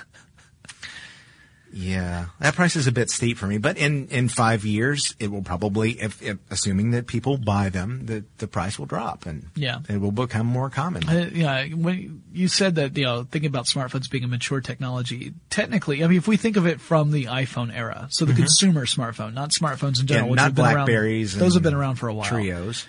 "Yeah, 1.74 2.28
that 2.40 2.54
price 2.56 2.76
is 2.76 2.86
a 2.88 2.92
bit 2.92 3.10
steep 3.10 3.38
for 3.38 3.48
me." 3.48 3.58
But 3.58 3.78
in 3.78 4.08
in 4.08 4.30
five 4.30 4.64
years, 4.64 5.16
it 5.20 5.32
will 5.32 5.42
probably, 5.42 6.00
if, 6.02 6.22
if 6.22 6.38
assuming 6.50 6.92
that 6.92 7.08
people 7.08 7.38
buy 7.38 7.70
them, 7.70 8.06
the 8.06 8.24
the 8.38 8.48
price 8.48 8.78
will 8.78 8.86
drop 8.86 9.26
and 9.26 9.48
Yeah. 9.56 9.80
it 9.90 10.00
will 10.00 10.12
become 10.12 10.46
more 10.46 10.70
common. 10.70 11.08
Uh, 11.10 11.30
yeah, 11.34 11.66
when 11.70 12.22
you 12.32 12.48
said 12.48 12.76
that, 12.76 12.96
you 12.98 13.06
know, 13.06 13.24
thinking 13.24 13.48
about 13.50 13.66
smartphones 13.66 14.10
being 14.10 14.24
a 14.24 14.28
mature 14.28 14.62
technology, 14.62 15.34
technically, 15.50 16.04
I 16.04 16.08
mean, 16.08 16.18
if 16.18 16.28
we 16.28 16.38
think 16.38 16.58
of 16.58 16.68
it 16.68 16.80
from 16.80 17.12
the 17.12 17.26
iPhone 17.26 17.74
era, 17.76 18.08
so 18.12 18.26
the 18.26 18.34
consumer 18.34 18.86
smartphone, 18.86 19.34
not 19.34 19.50
smartphones 19.52 20.00
in 20.00 20.06
Mm-hmm. 20.06 20.14
yeah, 20.14 20.16
general, 20.18 20.30
which 20.32 20.38
not 20.38 20.56
Blackberries. 20.56 21.34
around, 21.36 21.40
those 21.42 21.54
have 21.56 21.64
been 21.64 21.74
around 21.74 21.96
for 21.96 22.08
a 22.08 22.14
while. 22.14 22.30
Treos. 22.30 22.86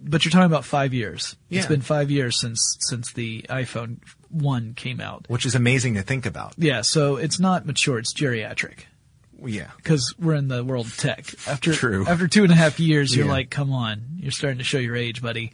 But 0.00 0.24
you're 0.24 0.30
talking 0.30 0.46
about 0.46 0.64
five 0.64 0.94
years. 0.94 1.36
It's 1.50 1.66
been 1.66 1.80
five 1.80 2.10
years 2.10 2.40
since 2.40 2.76
since 2.80 3.12
the 3.12 3.42
iPhone 3.48 3.98
one 4.30 4.74
came 4.74 5.00
out. 5.00 5.26
which 5.28 5.44
is 5.46 5.54
amazing 5.54 5.94
to 5.94 6.02
think 6.02 6.24
about. 6.26 6.54
Yeah, 6.56 6.82
so 6.82 7.16
it's 7.16 7.40
not 7.40 7.66
mature; 7.66 7.98
it's 7.98 8.14
geriatric. 8.14 8.80
Yeah. 9.44 9.68
because 9.76 10.14
we're 10.18 10.34
in 10.34 10.48
the 10.48 10.64
world 10.64 10.86
of 10.86 10.96
tech. 10.96 11.32
After 11.46 11.72
True. 11.72 12.04
after 12.08 12.26
two 12.26 12.42
and 12.42 12.52
a 12.52 12.56
half 12.56 12.80
years, 12.80 13.14
you're 13.14 13.26
Yeah. 13.26 13.32
like, 13.32 13.50
come 13.50 13.72
on, 13.72 14.02
you're 14.18 14.32
starting 14.32 14.58
to 14.58 14.64
show 14.64 14.78
your 14.78 14.96
age, 14.96 15.22
buddy. 15.22 15.52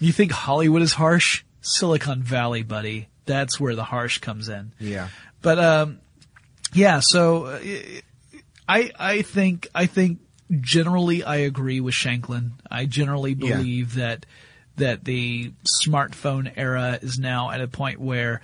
You 0.00 0.10
think 0.12 0.32
Hollywood 0.32 0.80
is 0.82 0.92
harsh? 0.94 1.42
Silicon 1.60 2.22
Valley, 2.22 2.62
buddy. 2.62 3.08
That's 3.26 3.58
where 3.60 3.74
the 3.74 3.84
harsh 3.84 4.18
comes 4.18 4.48
in. 4.48 4.72
Yeah. 4.78 5.08
But 5.42 5.58
um, 5.58 5.98
yeah. 6.72 7.00
So 7.02 7.44
uh, 7.46 7.58
I 8.68 8.90
I 8.98 9.22
think 9.22 9.68
I 9.74 9.86
think 9.86 10.20
generally 10.60 11.22
I 11.24 11.36
agree 11.36 11.80
with 11.80 11.94
Shankland. 11.94 12.52
I 12.70 12.86
generally 12.86 13.32
Yeah. 13.38 13.56
believe 13.56 13.94
that 13.94 14.26
that 14.76 15.04
the 15.04 15.52
smartphone 15.86 16.52
era 16.54 16.98
is 17.00 17.18
now 17.18 17.50
at 17.50 17.62
a 17.62 17.66
point 17.68 17.98
where 17.98 18.42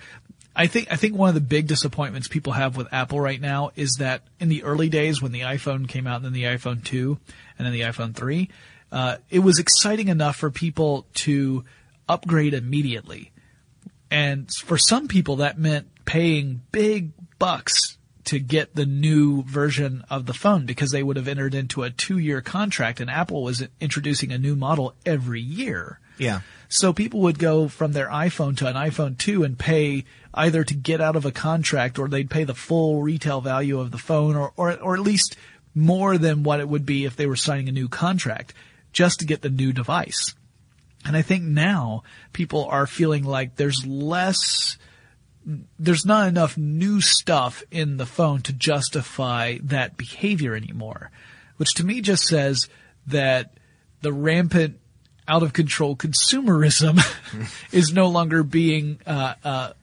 I 0.55 0.67
think 0.67 0.91
I 0.91 0.95
think 0.95 1.15
one 1.15 1.29
of 1.29 1.35
the 1.35 1.41
big 1.41 1.67
disappointments 1.67 2.27
people 2.27 2.53
have 2.53 2.75
with 2.77 2.91
Apple 2.91 3.19
right 3.19 3.39
now 3.39 3.71
is 3.75 3.95
that 3.99 4.23
in 4.39 4.49
the 4.49 4.63
early 4.63 4.89
days 4.89 5.21
when 5.21 5.31
the 5.31 5.41
iPhone 5.41 5.87
came 5.87 6.07
out 6.07 6.17
and 6.17 6.25
then 6.25 6.33
the 6.33 6.43
iPhone 6.43 6.83
2 6.83 7.17
and 7.57 7.65
then 7.65 7.73
the 7.73 7.81
iPhone 7.81 8.15
3, 8.15 8.49
uh, 8.91 9.17
it 9.29 9.39
was 9.39 9.59
exciting 9.59 10.07
enough 10.09 10.35
for 10.35 10.51
people 10.51 11.07
to 11.15 11.63
upgrade 12.09 12.53
immediately. 12.53 13.31
And 14.11 14.47
for 14.63 14.77
some 14.77 15.07
people, 15.07 15.37
that 15.37 15.57
meant 15.57 15.87
paying 16.05 16.61
big 16.71 17.11
bucks 17.39 17.97
to 18.25 18.39
get 18.39 18.75
the 18.75 18.85
new 18.85 19.43
version 19.43 20.03
of 20.09 20.25
the 20.25 20.33
phone 20.33 20.65
because 20.65 20.91
they 20.91 21.03
would 21.03 21.17
have 21.17 21.27
entered 21.27 21.53
into 21.53 21.83
a 21.83 21.89
two 21.89 22.17
year 22.17 22.41
contract 22.41 22.99
and 22.99 23.09
Apple 23.09 23.43
was 23.43 23.63
introducing 23.79 24.31
a 24.31 24.37
new 24.37 24.55
model 24.55 24.93
every 25.05 25.41
year. 25.41 25.99
Yeah. 26.17 26.41
So 26.69 26.93
people 26.93 27.21
would 27.21 27.39
go 27.39 27.67
from 27.67 27.91
their 27.91 28.07
iPhone 28.07 28.57
to 28.57 28.67
an 28.67 28.75
iPhone 28.75 29.17
2 29.17 29.43
and 29.43 29.57
pay 29.57 30.05
either 30.33 30.63
to 30.63 30.73
get 30.73 31.01
out 31.01 31.15
of 31.15 31.25
a 31.25 31.31
contract 31.31 31.99
or 31.99 32.07
they'd 32.07 32.29
pay 32.29 32.43
the 32.43 32.55
full 32.55 33.01
retail 33.01 33.41
value 33.41 33.79
of 33.79 33.91
the 33.91 33.97
phone 33.97 34.35
or, 34.35 34.53
or, 34.55 34.73
or 34.79 34.95
at 34.95 35.01
least 35.01 35.35
more 35.75 36.17
than 36.17 36.43
what 36.43 36.59
it 36.59 36.69
would 36.69 36.85
be 36.85 37.05
if 37.05 37.15
they 37.15 37.27
were 37.27 37.35
signing 37.35 37.69
a 37.69 37.71
new 37.71 37.87
contract 37.87 38.53
just 38.91 39.19
to 39.19 39.25
get 39.25 39.41
the 39.41 39.49
new 39.49 39.73
device. 39.73 40.33
And 41.05 41.17
I 41.17 41.21
think 41.21 41.43
now 41.43 42.03
people 42.31 42.65
are 42.65 42.87
feeling 42.87 43.23
like 43.23 43.55
there's 43.55 43.85
less, 43.85 44.77
there's 45.79 46.05
not 46.05 46.27
enough 46.27 46.57
new 46.57 47.01
stuff 47.01 47.63
in 47.71 47.97
the 47.97 48.05
phone 48.05 48.41
to 48.43 48.53
justify 48.53 49.57
that 49.63 49.97
behavior 49.97 50.55
anymore, 50.55 51.11
which 51.57 51.73
to 51.75 51.85
me 51.85 52.01
just 52.01 52.23
says 52.23 52.67
that 53.07 53.57
the 54.01 54.13
rampant 54.13 54.79
out 55.27 55.43
of 55.43 55.53
control 55.53 55.95
consumerism 55.95 56.99
is 57.71 57.93
no 57.93 58.07
longer 58.07 58.43
being, 58.43 58.99
uh, 59.05 59.35
uh, 59.43 59.73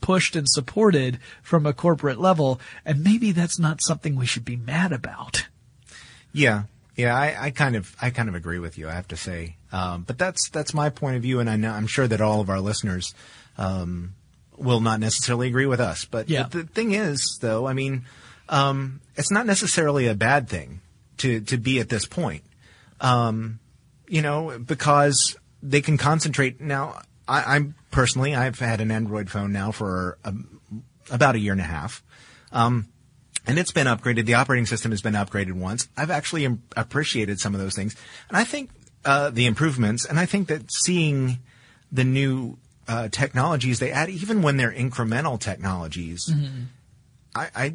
pushed 0.00 0.36
and 0.36 0.46
supported 0.48 1.18
from 1.42 1.64
a 1.64 1.72
corporate 1.72 2.20
level. 2.20 2.60
And 2.84 3.02
maybe 3.02 3.32
that's 3.32 3.58
not 3.58 3.82
something 3.82 4.16
we 4.16 4.26
should 4.26 4.44
be 4.44 4.56
mad 4.56 4.92
about. 4.92 5.46
Yeah, 6.32 6.64
yeah, 6.96 7.16
I, 7.16 7.46
I 7.46 7.50
kind 7.50 7.74
of, 7.74 7.96
I 8.02 8.10
kind 8.10 8.28
of 8.28 8.34
agree 8.34 8.58
with 8.58 8.76
you. 8.76 8.88
I 8.88 8.92
have 8.92 9.08
to 9.08 9.16
say, 9.16 9.56
um, 9.72 10.02
but 10.02 10.18
that's 10.18 10.50
that's 10.50 10.74
my 10.74 10.90
point 10.90 11.16
of 11.16 11.22
view, 11.22 11.40
and 11.40 11.48
I 11.48 11.56
know 11.56 11.70
I'm 11.70 11.86
sure 11.86 12.06
that 12.06 12.20
all 12.20 12.40
of 12.40 12.50
our 12.50 12.60
listeners 12.60 13.14
um, 13.56 14.14
will 14.56 14.80
not 14.80 15.00
necessarily 15.00 15.48
agree 15.48 15.66
with 15.66 15.80
us. 15.80 16.04
But 16.04 16.28
Yeah. 16.28 16.44
the, 16.44 16.58
the 16.58 16.64
thing 16.64 16.92
is, 16.92 17.38
though, 17.40 17.66
I 17.66 17.72
mean, 17.72 18.04
um, 18.48 19.00
it's 19.16 19.30
not 19.30 19.46
necessarily 19.46 20.06
a 20.06 20.14
bad 20.14 20.48
thing 20.48 20.80
to 21.18 21.40
to 21.40 21.56
be 21.58 21.80
at 21.80 21.88
this 21.88 22.06
point. 22.06 22.44
Um, 23.00 23.58
you 24.08 24.22
know, 24.22 24.58
because 24.58 25.36
they 25.62 25.80
can 25.80 25.96
concentrate. 25.96 26.60
Now, 26.60 27.00
I, 27.26 27.56
I'm 27.56 27.74
personally, 27.90 28.34
I've 28.34 28.58
had 28.58 28.80
an 28.80 28.90
Android 28.90 29.30
phone 29.30 29.52
now 29.52 29.70
for 29.72 30.18
um, 30.24 30.60
about 31.10 31.34
a 31.34 31.38
year 31.38 31.52
and 31.52 31.60
a 31.60 31.64
half. 31.64 32.02
Um, 32.52 32.88
and 33.46 33.58
it's 33.58 33.72
been 33.72 33.86
upgraded. 33.86 34.24
The 34.26 34.34
operating 34.34 34.66
system 34.66 34.90
has 34.92 35.02
been 35.02 35.14
upgraded 35.14 35.52
once. 35.52 35.88
I've 35.96 36.10
actually 36.10 36.44
im- 36.44 36.62
appreciated 36.76 37.40
some 37.40 37.54
of 37.54 37.60
those 37.60 37.74
things, 37.74 37.94
and 38.28 38.36
I 38.36 38.44
think 38.44 38.70
uh, 39.04 39.30
the 39.30 39.46
improvements. 39.46 40.04
And 40.06 40.18
I 40.18 40.26
think 40.26 40.48
that 40.48 40.62
seeing 40.84 41.38
the 41.92 42.04
new 42.04 42.58
uh, 42.88 43.08
technologies 43.08 43.78
they 43.78 43.90
add, 43.90 44.10
even 44.10 44.42
when 44.42 44.56
they're 44.56 44.72
incremental 44.72 45.38
technologies, 45.38 46.32
I, 47.34 47.48
I 47.54 47.74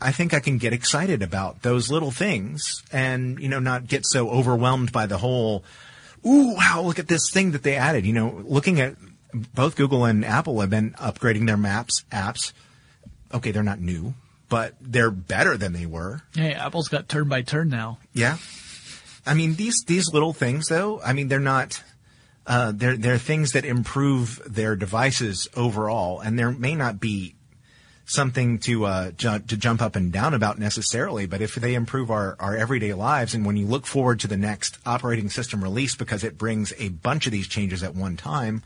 I 0.00 0.12
think 0.12 0.34
I 0.34 0.40
can 0.40 0.58
get 0.58 0.72
excited 0.72 1.22
about 1.22 1.62
those 1.62 1.90
little 1.90 2.10
things, 2.10 2.82
and 2.92 3.38
you 3.38 3.48
know, 3.48 3.60
not 3.60 3.86
get 3.86 4.04
so 4.06 4.30
overwhelmed 4.30 4.92
by 4.92 5.06
the 5.06 5.18
whole. 5.18 5.64
Ooh, 6.26 6.54
wow! 6.54 6.82
Look 6.84 6.98
at 6.98 7.08
this 7.08 7.30
thing 7.32 7.52
that 7.52 7.62
they 7.62 7.76
added. 7.76 8.04
You 8.06 8.12
know, 8.12 8.42
looking 8.44 8.80
at 8.80 8.96
both 9.54 9.76
Google 9.76 10.04
and 10.04 10.24
Apple 10.24 10.60
have 10.60 10.70
been 10.70 10.92
upgrading 10.92 11.46
their 11.46 11.56
Maps 11.56 12.04
apps. 12.10 12.52
Okay, 13.32 13.50
they're 13.50 13.62
not 13.62 13.80
new, 13.80 14.14
but 14.48 14.74
they're 14.80 15.10
better 15.10 15.56
than 15.56 15.72
they 15.72 15.86
were. 15.86 16.22
Hey, 16.34 16.52
Apple's 16.52 16.88
got 16.88 17.08
turn 17.08 17.28
by 17.28 17.42
turn 17.42 17.68
now. 17.68 17.98
Yeah. 18.12 18.38
I 19.24 19.34
mean 19.34 19.54
these 19.54 19.84
these 19.86 20.12
little 20.12 20.32
things 20.32 20.68
though, 20.68 21.00
I 21.00 21.12
mean 21.12 21.28
they're 21.28 21.38
not 21.38 21.82
uh, 22.46 22.72
they're 22.74 22.96
they're 22.96 23.18
things 23.18 23.52
that 23.52 23.64
improve 23.64 24.40
their 24.46 24.76
devices 24.76 25.48
overall, 25.56 26.20
and 26.20 26.38
there 26.38 26.50
may 26.50 26.74
not 26.74 27.00
be 27.00 27.34
something 28.04 28.58
to 28.58 28.84
uh, 28.84 29.10
ju- 29.12 29.38
to 29.38 29.56
jump 29.56 29.80
up 29.80 29.96
and 29.96 30.12
down 30.12 30.34
about 30.34 30.58
necessarily, 30.58 31.26
but 31.26 31.40
if 31.40 31.54
they 31.54 31.74
improve 31.74 32.10
our, 32.10 32.36
our 32.40 32.56
everyday 32.56 32.92
lives, 32.94 33.34
and 33.34 33.46
when 33.46 33.56
you 33.56 33.66
look 33.66 33.86
forward 33.86 34.20
to 34.20 34.28
the 34.28 34.36
next 34.36 34.78
operating 34.84 35.30
system 35.30 35.62
release 35.62 35.94
because 35.94 36.24
it 36.24 36.36
brings 36.36 36.72
a 36.78 36.88
bunch 36.88 37.26
of 37.26 37.32
these 37.32 37.46
changes 37.46 37.82
at 37.82 37.94
one 37.94 38.16
time, 38.16 38.62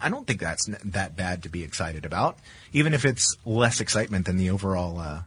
I 0.00 0.08
don't 0.08 0.26
think 0.26 0.40
that's 0.40 0.68
n- 0.68 0.78
that 0.84 1.16
bad 1.16 1.42
to 1.42 1.48
be 1.48 1.62
excited 1.62 2.04
about, 2.04 2.38
even 2.72 2.94
if 2.94 3.04
it's 3.04 3.36
less 3.44 3.80
excitement 3.80 4.26
than 4.26 4.36
the 4.36 4.50
overall 4.50 4.98
uh, 4.98 5.22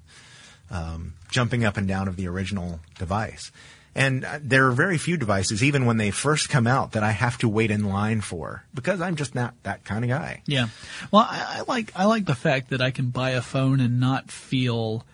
um, 0.72 1.14
jumping 1.30 1.64
up 1.64 1.78
and 1.78 1.88
down 1.88 2.08
of 2.08 2.16
the 2.16 2.28
original 2.28 2.80
device. 2.98 3.52
And 3.96 4.26
there 4.42 4.68
are 4.68 4.72
very 4.72 4.98
few 4.98 5.18
devices, 5.18 5.64
even 5.64 5.86
when 5.86 5.98
they 5.98 6.10
first 6.10 6.50
come 6.50 6.66
out, 6.66 6.94
that 6.94 7.04
I 7.04 7.12
have 7.12 7.38
to 7.40 7.50
wait 7.50 7.70
in 7.70 7.84
line 7.84 8.22
for 8.22 8.66
because 8.74 9.02
I'm 9.02 9.16
just 9.16 9.36
not 9.36 9.54
that 9.64 9.86
kind 9.86 10.04
of 10.04 10.10
guy. 10.10 10.42
Yeah. 10.46 10.68
Well, 11.12 11.28
I, 11.30 11.58
I 11.58 11.64
like 11.68 11.92
I 11.96 12.06
like 12.06 12.26
the 12.26 12.36
fact 12.36 12.70
that 12.72 12.82
I 12.82 12.92
can 12.92 13.10
buy 13.10 13.32
a 13.32 13.42
phone 13.42 13.80
and 13.80 14.00
not 14.00 14.32
feel 14.32 15.06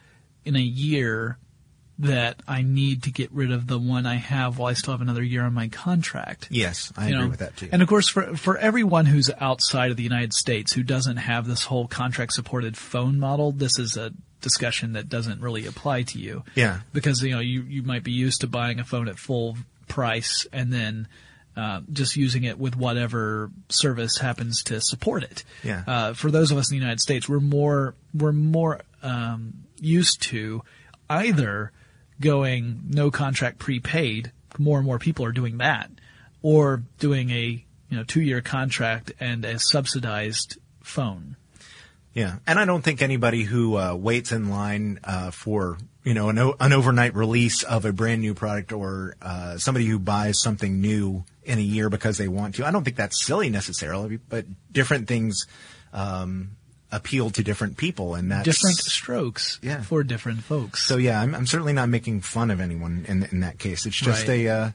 in 0.45 0.55
a 0.55 0.61
year 0.61 1.38
that 1.99 2.41
I 2.47 2.61
need 2.61 3.03
to 3.03 3.11
get 3.11 3.30
rid 3.34 3.51
of 3.51 3.67
the 3.67 3.77
one 3.77 4.05
I 4.05 4.15
have 4.15 4.57
while 4.57 4.69
I 4.69 4.73
still 4.73 4.93
have 4.93 5.01
another 5.01 5.21
year 5.21 5.43
on 5.43 5.53
my 5.53 5.67
contract. 5.67 6.47
Yes, 6.49 6.93
I 6.95 7.09
You 7.09 7.15
agree 7.15 7.25
know, 7.25 7.30
with 7.32 7.39
that 7.39 7.57
too. 7.57 7.67
And 7.73 7.82
of 7.82 7.89
course, 7.89 8.07
for 8.07 8.38
for 8.38 8.57
everyone 8.57 9.05
who's 9.05 9.30
outside 9.41 9.91
of 9.91 9.97
the 9.97 10.03
United 10.03 10.34
States 10.34 10.71
who 10.71 10.84
doesn't 10.84 11.17
have 11.17 11.45
this 11.45 11.65
whole 11.65 11.88
contract 11.88 12.32
supported 12.32 12.77
phone 12.77 13.19
model, 13.19 13.51
this 13.51 13.77
is 13.77 13.97
a 13.97 14.13
discussion 14.42 14.94
that 14.94 15.10
doesn't 15.10 15.42
really 15.42 15.66
apply 15.66 16.04
to 16.04 16.20
you. 16.20 16.44
Yeah. 16.56 16.80
Because 16.94 17.22
you 17.22 17.32
know 17.32 17.40
you 17.40 17.64
you 17.64 17.84
might 17.84 18.04
be 18.04 18.12
used 18.12 18.42
to 18.42 18.48
buying 18.48 18.80
a 18.80 18.84
phone 18.84 19.08
at 19.08 19.18
full 19.20 19.58
price 19.88 20.48
and 20.52 20.72
then. 20.72 21.08
Uh, 21.58 21.82
just 21.92 22.16
using 22.16 22.46
it 22.46 22.58
with 22.58 22.78
whatever 22.78 23.52
service 23.68 24.18
happens 24.18 24.64
to 24.64 24.80
support 24.80 25.24
it. 25.24 25.44
Yeah. 25.62 25.84
Uh, 25.86 26.14
for 26.14 26.32
those 26.32 26.52
of 26.52 26.58
us 26.58 26.72
in 26.72 26.78
the 26.78 26.82
United 26.82 27.02
States, 27.02 27.28
we're 27.28 27.42
more 27.42 27.96
we're 28.14 28.32
more 28.32 28.80
um, 29.04 29.66
used 29.82 30.22
to 30.22 30.62
either 31.10 31.74
going 32.22 32.84
no 32.88 33.12
contract 33.12 33.60
prepaid. 33.60 34.32
More 34.58 34.78
and 34.78 34.86
more 34.86 35.00
people 35.00 35.26
are 35.26 35.34
doing 35.34 35.58
that, 35.58 35.90
or 36.42 36.84
doing 37.00 37.30
a 37.30 37.64
you 37.90 37.98
know 37.98 38.04
two 38.04 38.22
year 38.22 38.42
contract 38.42 39.12
and 39.20 39.44
a 39.44 39.60
subsidized 39.60 40.58
phone. 40.82 41.36
Yeah, 42.14 42.38
and 42.47 42.60
I 42.60 42.66
don't 42.66 42.82
think 42.82 43.01
anybody 43.01 43.43
who 43.43 43.78
uh, 43.78 43.93
waits 43.95 44.32
in 44.32 44.49
line 44.49 44.99
uh, 45.03 45.32
for 45.32 45.78
you 46.03 46.14
know 46.14 46.30
an, 46.30 46.39
o- 46.39 46.55
an 46.60 46.74
overnight 46.74 47.14
release 47.16 47.64
of 47.64 47.86
a 47.86 47.93
brand 47.93 48.22
new 48.22 48.34
product 48.34 48.72
or 48.74 49.16
uh, 49.22 49.57
somebody 49.57 49.86
who 49.86 49.99
buys 49.99 50.41
something 50.41 50.82
new 50.82 51.24
in 51.43 51.60
a 51.60 51.62
year 51.62 51.89
because 51.89 52.18
they 52.18 52.28
want 52.28 52.55
to. 52.55 52.66
I 52.66 52.72
don't 52.72 52.84
think 52.84 52.97
that's 52.97 53.24
silly 53.24 53.49
necessarily, 53.49 54.18
but 54.18 54.45
different 54.72 55.07
things 55.07 55.45
um, 55.93 56.51
appeal 56.91 57.30
to 57.30 57.43
different 57.43 57.78
people, 57.78 58.16
and 58.16 58.32
that's 58.32 58.43
Different 58.45 58.78
strokes 58.78 59.60
Yeah. 59.62 59.82
for 59.84 60.03
different 60.03 60.43
folks. 60.43 60.84
So 60.86 60.97
yeah, 60.97 61.22
I'm, 61.22 61.36
I'm 61.36 61.45
certainly 61.45 61.74
not 61.74 61.89
making 61.89 62.22
fun 62.22 62.49
of 62.49 62.60
anyone 62.60 63.05
in 63.07 63.24
in 63.32 63.39
that 63.41 63.60
case. 63.60 63.86
It's 63.86 63.95
just 63.95 64.28
Right. 64.28 64.39
a 64.39 64.47
uh, 64.49 64.72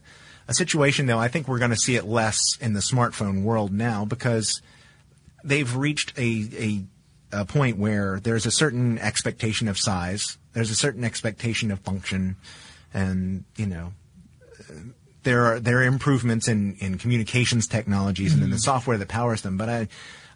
a 0.47 0.53
situation, 0.53 1.05
though. 1.07 1.19
I 1.19 1.27
think 1.27 1.47
we're 1.49 1.59
going 1.59 1.71
to 1.71 1.77
see 1.77 1.95
it 1.97 2.05
less 2.05 2.39
in 2.61 2.71
the 2.73 2.79
smartphone 2.79 3.43
world 3.43 3.73
now 3.73 4.05
because 4.05 4.61
they've 5.43 5.75
reached 5.75 6.13
a, 6.17 6.47
a 6.57 6.83
a 7.41 7.45
point 7.45 7.77
where 7.77 8.19
there's 8.19 8.45
a 8.45 8.51
certain 8.51 8.97
expectation 8.99 9.67
of 9.67 9.77
size, 9.77 10.37
there's 10.53 10.71
a 10.71 10.75
certain 10.75 11.03
expectation 11.03 11.71
of 11.71 11.79
function, 11.79 12.35
and 12.93 13.43
you 13.55 13.65
know. 13.65 13.93
There 15.23 15.45
are 15.45 15.59
there 15.59 15.79
are 15.79 15.83
improvements 15.83 16.47
in, 16.47 16.75
in 16.75 16.99
communications 16.99 17.65
technologies 17.65 18.35
and 18.35 18.43
in 18.43 18.51
the 18.51 18.59
software 18.59 18.95
that 18.99 19.07
powers 19.07 19.41
them, 19.41 19.57
but 19.57 19.69
I 19.69 19.87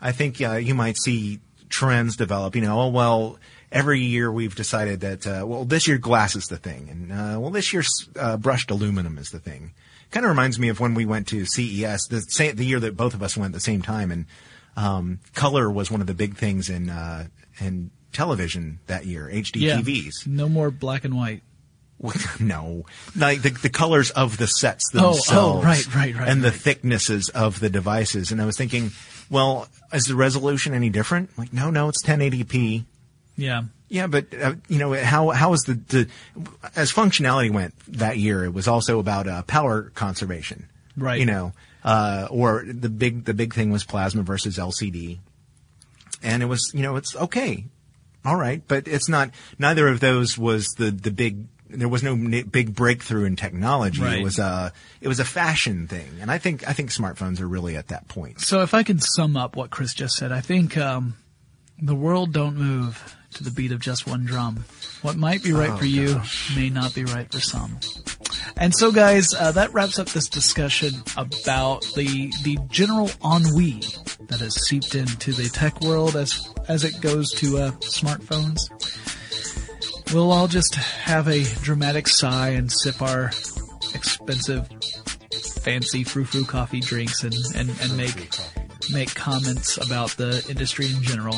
I 0.01 0.11
think 0.11 0.41
uh, 0.41 0.53
you 0.53 0.73
might 0.73 0.97
see 0.97 1.41
trends 1.69 2.15
develop. 2.15 2.55
You 2.55 2.63
know, 2.63 2.81
oh 2.81 2.87
well, 2.89 3.37
every 3.71 4.01
year 4.01 4.31
we've 4.31 4.55
decided 4.55 5.01
that 5.01 5.27
uh, 5.27 5.45
well 5.45 5.65
this 5.65 5.87
year 5.87 5.97
glass 5.97 6.35
is 6.35 6.45
the 6.45 6.57
thing, 6.57 6.89
and 6.89 7.11
uh, 7.11 7.39
well 7.39 7.51
this 7.51 7.71
year 7.71 7.83
uh, 8.17 8.37
brushed 8.37 8.71
aluminum 8.71 9.17
is 9.17 9.29
the 9.29 9.39
thing. 9.39 9.73
Kind 10.11 10.25
of 10.25 10.31
reminds 10.31 10.57
me 10.57 10.69
of 10.69 10.79
when 10.79 10.95
we 10.95 11.05
went 11.05 11.27
to 11.27 11.45
CES 11.45 12.07
the 12.07 12.21
same, 12.21 12.55
the 12.55 12.65
year 12.65 12.79
that 12.79 12.97
both 12.97 13.13
of 13.13 13.21
us 13.21 13.37
went 13.37 13.51
at 13.51 13.53
the 13.53 13.59
same 13.59 13.81
time, 13.81 14.11
and 14.11 14.25
um, 14.75 15.19
color 15.33 15.69
was 15.69 15.91
one 15.91 16.01
of 16.01 16.07
the 16.07 16.13
big 16.13 16.35
things 16.37 16.69
in 16.69 16.89
uh, 16.89 17.27
in 17.59 17.91
television 18.13 18.79
that 18.87 19.05
year. 19.05 19.29
HD 19.31 19.61
yeah, 19.61 19.77
TVs. 19.77 20.27
no 20.27 20.49
more 20.49 20.71
black 20.71 21.03
and 21.05 21.15
white. 21.15 21.41
no, 22.39 22.85
like 23.13 23.41
the, 23.41 23.49
the 23.49 23.69
colors 23.69 24.09
of 24.11 24.37
the 24.37 24.47
sets 24.47 24.85
Oh, 24.95 24.99
oh, 24.99 25.13
themselves, 25.13 25.65
right, 25.65 25.95
right, 25.95 26.15
right, 26.15 26.29
and 26.29 26.41
the 26.41 26.51
thicknesses 26.51 27.27
of 27.27 27.59
the 27.59 27.69
devices. 27.69 28.31
And 28.31 28.41
I 28.41 28.45
was 28.45 28.55
thinking, 28.55 28.91
well, 29.29 29.67
is 29.91 30.05
the 30.05 30.15
resolution 30.15 30.73
any 30.73 30.89
different? 30.89 31.37
Like, 31.37 31.51
no, 31.51 31.69
no, 31.69 31.89
it's 31.89 32.01
1080p. 32.05 32.85
Yeah, 33.35 33.63
Yeah, 33.89 34.07
but 34.07 34.27
uh, 34.33 34.55
you 34.69 34.79
know 34.79 34.93
how 34.93 35.29
how 35.31 35.51
is 35.51 35.61
the, 35.63 35.73
the 35.73 36.07
as 36.73 36.91
functionality 36.93 37.51
went 37.51 37.73
that 37.87 38.17
year? 38.17 38.45
It 38.45 38.53
was 38.53 38.67
also 38.69 38.99
about 38.99 39.27
uh, 39.27 39.43
power 39.43 39.91
conservation, 39.93 40.67
Right. 40.95 41.19
You 41.19 41.25
know, 41.25 41.53
uh, 41.83 42.27
or 42.29 42.63
the 42.65 42.89
big 42.89 43.25
the 43.25 43.33
big 43.33 43.53
thing 43.53 43.71
was 43.71 43.83
plasma 43.83 44.23
versus 44.23 44.57
LCD, 44.57 45.19
and 46.21 46.43
it 46.43 46.47
was 46.47 46.71
you 46.73 46.81
know 46.81 46.95
it's 46.95 47.15
okay, 47.15 47.65
all 48.25 48.35
right, 48.35 48.61
but 48.67 48.87
it's 48.87 49.09
not. 49.09 49.31
Neither 49.57 49.87
of 49.87 49.99
those 49.99 50.37
was 50.37 50.67
the 50.77 50.91
the 50.91 51.11
big. 51.11 51.45
There 51.71 51.87
was 51.87 52.01
no 52.01 52.13
n- 52.13 52.49
big 52.51 52.73
breakthrough 52.73 53.25
in 53.25 53.35
technology. 53.35 54.01
Right. 54.01 54.19
It 54.19 54.23
was 54.23 54.39
a 54.39 54.73
it 55.01 55.07
was 55.07 55.19
a 55.19 55.25
fashion 55.25 55.87
thing, 55.87 56.17
and 56.19 56.31
I 56.31 56.37
think 56.37 56.67
I 56.67 56.73
think 56.73 56.89
smartphones 56.89 57.39
are 57.39 57.47
really 57.47 57.75
at 57.77 57.89
that 57.89 58.07
point. 58.07 58.41
So 58.41 58.61
if 58.61 58.73
I 58.73 58.83
can 58.83 58.99
sum 58.99 59.37
up 59.37 59.55
what 59.55 59.69
Chris 59.69 59.93
just 59.93 60.15
said, 60.15 60.31
I 60.31 60.41
think 60.41 60.77
um, 60.77 61.15
the 61.79 61.95
world 61.95 62.33
don't 62.33 62.55
move 62.55 63.15
to 63.31 63.43
the 63.43 63.51
beat 63.51 63.71
of 63.71 63.79
just 63.79 64.07
one 64.07 64.25
drum. 64.25 64.65
What 65.01 65.15
might 65.15 65.43
be 65.43 65.53
right 65.53 65.71
Oh, 65.71 65.77
for 65.77 65.85
you 65.85 66.21
may 66.55 66.69
not 66.69 66.93
be 66.93 67.05
right 67.05 67.31
for 67.31 67.39
some. 67.39 67.79
And 68.57 68.75
so, 68.75 68.91
guys, 68.91 69.33
uh, 69.33 69.51
that 69.53 69.73
wraps 69.73 69.99
up 69.99 70.07
this 70.07 70.27
discussion 70.27 70.91
about 71.15 71.81
the 71.95 72.31
the 72.43 72.57
general 72.69 73.09
ennui 73.23 73.81
that 74.27 74.39
has 74.39 74.55
seeped 74.65 74.95
into 74.95 75.31
the 75.31 75.49
tech 75.49 75.79
world 75.81 76.15
as 76.15 76.53
as 76.67 76.83
it 76.83 76.99
goes 77.01 77.31
to 77.33 77.57
uh, 77.57 77.71
smartphones. 77.79 78.59
We'll 80.13 80.31
all 80.31 80.47
just 80.47 80.75
have 80.75 81.27
a 81.27 81.43
dramatic 81.61 82.07
sigh 82.07 82.49
and 82.49 82.71
sip 82.71 83.01
our 83.01 83.27
expensive, 83.93 84.67
fancy 85.61 86.03
frou-frou 86.03 86.45
coffee 86.45 86.79
drinks 86.79 87.23
and, 87.23 87.35
and, 87.55 87.69
and 87.81 87.95
make 87.95 88.29
make 88.91 89.13
comments 89.15 89.77
about 89.77 90.11
the 90.11 90.45
industry 90.49 90.87
in 90.87 91.01
general. 91.01 91.35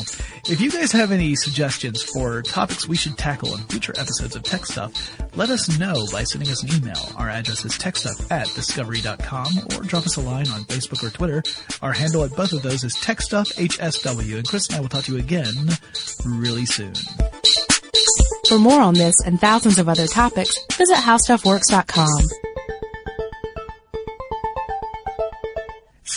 If 0.48 0.60
you 0.60 0.70
guys 0.70 0.92
have 0.92 1.12
any 1.12 1.34
suggestions 1.36 2.02
for 2.02 2.42
topics 2.42 2.88
we 2.88 2.96
should 2.96 3.18
tackle 3.18 3.54
in 3.54 3.60
future 3.64 3.94
episodes 3.98 4.36
of 4.36 4.42
Tech 4.42 4.66
Stuff, 4.66 4.92
let 5.36 5.50
us 5.50 5.78
know 5.78 6.06
by 6.12 6.24
sending 6.24 6.50
us 6.50 6.62
an 6.62 6.74
email. 6.76 7.08
Our 7.16 7.28
address 7.28 7.64
is 7.64 7.72
techstuff 7.72 8.30
at 8.30 8.46
discovery.com 8.54 9.46
or 9.76 9.82
drop 9.82 10.06
us 10.06 10.16
a 10.16 10.20
line 10.20 10.48
on 10.48 10.64
Facebook 10.64 11.02
or 11.06 11.10
Twitter. 11.10 11.42
Our 11.80 11.92
handle 11.92 12.24
at 12.24 12.36
both 12.36 12.52
of 12.52 12.62
those 12.62 12.84
is 12.84 12.94
techstuffhsw. 12.96 14.36
And 14.36 14.46
Chris 14.48 14.68
and 14.68 14.76
I 14.76 14.80
will 14.80 14.88
talk 14.88 15.04
to 15.04 15.12
you 15.12 15.18
again 15.18 15.54
really 16.24 16.66
soon. 16.66 16.94
For 18.48 18.58
more 18.58 18.80
on 18.80 18.94
this 18.94 19.14
and 19.24 19.40
thousands 19.40 19.78
of 19.78 19.88
other 19.88 20.06
topics, 20.06 20.58
visit 20.76 20.96
howstuffworks.com. 20.96 22.51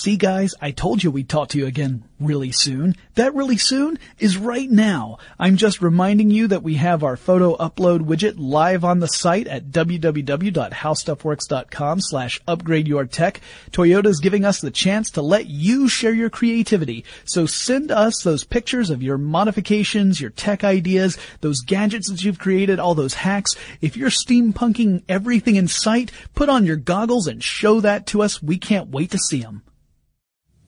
See 0.05 0.17
guys, 0.17 0.53
I 0.61 0.69
told 0.69 1.01
you 1.01 1.09
we'd 1.09 1.27
talk 1.27 1.49
to 1.49 1.57
you 1.57 1.65
again 1.65 2.03
really 2.19 2.51
soon. 2.51 2.95
That 3.15 3.33
really 3.33 3.57
soon 3.57 3.97
is 4.19 4.37
right 4.37 4.69
now. 4.69 5.17
I'm 5.39 5.57
just 5.57 5.81
reminding 5.81 6.29
you 6.29 6.47
that 6.49 6.61
we 6.61 6.75
have 6.75 7.03
our 7.03 7.17
photo 7.17 7.57
upload 7.57 8.01
widget 8.01 8.35
live 8.37 8.85
on 8.85 8.99
the 8.99 9.07
site 9.07 9.47
at 9.47 9.71
www.howstuffworks.com 9.71 12.01
slash 12.01 12.39
upgrade 12.47 12.87
your 12.87 13.05
tech. 13.05 13.41
Toyota's 13.71 14.19
giving 14.19 14.45
us 14.45 14.61
the 14.61 14.69
chance 14.69 15.09
to 15.09 15.23
let 15.23 15.47
you 15.47 15.87
share 15.87 16.13
your 16.13 16.29
creativity. 16.29 17.03
So 17.23 17.47
send 17.47 17.89
us 17.89 18.21
those 18.21 18.43
pictures 18.43 18.91
of 18.91 19.01
your 19.01 19.17
modifications, 19.17 20.21
your 20.21 20.29
tech 20.29 20.63
ideas, 20.63 21.17
those 21.41 21.61
gadgets 21.61 22.11
that 22.11 22.23
you've 22.23 22.37
created, 22.37 22.77
all 22.77 22.93
those 22.93 23.15
hacks. 23.15 23.55
If 23.81 23.97
you're 23.97 24.11
steampunking 24.11 25.01
everything 25.09 25.55
in 25.55 25.67
sight, 25.67 26.11
put 26.35 26.47
on 26.47 26.67
your 26.67 26.75
goggles 26.75 27.25
and 27.25 27.43
show 27.43 27.81
that 27.81 28.05
to 28.05 28.21
us. 28.21 28.43
We 28.43 28.59
can't 28.59 28.89
wait 28.89 29.09
to 29.09 29.17
see 29.17 29.41
them. 29.41 29.63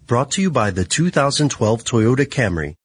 Brought 0.08 0.32
to 0.32 0.42
you 0.42 0.50
by 0.50 0.72
the 0.72 0.86
2012 0.86 1.84
Toyota 1.84 2.26
Camry. 2.26 2.76